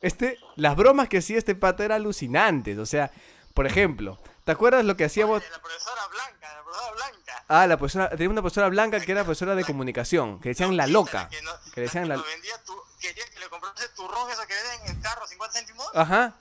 [0.00, 2.78] este, las bromas que hacía este pato eran alucinantes.
[2.78, 3.10] O sea,
[3.52, 5.42] por ejemplo, ¿te acuerdas lo que hacíamos?
[5.50, 7.44] La profesora Blanca, la profesora Blanca.
[7.48, 10.86] Ah, la profesora, tenía una profesora blanca que era profesora de comunicación, que decían la
[10.86, 11.28] loca.
[11.28, 12.16] que, no- Que decían la...
[12.16, 15.86] vendía tu, quería que le comprase turrón, eso que venden en el carro, 50 céntimos.
[15.94, 16.34] Ajá.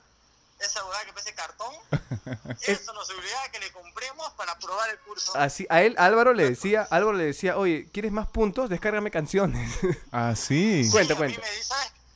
[0.60, 1.74] Esa hueá que parece cartón.
[2.62, 5.36] Eso nos obligaba a que le compremos para probar el curso.
[5.36, 8.70] Así, a él, Álvaro le decía, Álvaro le decía, oye, ¿quieres más puntos?
[8.70, 9.72] Descárgame canciones.
[10.12, 10.84] Ah, sí.
[10.86, 11.42] Cu- cuenta, a cuenta.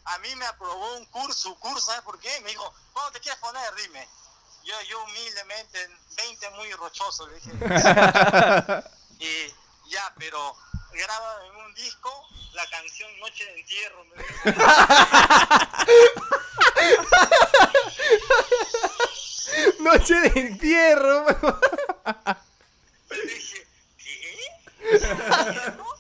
[0.06, 2.30] A mí me aprobó un curso, un curso, ¿sabes por qué?
[2.42, 3.64] Me dijo, ¿cuándo te quieres poner?
[3.82, 4.08] Dime.
[4.66, 7.52] Yo, yo humildemente, 20 muy rochoso, le dije.
[9.20, 9.48] y
[9.92, 10.56] ya, pero
[10.92, 12.10] graba en un disco
[12.54, 14.06] la canción Noche de Entierro.
[14.06, 14.34] Me dijo.
[19.80, 21.26] Noche de entierro.
[23.12, 24.48] Y dije, ¿qué?
[24.92, 25.95] ¿Entierro?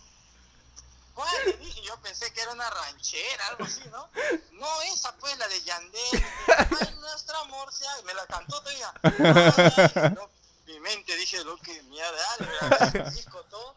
[1.26, 1.46] ¿Cuál?
[1.46, 4.10] Le dije, yo pensé que era una ranchera, algo así, ¿no?
[4.52, 6.26] No, esa pues, la de Yandel.
[6.48, 8.02] Ay, nuestro amor, se ha-".
[8.06, 8.94] me la cantó todavía.
[9.04, 10.30] Ay, no,
[10.68, 13.76] mi mente dije, lo que mierda, le regalé el disco todo.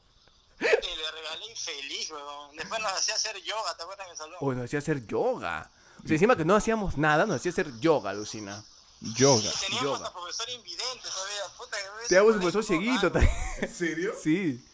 [0.60, 0.64] Y
[0.96, 2.56] le regalé infeliz, weón.
[2.56, 4.36] Después nos hacía hacer yoga, ¿te acuerdas en el salón?
[4.40, 5.70] Uy, nos hacía hacer yoga.
[6.04, 8.64] O sea, encima que no hacíamos nada, nos hacía hacer yoga, Lucina.
[9.00, 9.48] Yoga.
[9.48, 10.08] Y teníamos yoga.
[10.08, 11.76] a profesor invidente todavía, puta.
[11.76, 13.32] que Teníamos un profesor cieguito ah, también.
[13.60, 14.14] ¿En serio?
[14.20, 14.64] Sí.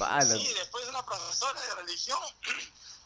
[0.00, 0.24] Pala.
[0.36, 2.18] Sí, después una profesora de religión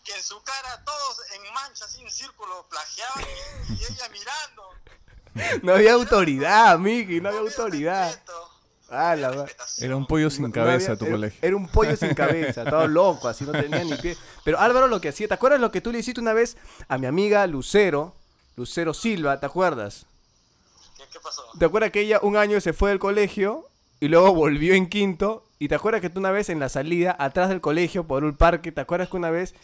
[0.05, 3.25] que en su cara todos en mancha, así en círculo, plagiaban
[3.69, 5.63] y, y ella mirando.
[5.63, 8.07] No había autoridad, Miki, no había había autoridad.
[8.09, 8.51] respeto,
[8.91, 9.47] Ah, la.
[9.79, 11.39] Era un pollo sin No- no cabeza había- tu era, colegio.
[11.43, 14.17] Era un pollo sin cabeza, todo loco, así no tenía ni pie.
[14.45, 16.99] Pero Álvaro lo que hacía, ¿te acuerdas lo que tú le hiciste una vez a
[16.99, 18.15] mi amiga Lucero?
[18.57, 20.07] Lucero Silva, ¿te acuerdas?
[20.97, 21.43] ¿Qué, qué pasó?
[21.59, 23.69] ¿Te acuerdas que ella un año se fue del colegio
[23.99, 25.44] y luego volvió en quinto?
[25.59, 28.37] ¿Y te acuerdas que tú una vez en la salida, atrás del colegio, por un
[28.37, 29.55] parque, ¿te acuerdas que una vez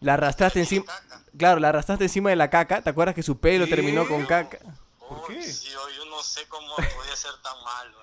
[0.00, 0.84] la arrastraste encima?
[0.86, 1.22] Caca.
[1.36, 2.82] Claro, la arrastraste encima de la caca.
[2.82, 4.58] ¿Te acuerdas que su pelo terminó con caca?
[4.98, 5.42] ¿Por qué?
[5.42, 7.96] Sí, yo, yo no sé cómo podía ser tan malo.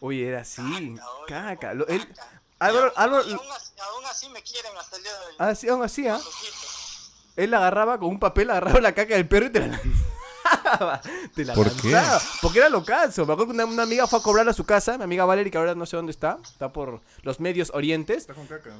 [0.00, 0.60] Oye, era así.
[0.96, 1.68] Caca, oye, Caca.
[1.68, 2.28] con Lo- él- caca.
[2.58, 5.34] Álvaro, Álvaro, y aún, así, aún así me quieren hasta el día de hoy.
[5.38, 6.20] así, aún así, ¿ah?
[7.34, 9.90] Él la agarraba con un papel, agarraba la caca del perro y te la lanzaba.
[11.34, 11.98] Te la ¿Por qué?
[12.40, 13.26] Porque era locazo.
[13.26, 15.50] Me acuerdo que una, una amiga fue a cobrar a su casa, mi amiga Valerie,
[15.50, 18.18] que ahora no sé dónde está, está por los medios orientes.
[18.18, 18.70] Está con caca.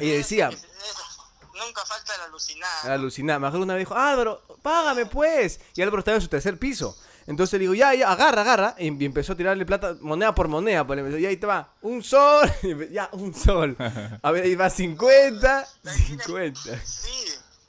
[0.00, 0.50] Y decía,
[1.66, 2.94] nunca falta la alucinada.
[2.94, 3.38] alucinada.
[3.38, 5.60] Me acuerdo una vez dijo, Álvaro, págame pues.
[5.74, 6.96] Y Álvaro estaba en su tercer piso.
[7.26, 8.74] Entonces le digo, ya, ya, agarra, agarra.
[8.78, 10.86] Y empezó a tirarle plata, moneda por moneda.
[10.86, 12.50] Pues le empezó, y ahí te va, un sol.
[12.90, 13.76] Ya, un sol.
[14.22, 16.80] A ver, ahí va 50, 50.
[16.84, 17.10] Sí,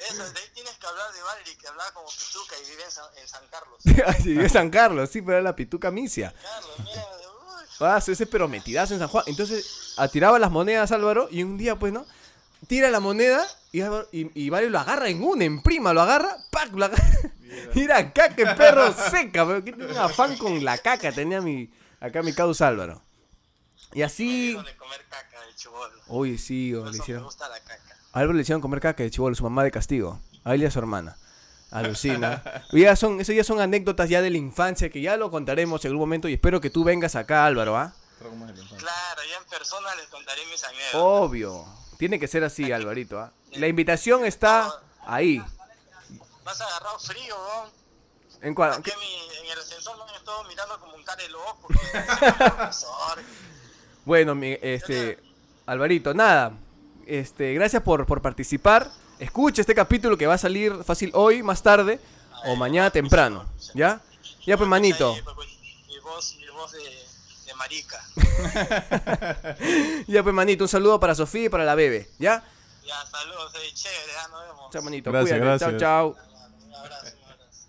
[0.10, 2.92] eso, de ahí tienes que hablar de Valerie, que hablaba como pituca y vive en
[2.92, 3.80] San, en San Carlos.
[4.08, 6.34] Así vive San Carlos, sí, pero era la pituca misia.
[6.42, 9.24] Carlos, mira, uy, Ah, ese pero metidazo en San Juan.
[9.28, 12.06] Entonces, atiraba las monedas Álvaro y un día, pues, ¿no?
[12.68, 16.02] Tira la moneda y, Álvaro- y, y Mario lo agarra en una, en prima, lo
[16.02, 16.72] agarra, ¡pac!
[16.74, 17.04] Lo agarra.
[17.74, 21.70] Mira, caca, el perro seca, pero que tiene un afán con la caca, tenía mi,
[22.00, 23.02] acá mi causa Álvaro.
[23.94, 24.58] Y así,
[26.08, 27.24] uy, sí, o le eso me hicieron.
[27.26, 27.98] gusta la caca.
[28.14, 30.20] A Álvaro le hicieron comer caca de chivolo, su mamá de castigo.
[30.44, 31.18] A él y a su hermana.
[31.72, 32.44] Alucina.
[32.72, 35.84] Y ya son, eso ya son anécdotas ya de la infancia que ya lo contaremos
[35.84, 37.94] en algún momento y espero que tú vengas acá, Álvaro, ¿ah?
[38.20, 40.94] Claro, ya en persona les contaré mis anécdotas.
[41.02, 41.66] Obvio.
[41.98, 43.20] Tiene que ser así, Alvarito.
[43.20, 43.32] ¿ah?
[43.54, 44.72] La invitación está
[45.06, 45.42] ahí.
[46.44, 47.84] Vas agarrado frío, ¿no?
[48.48, 48.74] ¿En cuál?
[48.76, 51.58] En, mi- en el ascensor me han estado mirando como un care loco.
[51.62, 51.80] porque.
[54.06, 55.18] Bueno, mi, este,
[55.66, 56.52] Alvarito, nada.
[57.08, 58.90] Este, gracias por, por participar.
[59.20, 62.00] Escucha este capítulo que va a salir fácil hoy, más tarde,
[62.46, 63.46] o mañana temprano.
[63.74, 64.02] ¿Ya?
[64.46, 65.16] Ya, pues, manito.
[65.24, 65.48] Pues, pues,
[65.88, 66.80] Mi voz, mi voz de,
[67.46, 68.04] de marica.
[70.08, 70.64] Ya, pues, manito.
[70.66, 72.10] Un saludo para Sofía y para la bebé.
[72.20, 72.44] ¿Ya?
[72.86, 74.70] Ya, saludos, eh, chévere, ya nos vemos.
[74.72, 75.12] Chao, manito.
[75.12, 75.66] Gracias, Cuídate.
[75.66, 75.80] gracias.
[75.80, 76.08] Chao, chao.
[76.68, 77.68] Un abrazo, un abrazo.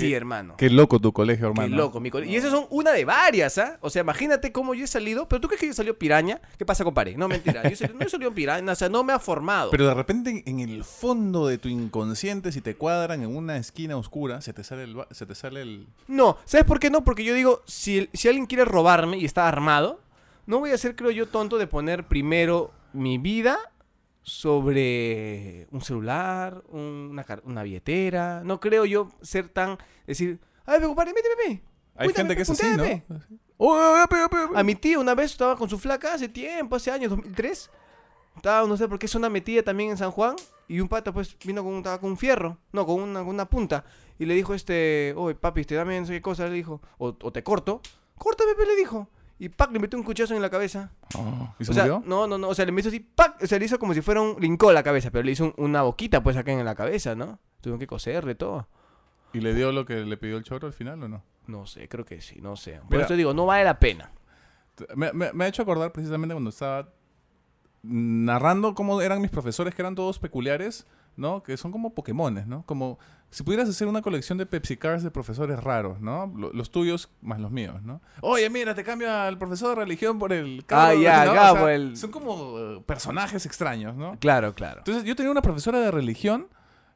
[0.00, 0.54] Y así, hermano.
[0.56, 1.76] Qué loco tu colegio, Qué hermano.
[1.76, 3.78] loco, mi cole- Y esas son una de varias, ¿ah?
[3.80, 5.28] O sea, imagínate cómo yo he salido.
[5.28, 6.40] ¿Pero tú crees que yo salió piraña?
[6.58, 7.16] ¿Qué pasa, compadre?
[7.16, 7.62] No, mentira.
[7.68, 9.70] Yo salí- no he salido piraña, o sea, no me ha formado.
[9.70, 13.96] Pero de repente en el fondo de tu inconsciente, si te cuadran en una esquina
[13.96, 14.96] oscura, se te sale el...
[15.10, 15.86] Se te sale el...
[16.08, 17.04] No, ¿sabes por qué no?
[17.04, 20.00] Porque yo digo, si, si alguien quiere robarme y está armado,
[20.46, 23.58] no voy a ser, creo yo, tonto de poner primero mi vida
[24.22, 28.42] sobre un celular, una, una billetera.
[28.44, 29.78] No creo yo ser tan...
[30.06, 31.62] Decir, ay, me compadre, méteme, méteme.
[31.96, 32.76] Hay gente que es así, ¿no?
[32.78, 33.04] puntéame".
[33.58, 34.56] Oh, oh, oh.
[34.56, 37.70] A mi tío una vez estaba con su flaca hace tiempo, hace años, 2003.
[38.36, 40.34] Estaba, no sé por qué es una metida también en San Juan.
[40.66, 42.58] Y un pata, pues, vino con, un- estaba con un fierro.
[42.72, 43.84] No, con una, con una punta.
[44.18, 46.80] Y le dijo este, oye, papi, te dame no sé qué cosa, le dijo.
[46.98, 47.82] O, o te corto.
[48.16, 49.08] Córtame, pe, le dijo.
[49.38, 50.92] Y pac, le metió un cuchazo en la cabeza.
[51.16, 52.02] Oh, ¿Y se o sea, murió?
[52.06, 52.48] no, no, no.
[52.48, 53.42] O sea, le hizo así, pac.
[53.42, 55.10] O sea, le hizo como si fuera un lincó la cabeza.
[55.10, 57.40] Pero le hizo un- una boquita, pues, acá en la cabeza, ¿no?
[57.60, 58.68] Tuvieron que coserle todo.
[59.32, 61.24] ¿Y le dio lo que le pidió el choro al final o no?
[61.46, 62.78] No sé, creo que sí, no sé.
[62.82, 63.04] Por Mira.
[63.06, 64.12] eso digo, no vale la pena.
[64.94, 66.88] Me, me- me ha hecho acordar precisamente cuando estaba
[67.82, 71.42] narrando cómo eran mis profesores, que eran todos peculiares, ¿no?
[71.42, 72.64] Que son como Pokémones, ¿no?
[72.64, 72.98] Como
[73.32, 76.32] si pudieras hacer una colección de Pepsi Cars de profesores raros, ¿no?
[76.36, 78.00] Lo- los tuyos más los míos, ¿no?
[78.20, 80.64] Oye, mira, te cambia al profesor de religión por el...
[80.70, 81.58] Ah, ya, ¿no?
[81.60, 84.16] por el- Son como eh, personajes extraños, ¿no?
[84.20, 84.78] Claro, claro.
[84.78, 86.46] Entonces yo tenía una profesora de religión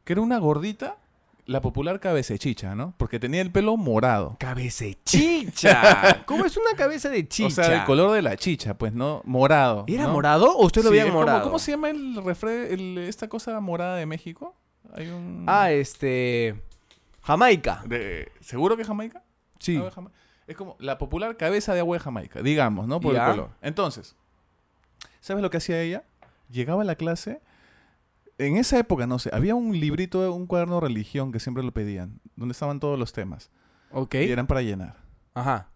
[0.04, 0.98] que era una gordita,
[1.46, 2.92] la popular cabecechicha, ¿no?
[2.96, 4.36] Porque tenía el pelo morado.
[4.40, 6.22] Cabecechicha.
[6.26, 7.46] ¿Cómo es una cabeza de chicha?
[7.62, 9.22] O sea, el color de la chicha, pues, ¿no?
[9.24, 9.84] Morado.
[9.86, 10.12] ¿Era ¿no?
[10.12, 11.42] morado o usted lo Sí, veía como- morado?
[11.42, 14.54] ¿Cómo se llama el refre el- esta cosa morada de México?
[14.94, 15.44] Hay un...
[15.46, 16.60] Ah, este.
[17.22, 17.82] Jamaica.
[17.86, 19.22] de- ¿Seguro que es Jamaica?
[19.58, 19.76] Sí.
[19.76, 20.10] Agua de Jama-
[20.46, 23.00] Es como la popular cabeza de agua de Jamaica, digamos, ¿no?
[23.00, 23.26] Por Ya.
[23.26, 23.50] el color.
[23.62, 24.14] Entonces,
[25.20, 26.04] ¿sabes lo que hacía ella?
[26.50, 27.40] Llegaba a la clase.
[28.38, 31.72] En esa época, no sé, había un librito, un cuaderno de religión que siempre lo
[31.72, 33.50] pedían, donde estaban todos los temas.
[33.90, 34.14] Ok.
[34.16, 34.96] Y eran para llenar.
[35.34, 35.70] Ajá.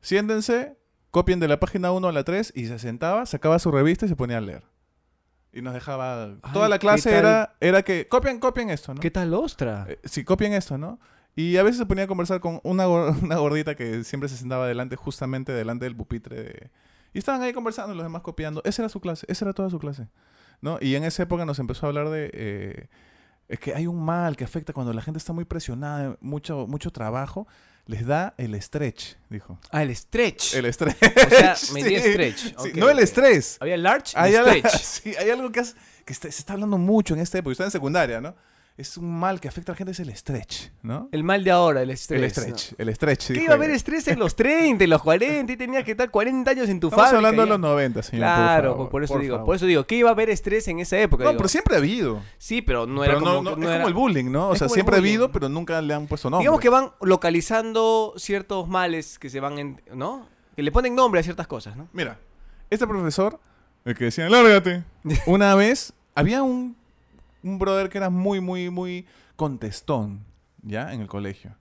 [0.00, 0.76] Siéntense,
[1.10, 4.08] copien de la página 1 a la 3 y se sentaba, sacaba su revista y
[4.08, 4.64] se ponía a leer.
[5.54, 6.24] Y nos dejaba...
[6.42, 9.00] Ay, toda la ¿qué clase era, era que copien, copien esto, ¿no?
[9.00, 9.86] ¿Qué tal ostra?
[9.88, 10.98] Eh, sí, copien esto, ¿no?
[11.36, 12.86] Y a veces se ponía a conversar con una,
[13.22, 16.42] una gordita que siempre se sentaba delante, justamente delante del pupitre.
[16.42, 16.70] de-
[17.12, 18.60] Y estaban ahí conversando, los demás copiando.
[18.64, 20.08] Esa era su clase, esa era toda su clase.
[20.60, 20.78] ¿no?
[20.80, 22.30] Y en esa época nos empezó a hablar de...
[22.32, 22.88] eh,
[23.48, 26.90] es que hay un mal que afecta cuando la gente está muy presionada, mucho, mucho
[26.90, 27.46] trabajo,
[27.86, 29.58] les da el stretch, dijo.
[29.70, 30.54] Ah, el stretch.
[30.54, 30.96] El stretch.
[31.02, 32.38] O sea, me di Sí, stretch.
[32.58, 33.58] sí, no el estrés.
[33.60, 34.76] Había large y Hay, algo- stretch.
[34.82, 37.52] sí, hay algo que, es- que está- se está hablando mucho en esta época.
[37.52, 38.34] Está en secundaria, ¿no?
[38.76, 41.08] Es un mal que afecta a la gente, es el stretch, ¿no?
[41.12, 42.20] El mal de ahora, el stretch.
[42.24, 43.26] El stretch, el stretch.
[43.32, 45.52] ¿Qué iba a haber estrés en los 30, en los 40?
[45.52, 47.18] Y tenías que estar 40 años en tu Estamos fábrica.
[47.28, 48.26] hablando de los 90, señor.
[48.26, 49.46] por Claro, favor, por, eso por digo, favor.
[49.46, 51.22] por eso digo, ¿qué iba a haber estrés en esa época?
[51.22, 52.20] No, Digo, pero siempre ha habido.
[52.36, 54.48] Sí, pero no pero era no, como, no- es no era- como el bullying, ¿no?
[54.48, 56.42] O es sea, siempre ha habido, pero nunca le han puesto nombre.
[56.42, 60.26] Digamos que van localizando ciertos males que se van, en, ¿no?
[60.56, 61.86] Que le ponen nombre a ciertas cosas, ¿no?
[61.92, 62.18] Mira,
[62.70, 63.38] este profesor,
[63.84, 64.82] el que decía, lárgate,
[65.26, 66.76] una vez había un,
[67.44, 70.24] un brother que era muy, muy, muy contestón,
[70.62, 70.92] ¿ya?
[70.92, 71.56] En el colegio.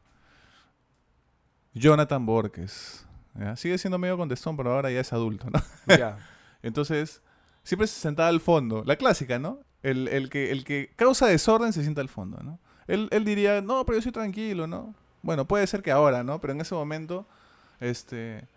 [1.74, 3.06] Jonathan Borges.
[3.38, 3.56] ¿ya?
[3.56, 5.62] Sigue siendo medio contestón, pero ahora ya es adulto, ¿no?
[5.98, 6.18] Ya.
[6.64, 7.22] Entonces,
[7.64, 8.84] siempre se sentaba al fondo.
[8.86, 9.60] La clásica, ¿no?
[9.82, 12.60] El, el que, el que causa desorden se sienta al fondo, ¿no?
[12.88, 14.96] Él, él diría, no, pero yo soy tranquilo, ¿no?
[15.22, 16.40] Bueno, puede ser que ahora, ¿no?
[16.40, 17.28] Pero en ese momento,
[17.80, 18.48] este...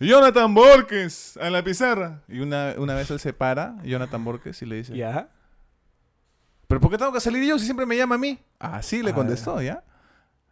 [0.00, 2.22] Jonathan Borges a la pizarra.
[2.26, 5.28] Y una, una vez él se para, Jonathan Borges, y le dice, ¿Ya?
[6.66, 8.38] ¿Pero por qué tengo que salir yo si siempre me llama a mí?
[8.58, 9.84] Así le Ah, contestó, ¿ya?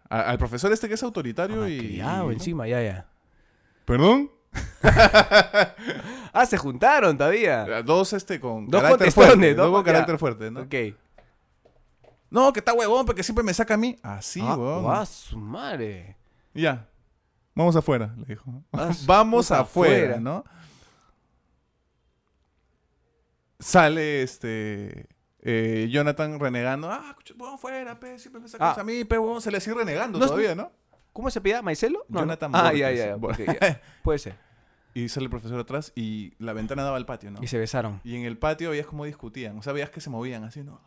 [0.09, 1.77] A- al profesor este que es autoritario y...
[1.79, 3.07] Malcriado encima, ya, ya.
[3.85, 4.31] ¿Perdón?
[6.35, 7.83] Ah, se juntaron todavía.
[7.83, 9.55] Dos, este, con Dos carácter fuerte.
[9.55, 9.93] dos Dos con con- ya.
[9.93, 10.61] carácter fuerte, ¿no?
[10.63, 10.75] Ok.
[12.31, 13.99] No, que está huevón, porque siempre me saca a mí.
[14.03, 14.83] Así, ah, huevón.
[14.85, 16.17] guau, su madre.
[16.55, 16.89] Ya.
[17.55, 18.51] Vamos afuera, le dijo.
[18.73, 20.19] Ah, Vamos afuera.
[20.21, 20.43] ¿no?
[23.59, 25.07] Sale este.
[25.43, 26.91] Eh, Jonathan renegando.
[26.91, 28.19] Ah, vamos afuera, pe.
[28.19, 28.81] Siempre me sacas Ah.
[28.81, 29.43] a mí, pe, huevón.
[29.43, 30.71] Se le sigue renegando No, todavía, ¿no?
[31.13, 31.61] ¿Cómo se pide?
[31.63, 32.05] ¿Maicelo?
[32.09, 32.21] No, no.
[32.21, 33.17] Jonathan Ah, ya, ya.
[34.03, 34.37] Puede ser.
[34.95, 37.43] Y sale el profesor atrás y la ventana daba al patio, ¿no?
[37.43, 38.01] Y se besaron.
[38.05, 39.59] Y en el patio veías cómo discutían.
[39.59, 40.81] O sea, veías que se movían así, ¿no?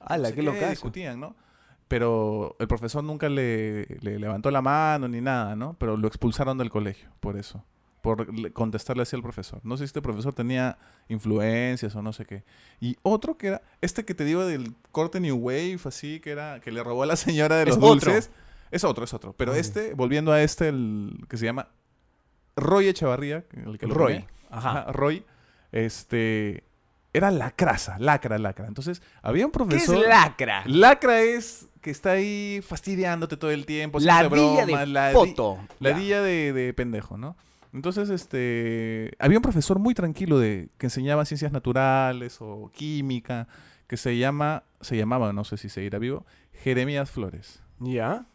[0.00, 0.70] ¡Hala, no sé qué locazo!
[0.70, 1.34] discutían, ¿no?
[1.88, 5.74] Pero el profesor nunca le, le levantó la mano ni nada, ¿no?
[5.78, 7.64] Pero lo expulsaron del colegio por eso.
[8.06, 9.60] Por le- contestarle así al profesor.
[9.64, 10.78] No sé si este profesor tenía
[11.08, 12.44] influencias o no sé qué.
[12.80, 16.60] Y otro que era, este que te digo del corte New Wave, así, que era,
[16.60, 17.88] que le robó a la señora de Es los otro.
[18.12, 18.30] dulces.
[18.70, 19.32] Es otro, es otro.
[19.32, 21.68] Pero Ah, este, volviendo a este, el que se llama
[22.54, 24.12] Roy Echevarría, el que lo Roy.
[24.14, 24.28] ponía.
[24.50, 24.70] Ajá.
[24.82, 25.24] Ajá, Roy,
[25.72, 26.62] este,
[27.12, 28.66] era lacraza, lacra, lacra.
[28.68, 30.08] Entonces, había un ¿Qué es profesor...
[30.08, 30.62] lacra?
[30.66, 33.98] Lacra es que está ahí fastidiándote todo el tiempo.
[34.00, 34.66] Ladilla
[36.22, 37.36] de, de pendejo, ¿no?
[37.72, 43.48] Entonces, este, había un profesor muy tranquilo de que enseñaba ciencias naturales o química,
[43.86, 47.62] que se llama, se llamaba, no sé si seguirá vivo, Jeremías Flores.
[47.80, 48.26] ¿Ya?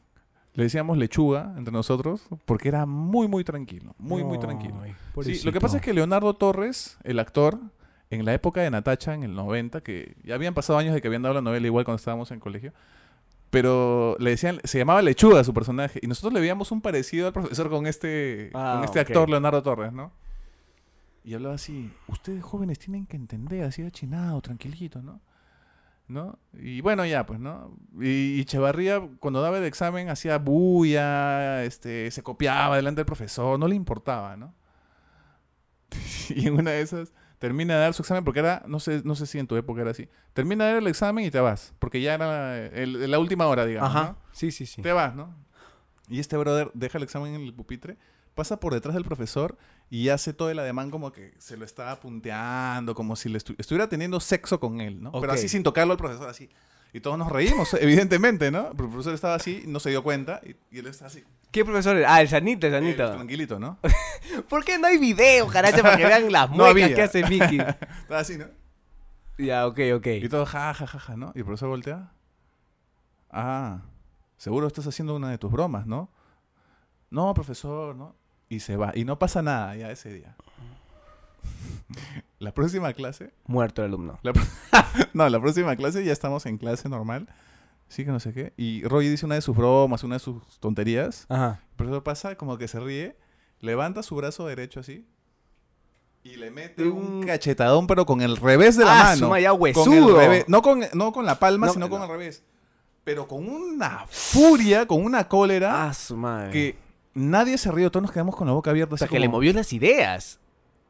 [0.54, 4.76] Le decíamos lechuga entre nosotros porque era muy, muy tranquilo, muy, muy tranquilo.
[5.22, 7.60] Sí, lo que pasa es que Leonardo Torres, el actor,
[8.10, 11.08] en la época de Natacha, en el 90, que ya habían pasado años de que
[11.08, 12.74] habían dado la novela igual cuando estábamos en colegio,
[13.52, 17.34] pero le decían, se llamaba Lechuga su personaje, y nosotros le veíamos un parecido al
[17.34, 19.08] profesor con este, Ah, con este ok.
[19.08, 20.12] actor Leonardo Torres, ¿no?
[21.24, 25.22] Y hablaba así, ustedes jóvenes tienen que entender, así achinado, tranquilito, ¿no?
[26.08, 26.40] ¿No?
[26.54, 27.78] Y bueno, ya, pues, ¿no?
[28.00, 33.60] Y, y Echevarría, cuando daba el examen, hacía bulla, este, se copiaba delante del profesor,
[33.60, 34.54] no le importaba, ¿no?
[36.30, 39.16] y en una de esas, termina de dar su examen, porque era, no sé, no
[39.16, 41.74] sé si en tu época era así, termina de dar el examen y te vas,
[41.80, 44.04] porque ya era el- la última hora, digamos, Ajá.
[44.12, 44.18] ¿no?
[44.32, 44.84] Sí, sí, sí.
[44.84, 45.34] Te vas, ¿no?
[46.08, 47.98] Y este brother deja el examen en el pupitre,
[48.36, 49.58] pasa por detrás del profesor
[49.90, 53.56] y hace todo el ademán como que se lo estaba punteando, como si le estu-
[53.58, 55.12] estuviera teniendo sexo con él, ¿no?
[55.20, 56.48] Pero así sin tocarlo al profesor, así.
[56.94, 58.72] Y todos nos reímos, evidentemente, ¿no?
[58.72, 61.24] Pero el profesor estaba así, no se dio cuenta y, y él está así.
[61.52, 62.14] ¿Qué profesor era?
[62.16, 63.14] Ah, el Sanita, el eh, Sanita.
[63.16, 63.78] tranquilito, ¿no?
[64.50, 66.96] ¿Por qué no hay video, carajo, para que vean las No muecas había.
[66.96, 67.60] que hace Mickey?
[67.60, 68.46] Estaba así, ¿no?
[69.38, 70.08] ya, ok, ok.
[70.22, 71.32] Y todo ja, ja, ja, ja, ¿no?
[71.36, 72.12] Y el profesor voltea.
[73.30, 73.82] Ah,
[74.38, 76.10] seguro estás haciendo una de tus bromas, ¿no?
[77.10, 78.16] No, profesor, ¿no?
[78.50, 78.92] Y se va.
[78.96, 80.36] Y no pasa nada ya ese día.
[82.42, 83.34] La próxima clase.
[83.46, 84.20] Muerto el alumno.
[84.24, 84.34] la
[85.14, 87.28] no, la próxima clase ya estamos en clase normal.
[87.88, 88.54] Sí, que no sé qué.
[88.58, 91.26] Y Roy dice una de sus bromas, una de sus tonterías.
[91.30, 91.62] Ajá.
[91.72, 93.18] El profesor pasa como que se ríe,
[93.60, 95.06] levanta su brazo derecho así.
[96.24, 99.38] Y le mete un cachetadón, pero con el revés de la ah, mano.
[99.38, 100.18] ya Con el huesudo.
[100.18, 100.46] revés.
[100.48, 102.44] No con, no con la palma, No, sino con el revés.
[103.04, 106.52] Pero con una furia, con una cólera, Ah, su madre.
[106.52, 106.78] que
[107.16, 107.90] nadie se rió.
[107.92, 108.96] Todos nos quedamos con la boca abierta.
[108.96, 110.40] o sea, así que le movió las ideas.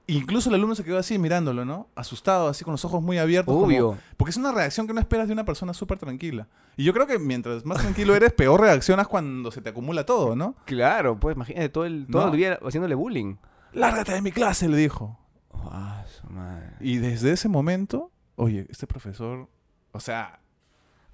[0.07, 1.87] Incluso el alumno se quedó así mirándolo, ¿no?
[1.95, 3.53] Asustado, así con los ojos muy abiertos.
[3.53, 3.97] como- Obvio.
[4.17, 6.47] porque es una reacción que no esperas de una persona súper tranquila.
[6.75, 10.35] Y yo creo que mientras más tranquilo eres, peor reaccionas cuando se te acumula todo,
[10.35, 10.55] ¿no?
[10.65, 12.31] Claro, pues imagínate todo el, todo No.
[12.31, 13.35] el día haciéndole bullying.
[13.73, 15.17] Lárgate de mi clase, le dijo.
[15.53, 16.71] Ah, su madre.
[16.81, 19.47] Y desde ese momento, oye, este profesor,
[19.93, 20.39] o sea,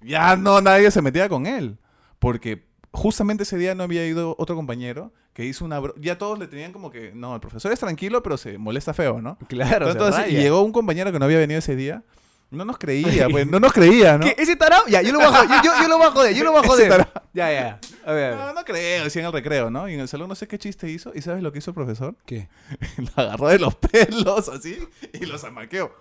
[0.01, 1.77] ya no nadie se metía con él.
[2.19, 5.79] Porque justamente ese día no había ido otro compañero que hizo una...
[5.79, 8.93] bro- Ya todos le tenían como que, no, el profesor es tranquilo, pero se molesta
[8.93, 9.37] feo, ¿no?
[9.47, 12.03] Claro, se Entonces, y llegó un compañero que no había venido ese día.
[12.49, 14.25] No nos creía, pues, no nos creía, ¿no?
[14.25, 14.33] ¿Qué?
[14.37, 14.87] ¿Ese tarao?
[14.87, 15.49] Ya, yo lo voy a joder.
[15.49, 16.89] Yo, yo, yo lo voy a joder, yo lo joder.
[16.89, 17.07] tarao.
[17.33, 17.79] Ya, ya.
[18.05, 18.37] A ver, a ver.
[18.37, 19.89] No, no creo, decía en el recreo, ¿no?
[19.89, 21.11] Y en el salón no sé qué chiste hizo.
[21.13, 22.15] ¿Y sabes lo que hizo el profesor?
[22.25, 22.47] ¿Qué?
[22.97, 24.77] Lo agarró de los pelos, así,
[25.13, 25.91] y los amaqueó.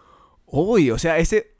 [0.47, 1.55] Uy, o sea, ese.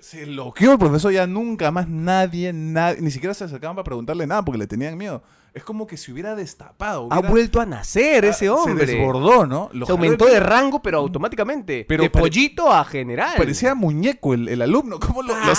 [0.00, 4.26] Se loqueó el profesor, ya nunca más nadie, nadie, ni siquiera se acercaban para preguntarle
[4.26, 5.22] nada porque le tenían miedo.
[5.54, 7.08] Es como que se hubiera destapado.
[7.10, 8.84] Ha vuelto a nacer ese Se hombre.
[8.84, 9.70] desbordó, ¿no?
[9.72, 11.86] Lo Se aumentó de rango, pero automáticamente.
[11.88, 13.34] Pero de pare- pollito a general.
[13.38, 15.00] Parecía muñeco el, el alumno.
[15.00, 15.54] ¿Cómo lo, Ah.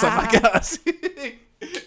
[0.53, 0.81] así?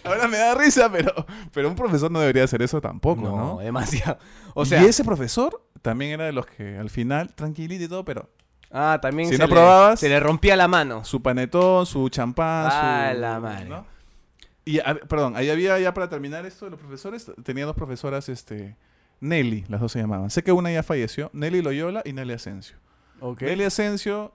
[0.03, 1.13] Ahora me da risa, pero,
[1.53, 3.37] pero un profesor no debería hacer eso tampoco, ¿no?
[3.37, 4.17] No, demasiado.
[4.53, 8.03] O sea, y ese profesor también era de los que al final, tranquilito y todo,
[8.03, 8.29] pero
[8.73, 11.05] ah, también si se, no le, probabas- se le rompía la mano.
[11.05, 13.19] su panetón, su champán, Ah, su...
[13.21, 13.65] la madre.
[13.69, 13.85] ¿no?
[14.65, 18.27] Y, a- perdón, ahí había ya para terminar esto de los profesores, tenía dos profesoras,
[18.27, 18.75] este...
[19.19, 20.29] Nelly, las dos se llamaban.
[20.29, 22.75] Sé que una ya falleció, Nelly Loyola y Nelly Asensio.
[23.39, 24.33] Nelly Asensio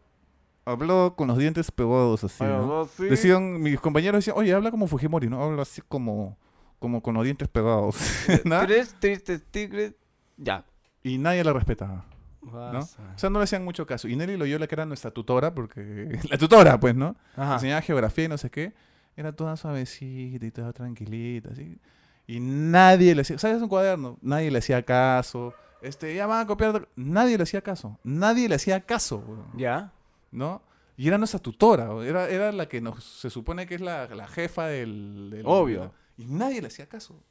[0.64, 2.88] habló con los dientes pegados así, ¿no?
[2.98, 5.42] Decían, mis compañeros decían, oye, habla como Fujimori, ¿no?
[5.44, 6.38] Habla así como,
[6.78, 7.96] como con los dientes pegados.
[8.44, 8.60] ¿no?
[8.66, 9.92] Tres tristes tigres.
[10.38, 10.64] Ya.
[11.02, 12.06] Y nadie la respetaba.
[12.52, 12.80] ¿No?
[12.80, 14.08] O sea, no le hacían mucho caso.
[14.08, 16.18] Y Nelly Loyola, que era nuestra tutora, porque...
[16.30, 17.16] la tutora, pues, ¿no?
[17.36, 17.54] Ajá.
[17.54, 18.72] Enseñaba geografía y no sé qué.
[19.16, 21.78] Era toda suavecita y toda tranquilita, así.
[22.26, 23.38] Y nadie le hacía...
[23.38, 24.18] ¿Sabes un cuaderno?
[24.20, 25.54] Nadie le hacía caso.
[25.82, 26.88] Este, ya van a copiar...
[26.96, 27.98] Nadie le hacía caso.
[28.04, 29.46] Nadie le hacía caso.
[29.56, 29.92] Ya.
[30.30, 30.62] ¿no?
[30.96, 34.26] Y era nuestra tutora, era, era la que nos, se supone que es la, la
[34.26, 35.92] jefa del, del- Obvio.
[36.16, 37.22] Y nadie le hacía caso.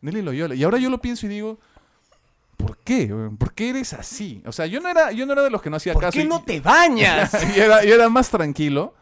[0.00, 0.54] Nelly Loyola.
[0.54, 1.60] Y ahora yo lo pienso y digo,
[2.60, 3.08] ¿por qué?
[3.38, 4.42] ¿Por qué eres así?
[4.46, 6.16] O sea, yo no era, yo no era de los que no hacía ¿Por caso.
[6.18, 7.32] qué y- no te bañas?
[7.56, 8.94] y era, y era más tranquilo.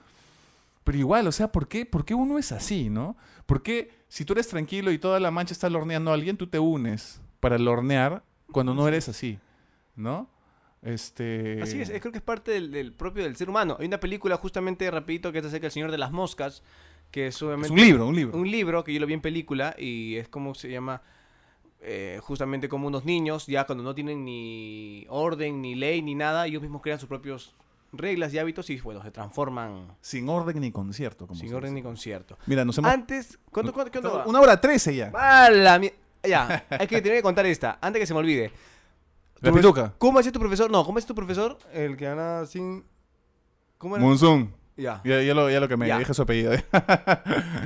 [0.85, 3.17] Pero igual, o sea, ¿por qué, ¿por qué uno es así, no?
[3.47, 6.47] ¿Por qué si tú eres tranquilo y toda la mancha está horneando a alguien, tú
[6.47, 8.23] te unes para hornear
[8.53, 9.39] cuando no eres así,
[9.97, 10.31] ¿no?
[10.83, 11.61] Este...
[11.63, 13.77] Así es, creo que es parte del, del propio del ser humano.
[13.81, 16.63] Hay una película justamente rapidito que es acerca del Señor de las Moscas,
[17.11, 18.39] que es Es un libro, un libro.
[18.39, 21.03] un libro que yo lo vi en película y es como se llama
[21.81, 26.47] eh, justamente como unos niños ya cuando no tienen ni orden ni ley ni nada
[26.47, 27.55] ellos mismos crean sus propios
[27.93, 31.27] reglas y hábitos y bueno se transforman Sin orden ni concierto.
[31.27, 31.75] Como sin orden dice.
[31.77, 32.91] ni concierto Mira, nos hemos...
[32.93, 34.27] antes ¿cuánto, cuánto, cuánto va?
[34.27, 35.11] Una hora trece ya.
[35.15, 35.93] ¡A la mi-
[36.23, 38.51] ya hay que tener que contar esta antes que se me olvide
[39.41, 39.95] La Tu- pituca.
[39.99, 40.71] ¿cómo hacía tu profesor?
[40.71, 41.57] no ¿cómo es tu profesor?
[41.73, 42.85] el que gana sin
[43.79, 44.05] ¿cómo era?
[44.05, 44.53] Monzón.
[44.77, 45.99] ya Ya, ya lo, ya lo que me Ya.
[45.99, 46.53] dije su apellido.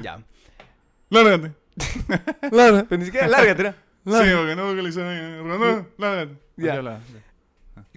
[0.02, 0.22] ya
[1.10, 1.52] Lárgate.
[2.50, 3.74] Pero ni siquiera lárgate, ¿no?
[4.04, 6.38] Sí, porque no lárgate.
[6.56, 7.00] Ya.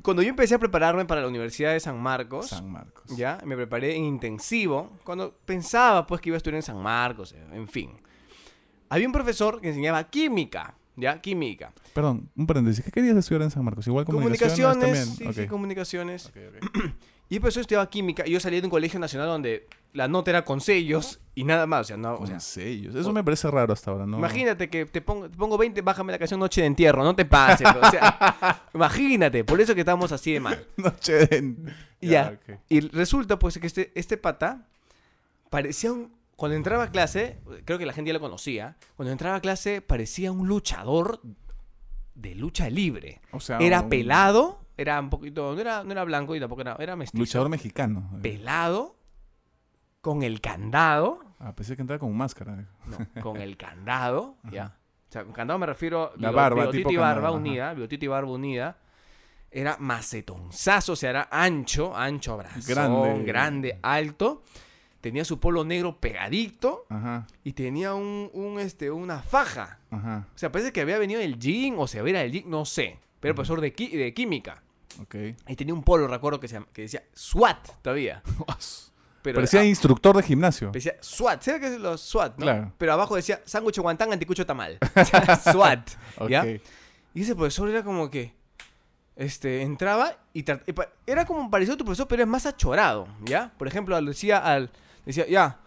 [0.02, 3.04] Cuando yo empecé a prepararme para la Universidad de San Marcos, San Marcos.
[3.18, 7.34] ya, me preparé en intensivo, cuando pensaba pues que iba a estudiar en San Marcos,
[7.52, 7.92] en fin.
[8.90, 11.20] Había un profesor que enseñaba química, ¿ya?
[11.20, 11.74] Química.
[11.94, 12.86] Perdón, un paréntesis.
[12.86, 13.88] ¿Qué querías estudiar en San Marcos?
[13.88, 15.34] Igual comunicaciones, Comunicaciones, también.
[15.34, 15.50] sí, sí, Ok.
[15.50, 16.26] comunicaciones.
[16.28, 16.84] Ok, ok.
[17.28, 19.66] Y pues yo estudiaba química y yo salí de un colegio nacional donde
[19.96, 22.94] la nota era con sellos y nada más, o sea, no, o sea, sellos.
[22.96, 24.18] Eso me parece raro hasta ahora, ¿no?
[24.18, 27.24] Imagínate que te pongo, te pongo 20, bájame la canción Noche de Entierro, no te
[27.24, 27.66] pases.
[27.68, 30.68] o sea, imagínate, por eso que estamos así de mal.
[30.78, 31.56] Noche de...
[32.02, 32.38] Ya.
[32.38, 32.58] ok.
[32.68, 34.68] Y resulta pues que este, este pata
[35.50, 36.14] parecía un...
[36.36, 39.82] Cuando entraba a clase, creo que la gente ya lo conocía, cuando entraba a clase
[39.82, 41.22] parecía un luchador
[42.16, 43.22] de lucha libre.
[43.32, 46.62] O sea, Era un pelado, era un poquito, no era, no era blanco y tampoco
[46.62, 47.22] era, era mestizo.
[47.22, 48.10] Luchador mexicano.
[48.22, 48.98] Pelado,
[50.06, 52.64] con el candado, Ah, pensé que entraba con máscara.
[52.86, 54.78] No, con el candado, ya.
[55.10, 58.06] O sea, con candado me refiero La bigo- barba, bigotito y barba candado, unida, bigotito
[58.06, 58.78] y barba unida.
[59.50, 63.24] Era macetonzazo, o sea, era ancho, ancho brazón, Grande.
[63.26, 64.44] grande, alto.
[65.02, 69.80] Tenía su polo negro pegadito Ajá, y tenía un, un, este, una faja.
[69.92, 70.28] ajá.
[70.36, 72.66] O sea, parece que había venido del gym o se había ido del gym, no
[72.66, 73.00] sé.
[73.20, 74.62] Pero era profesor de, qui- de química.
[75.02, 75.16] Ok.
[75.48, 78.22] Y tenía un polo, recuerdo, que, se que decía SWAT todavía.
[79.26, 80.70] Pero Parecía ah, instructor de gimnasio.
[80.70, 82.38] Decía SWAT, ¿sabes qué es los SWAT?
[82.38, 82.44] no?
[82.44, 82.74] Claro.
[82.78, 84.78] Pero abajo decía sándwich guantán, anticucho tamal.
[85.52, 85.90] SWAT.
[86.30, 86.46] ¿ya?
[86.46, 88.36] Y ese profesor era como que.
[89.16, 90.46] Este, entraba y,
[91.08, 93.52] era como parecido a tu profesor, pero es más achorado, ¿ya?
[93.58, 94.70] Por ejemplo, decía al.
[95.08, 95.60] Decía, ya,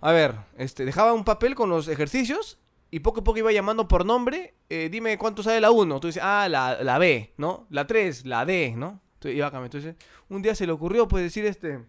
[0.00, 2.58] a ver, este, dejaba un papel con los ejercicios
[2.90, 4.54] y poco a poco iba llamando por nombre.
[4.70, 6.00] eh, dime cuánto sale la 1.
[6.00, 7.66] Tú dices, ah, la, la B, ¿no?
[7.68, 9.02] La 3, la D, ¿no?
[9.14, 9.76] Entonces, iba cambiando.
[9.76, 11.80] Entonces, un día se le ocurrió, pues, decir este.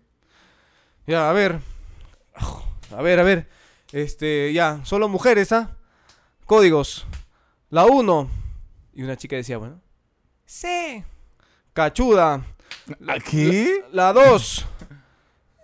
[1.06, 1.60] Ya, a ver.
[2.96, 3.48] A ver, a ver.
[3.92, 5.76] Este, ya, solo mujeres, ¿ah?
[6.46, 7.06] Códigos.
[7.70, 8.30] La 1.
[8.96, 9.82] Y una chica decía, bueno.
[10.46, 11.04] C.
[11.74, 12.42] Cachuda.
[13.08, 13.84] ¿A qué?
[13.92, 14.66] La 2.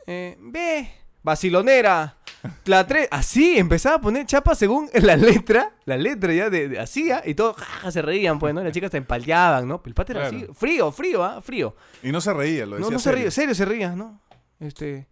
[0.07, 0.89] Eh, B.
[1.23, 2.17] Basilonera.
[2.65, 3.09] La 3.
[3.11, 5.73] Así empezaba a poner chapa según la letra.
[5.85, 7.21] La letra ya de, de- hacía.
[7.25, 8.63] Y todos jaja, se reían, pues, ¿no?
[8.63, 9.81] Las chicas se empalteaban, ¿no?
[9.85, 10.37] El pata era Claro.
[10.45, 10.53] así.
[10.53, 11.41] Frío, frío, ¿ah?
[11.41, 11.75] Frío.
[12.03, 13.19] Y no se reía, lo No, decía no se serio.
[13.23, 14.19] ríe, serio se ría, ¿no?
[14.59, 15.07] Este.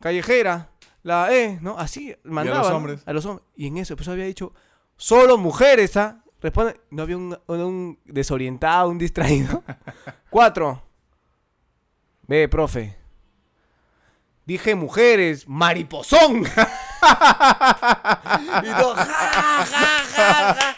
[0.00, 0.70] Callejera,
[1.02, 1.78] la E, ¿no?
[1.78, 2.58] Así mandaba.
[2.60, 2.76] los ¿no?
[2.76, 3.02] hombres?
[3.06, 3.46] A los hombres.
[3.56, 4.52] Y en eso, pues había dicho,
[4.96, 6.22] solo mujeres, ¿ah?
[6.40, 9.62] Responde, no había un, un desorientado, un distraído.
[10.30, 10.82] Cuatro.
[12.22, 12.96] Ve, profe.
[14.46, 16.44] Dije mujeres, mariposón.
[16.46, 16.46] y
[18.80, 19.64] todo, ja, ja,
[20.14, 20.76] ja, ja.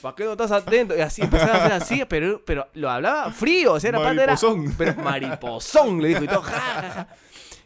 [0.00, 0.96] ¿Para qué no estás atento?
[0.96, 4.10] Y así empezaba a hacer así, pero, pero lo hablaba frío, o sea, era pata,
[4.12, 4.74] era- Mariposón.
[4.76, 7.08] pero mariposón, le dijo y todo, ja, ja, ja.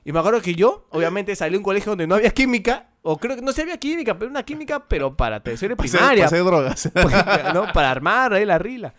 [0.04, 3.18] Y me acuerdo que yo, obviamente, salí de un colegio donde no había química, o
[3.18, 6.24] creo que no se había química, pero una química, pero para tercero primaria.
[6.24, 6.90] para hacer drogas.
[7.54, 7.72] ¿no?
[7.72, 8.94] Para armar ahí la rila.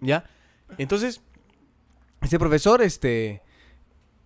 [0.00, 0.24] ¿Ya?
[0.78, 1.20] Entonces,
[2.22, 3.42] ese profesor, este,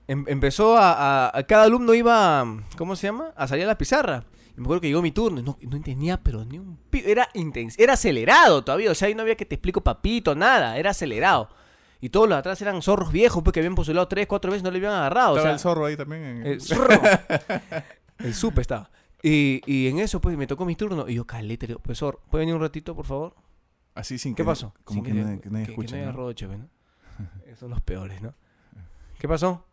[0.08, 0.92] em- empezó a,
[1.28, 2.46] a- a- Cada alumno iba,
[2.78, 3.32] ¿cómo se llama?
[3.36, 4.24] A salir a la pizarra.
[4.56, 6.78] Y me acuerdo que llegó mi turno no, no entendía, pero ni un...
[6.92, 10.78] Era intens era acelerado todavía, o sea, ahí no había que te explico papito, nada,
[10.78, 11.50] era acelerado.
[12.04, 14.70] Y todos los de atrás eran zorros viejos, porque habían postulado tres, cuatro veces, no
[14.70, 15.32] le habían agarrado.
[15.32, 16.22] o Estaba sea, el zorro ahí también.
[16.22, 16.88] en- el zorro.
[18.18, 18.90] El supe estaba.
[19.22, 21.08] Y, y en eso, pues, me tocó mi turno.
[21.08, 23.34] Y yo, calete, le digo, profesor, ¿puede venir un ratito, por favor?
[23.94, 24.46] Así sin ¿Qué que...
[24.46, 24.74] pasó?
[24.84, 25.96] Como Sin que, nadie, que nadie que- escucha.
[25.96, 26.10] que nadie ¿no?
[26.22, 26.68] arroche, ¿no?
[27.46, 28.34] Esos son los peores, ¿no?
[29.18, 29.66] ¿Qué pasó?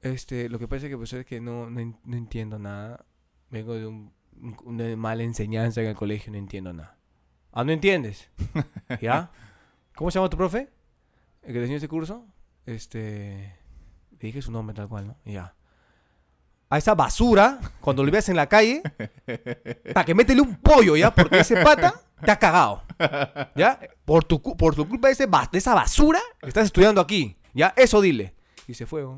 [0.00, 3.04] Este, lo que pasa es que, pues, es que no, no, no entiendo nada.
[3.50, 4.12] Vengo de un-
[4.64, 6.96] una mala enseñanza en el colegio, no entiendo nada.
[7.52, 8.30] Ah, ¿no entiendes?
[9.02, 9.30] ¿Ya?
[9.96, 10.68] ¿Cómo se llama tu profe?
[11.42, 12.24] El que te enseñó ese curso.
[12.66, 13.56] Este...
[14.12, 15.16] Le dije su nombre tal cual, ¿no?
[15.24, 15.54] Y ya.
[16.70, 18.82] A esa basura, cuando lo veas en la calle,
[19.94, 21.14] para que métele un pollo, ¿ya?
[21.14, 22.82] Porque ese pata te ha cagado.
[23.54, 23.78] ¿Ya?
[24.04, 27.38] Por tu, por tu culpa de, ese ba- de esa basura, estás estudiando aquí.
[27.54, 27.72] ¿Ya?
[27.76, 28.34] Eso dile.
[28.66, 29.16] Y se fue, ¿no?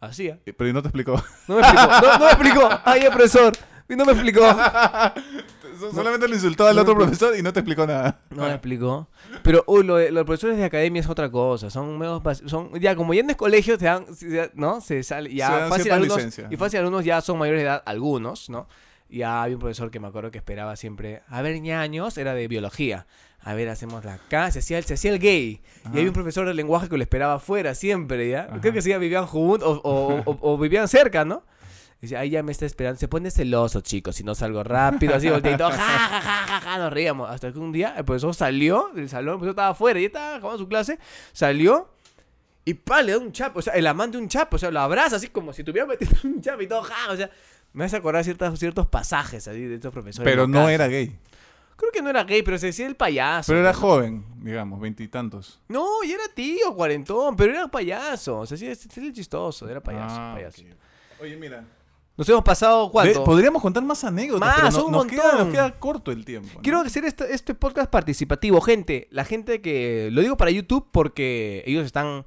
[0.00, 0.28] Así.
[0.28, 1.14] Eh, Pero no te explicó.
[1.48, 1.88] No me explicó.
[2.02, 2.68] No, no me explicó.
[2.84, 3.52] Ay, profesor.
[3.88, 4.42] Y no me explicó.
[5.92, 8.20] Solamente le insultó al No otro profesor y no te explicó nada.
[8.30, 9.08] No me explicó.
[9.42, 11.70] Pero, uy, lo de- los profesores de academia es otra cosa.
[11.70, 14.04] Son medios son Ya, como ya en el colegio te dan.
[14.54, 14.80] ¿No?
[14.80, 15.34] Se sale.
[15.34, 16.16] Ya dan fácil cierta algunos.
[16.16, 16.48] licencia.
[16.50, 17.82] Y fácil algunos ya son mayores de edad.
[17.86, 18.68] Algunos, ¿no?
[19.08, 21.22] Ya había un profesor que me acuerdo que esperaba siempre.
[21.28, 22.16] A ver, ñaños.
[22.18, 23.06] Era de biología.
[23.44, 24.50] A ver, hacemos la K.
[24.52, 25.60] Se hacía el, se hacía el gay.
[25.86, 28.46] Y había un profesor de lenguaje que lo esperaba afuera siempre, ¿ya?
[28.60, 31.42] Creo que sí, ya vivían juntos o, o- o- o vivían cerca, ¿no?
[32.02, 32.98] Dice, ahí ya me está esperando.
[32.98, 36.46] Se pone celoso, chicos, si no salgo rápido, así, voltea y todo, ja, ja, ja,
[36.48, 37.30] ja, ja, nos reíamos.
[37.30, 40.34] Hasta que un día el profesor salió del salón, el profesor estaba afuera, y estaba
[40.34, 40.98] acabando su clase,
[41.32, 41.88] salió
[42.64, 44.80] y pa, le da un chapo, o sea, el amante un chapo, o sea, lo
[44.80, 47.30] abraza así como si tuviera metido un chapo y todo, ja, o sea,
[47.72, 50.28] me hace acordar ciertas, ciertos pasajes así de estos profesores.
[50.28, 51.16] Pero no era gay.
[51.76, 53.46] Creo que no era gay, pero se decía el payaso.
[53.46, 53.78] Pero era ¿no?
[53.78, 55.60] joven, digamos, veintitantos.
[55.68, 59.68] No, y era tío, cuarentón, pero era payaso, o sea, sí, es, es el chistoso,
[59.68, 60.62] era payaso, Ah, payaso.
[61.20, 61.64] Oye, mira.
[62.22, 63.24] Nos hemos pasado cuánto.
[63.24, 66.50] Podríamos contar más anécdotas, Más, pero no- un nos, queda, nos queda corto el tiempo.
[66.54, 66.62] ¿no?
[66.62, 69.08] Quiero hacer este, este podcast participativo, gente.
[69.10, 70.08] La gente que.
[70.12, 72.22] Lo digo para YouTube porque ellos están.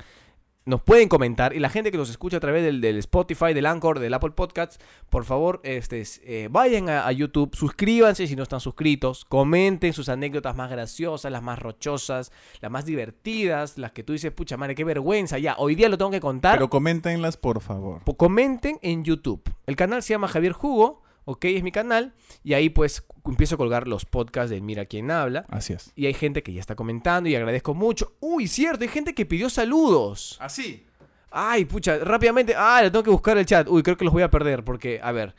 [0.67, 1.55] Nos pueden comentar.
[1.55, 4.31] Y la gente que nos escucha a través del, del Spotify, del Anchor, del Apple
[4.31, 4.79] Podcasts,
[5.11, 10.09] por favor, este, eh, vayan a, a YouTube, suscríbanse si no están suscritos, comenten sus
[10.09, 12.31] anécdotas más graciosas, las más rochosas,
[12.61, 15.37] las más divertidas, las que tú dices, pucha madre, qué vergüenza.
[15.37, 16.55] Ya, hoy día lo tengo que contar.
[16.55, 18.01] Pero coméntenlas, por favor.
[18.17, 19.43] Comenten en YouTube.
[19.67, 22.13] El canal se llama Javier Jugo, ok, es mi canal.
[22.43, 25.45] Y ahí pues empiezo a colgar los podcasts de Mira quién habla.
[25.49, 25.91] Así es.
[25.95, 28.13] Y hay gente que ya está comentando y agradezco mucho.
[28.19, 30.37] Uy, cierto, hay gente que pidió saludos.
[30.39, 30.85] Así.
[31.31, 32.53] Ay, pucha, rápidamente.
[32.55, 33.67] Ah, le tengo que buscar el chat.
[33.67, 35.35] Uy, creo que los voy a perder porque, a ver.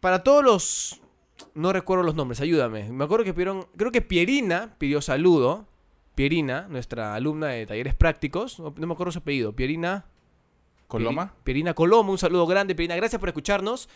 [0.00, 1.00] Para todos los...
[1.54, 2.90] No recuerdo los nombres, ayúdame.
[2.92, 3.66] Me acuerdo que pidieron...
[3.76, 5.68] Creo que Pierina pidió saludo.
[6.14, 8.58] Pierina, nuestra alumna de talleres prácticos.
[8.58, 9.54] No, no me acuerdo su apellido.
[9.54, 10.06] Pierina...
[10.86, 11.32] ¿Coloma?
[11.32, 12.94] Pieri- Pierina Coloma, un saludo grande, Pierina.
[12.94, 13.88] Gracias por escucharnos.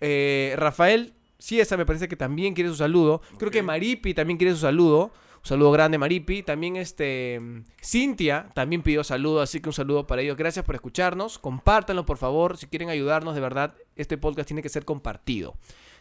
[0.00, 3.20] Eh, Rafael Ciesa me parece que también quiere su saludo.
[3.38, 3.62] Creo que.
[3.62, 5.12] Maripi también quiere su saludo.
[5.44, 6.42] Un saludo grande, Maripi.
[6.42, 7.38] También este
[7.82, 10.38] Cintia también pidió saludo, así que un saludo para ellos.
[10.38, 11.38] Gracias por escucharnos.
[11.38, 12.56] Compártanlo, por favor.
[12.56, 15.54] Si quieren ayudarnos, de verdad, este podcast tiene que ser compartido.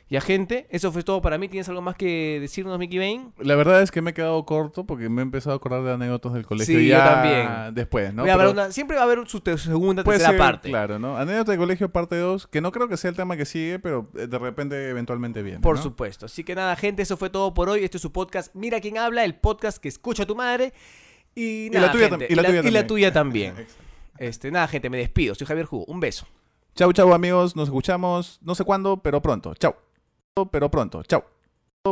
[0.09, 1.47] Ya, gente, eso fue todo para mí.
[1.47, 3.33] ¿Tienes algo más que decirnos, Mickey Bain?
[3.39, 5.91] La verdad es que me he quedado corto porque me he empezado a acordar de
[5.93, 7.73] anécdotas del colegio Sí, yo también.
[7.73, 8.21] después, ¿no?
[8.21, 10.69] Voy a Pero una- siempre va a haber su segunda, tercera ser, parte.
[10.69, 11.17] Claro, ¿no?
[11.17, 14.07] Anécdota de colegio parte 2, que no creo que sea el tema que sigue, pero
[14.15, 15.61] eh, de repente eventualmente viene.
[15.61, 15.81] Por ¿no?
[15.81, 16.27] supuesto.
[16.27, 17.83] Así que nada, gente, eso fue todo por hoy.
[17.83, 20.73] Este es su podcast Mira quién habla, el podcast que escucha a tu madre.
[21.33, 22.87] Y, la tuya gente, y la tuya y la también.
[22.87, 23.49] tuya también.
[23.57, 23.83] Exacto.
[24.19, 25.33] Este, nada, gente, me despido.
[25.33, 25.85] Soy Javier Jugo.
[25.87, 26.27] Un beso.
[26.75, 27.55] Chau, chau, amigos.
[27.55, 29.55] Nos escuchamos no sé cuándo, pero pronto.
[29.55, 29.73] Chau.
[30.33, 31.03] Pero pronto.
[31.03, 31.23] Chau.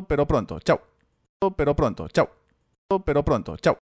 [0.07, 0.59] Pero pronto.
[0.59, 0.79] Chau.
[1.55, 2.07] Pero pronto.
[2.07, 2.27] Chau.
[3.05, 3.57] Pero pronto.
[3.57, 3.77] Chau.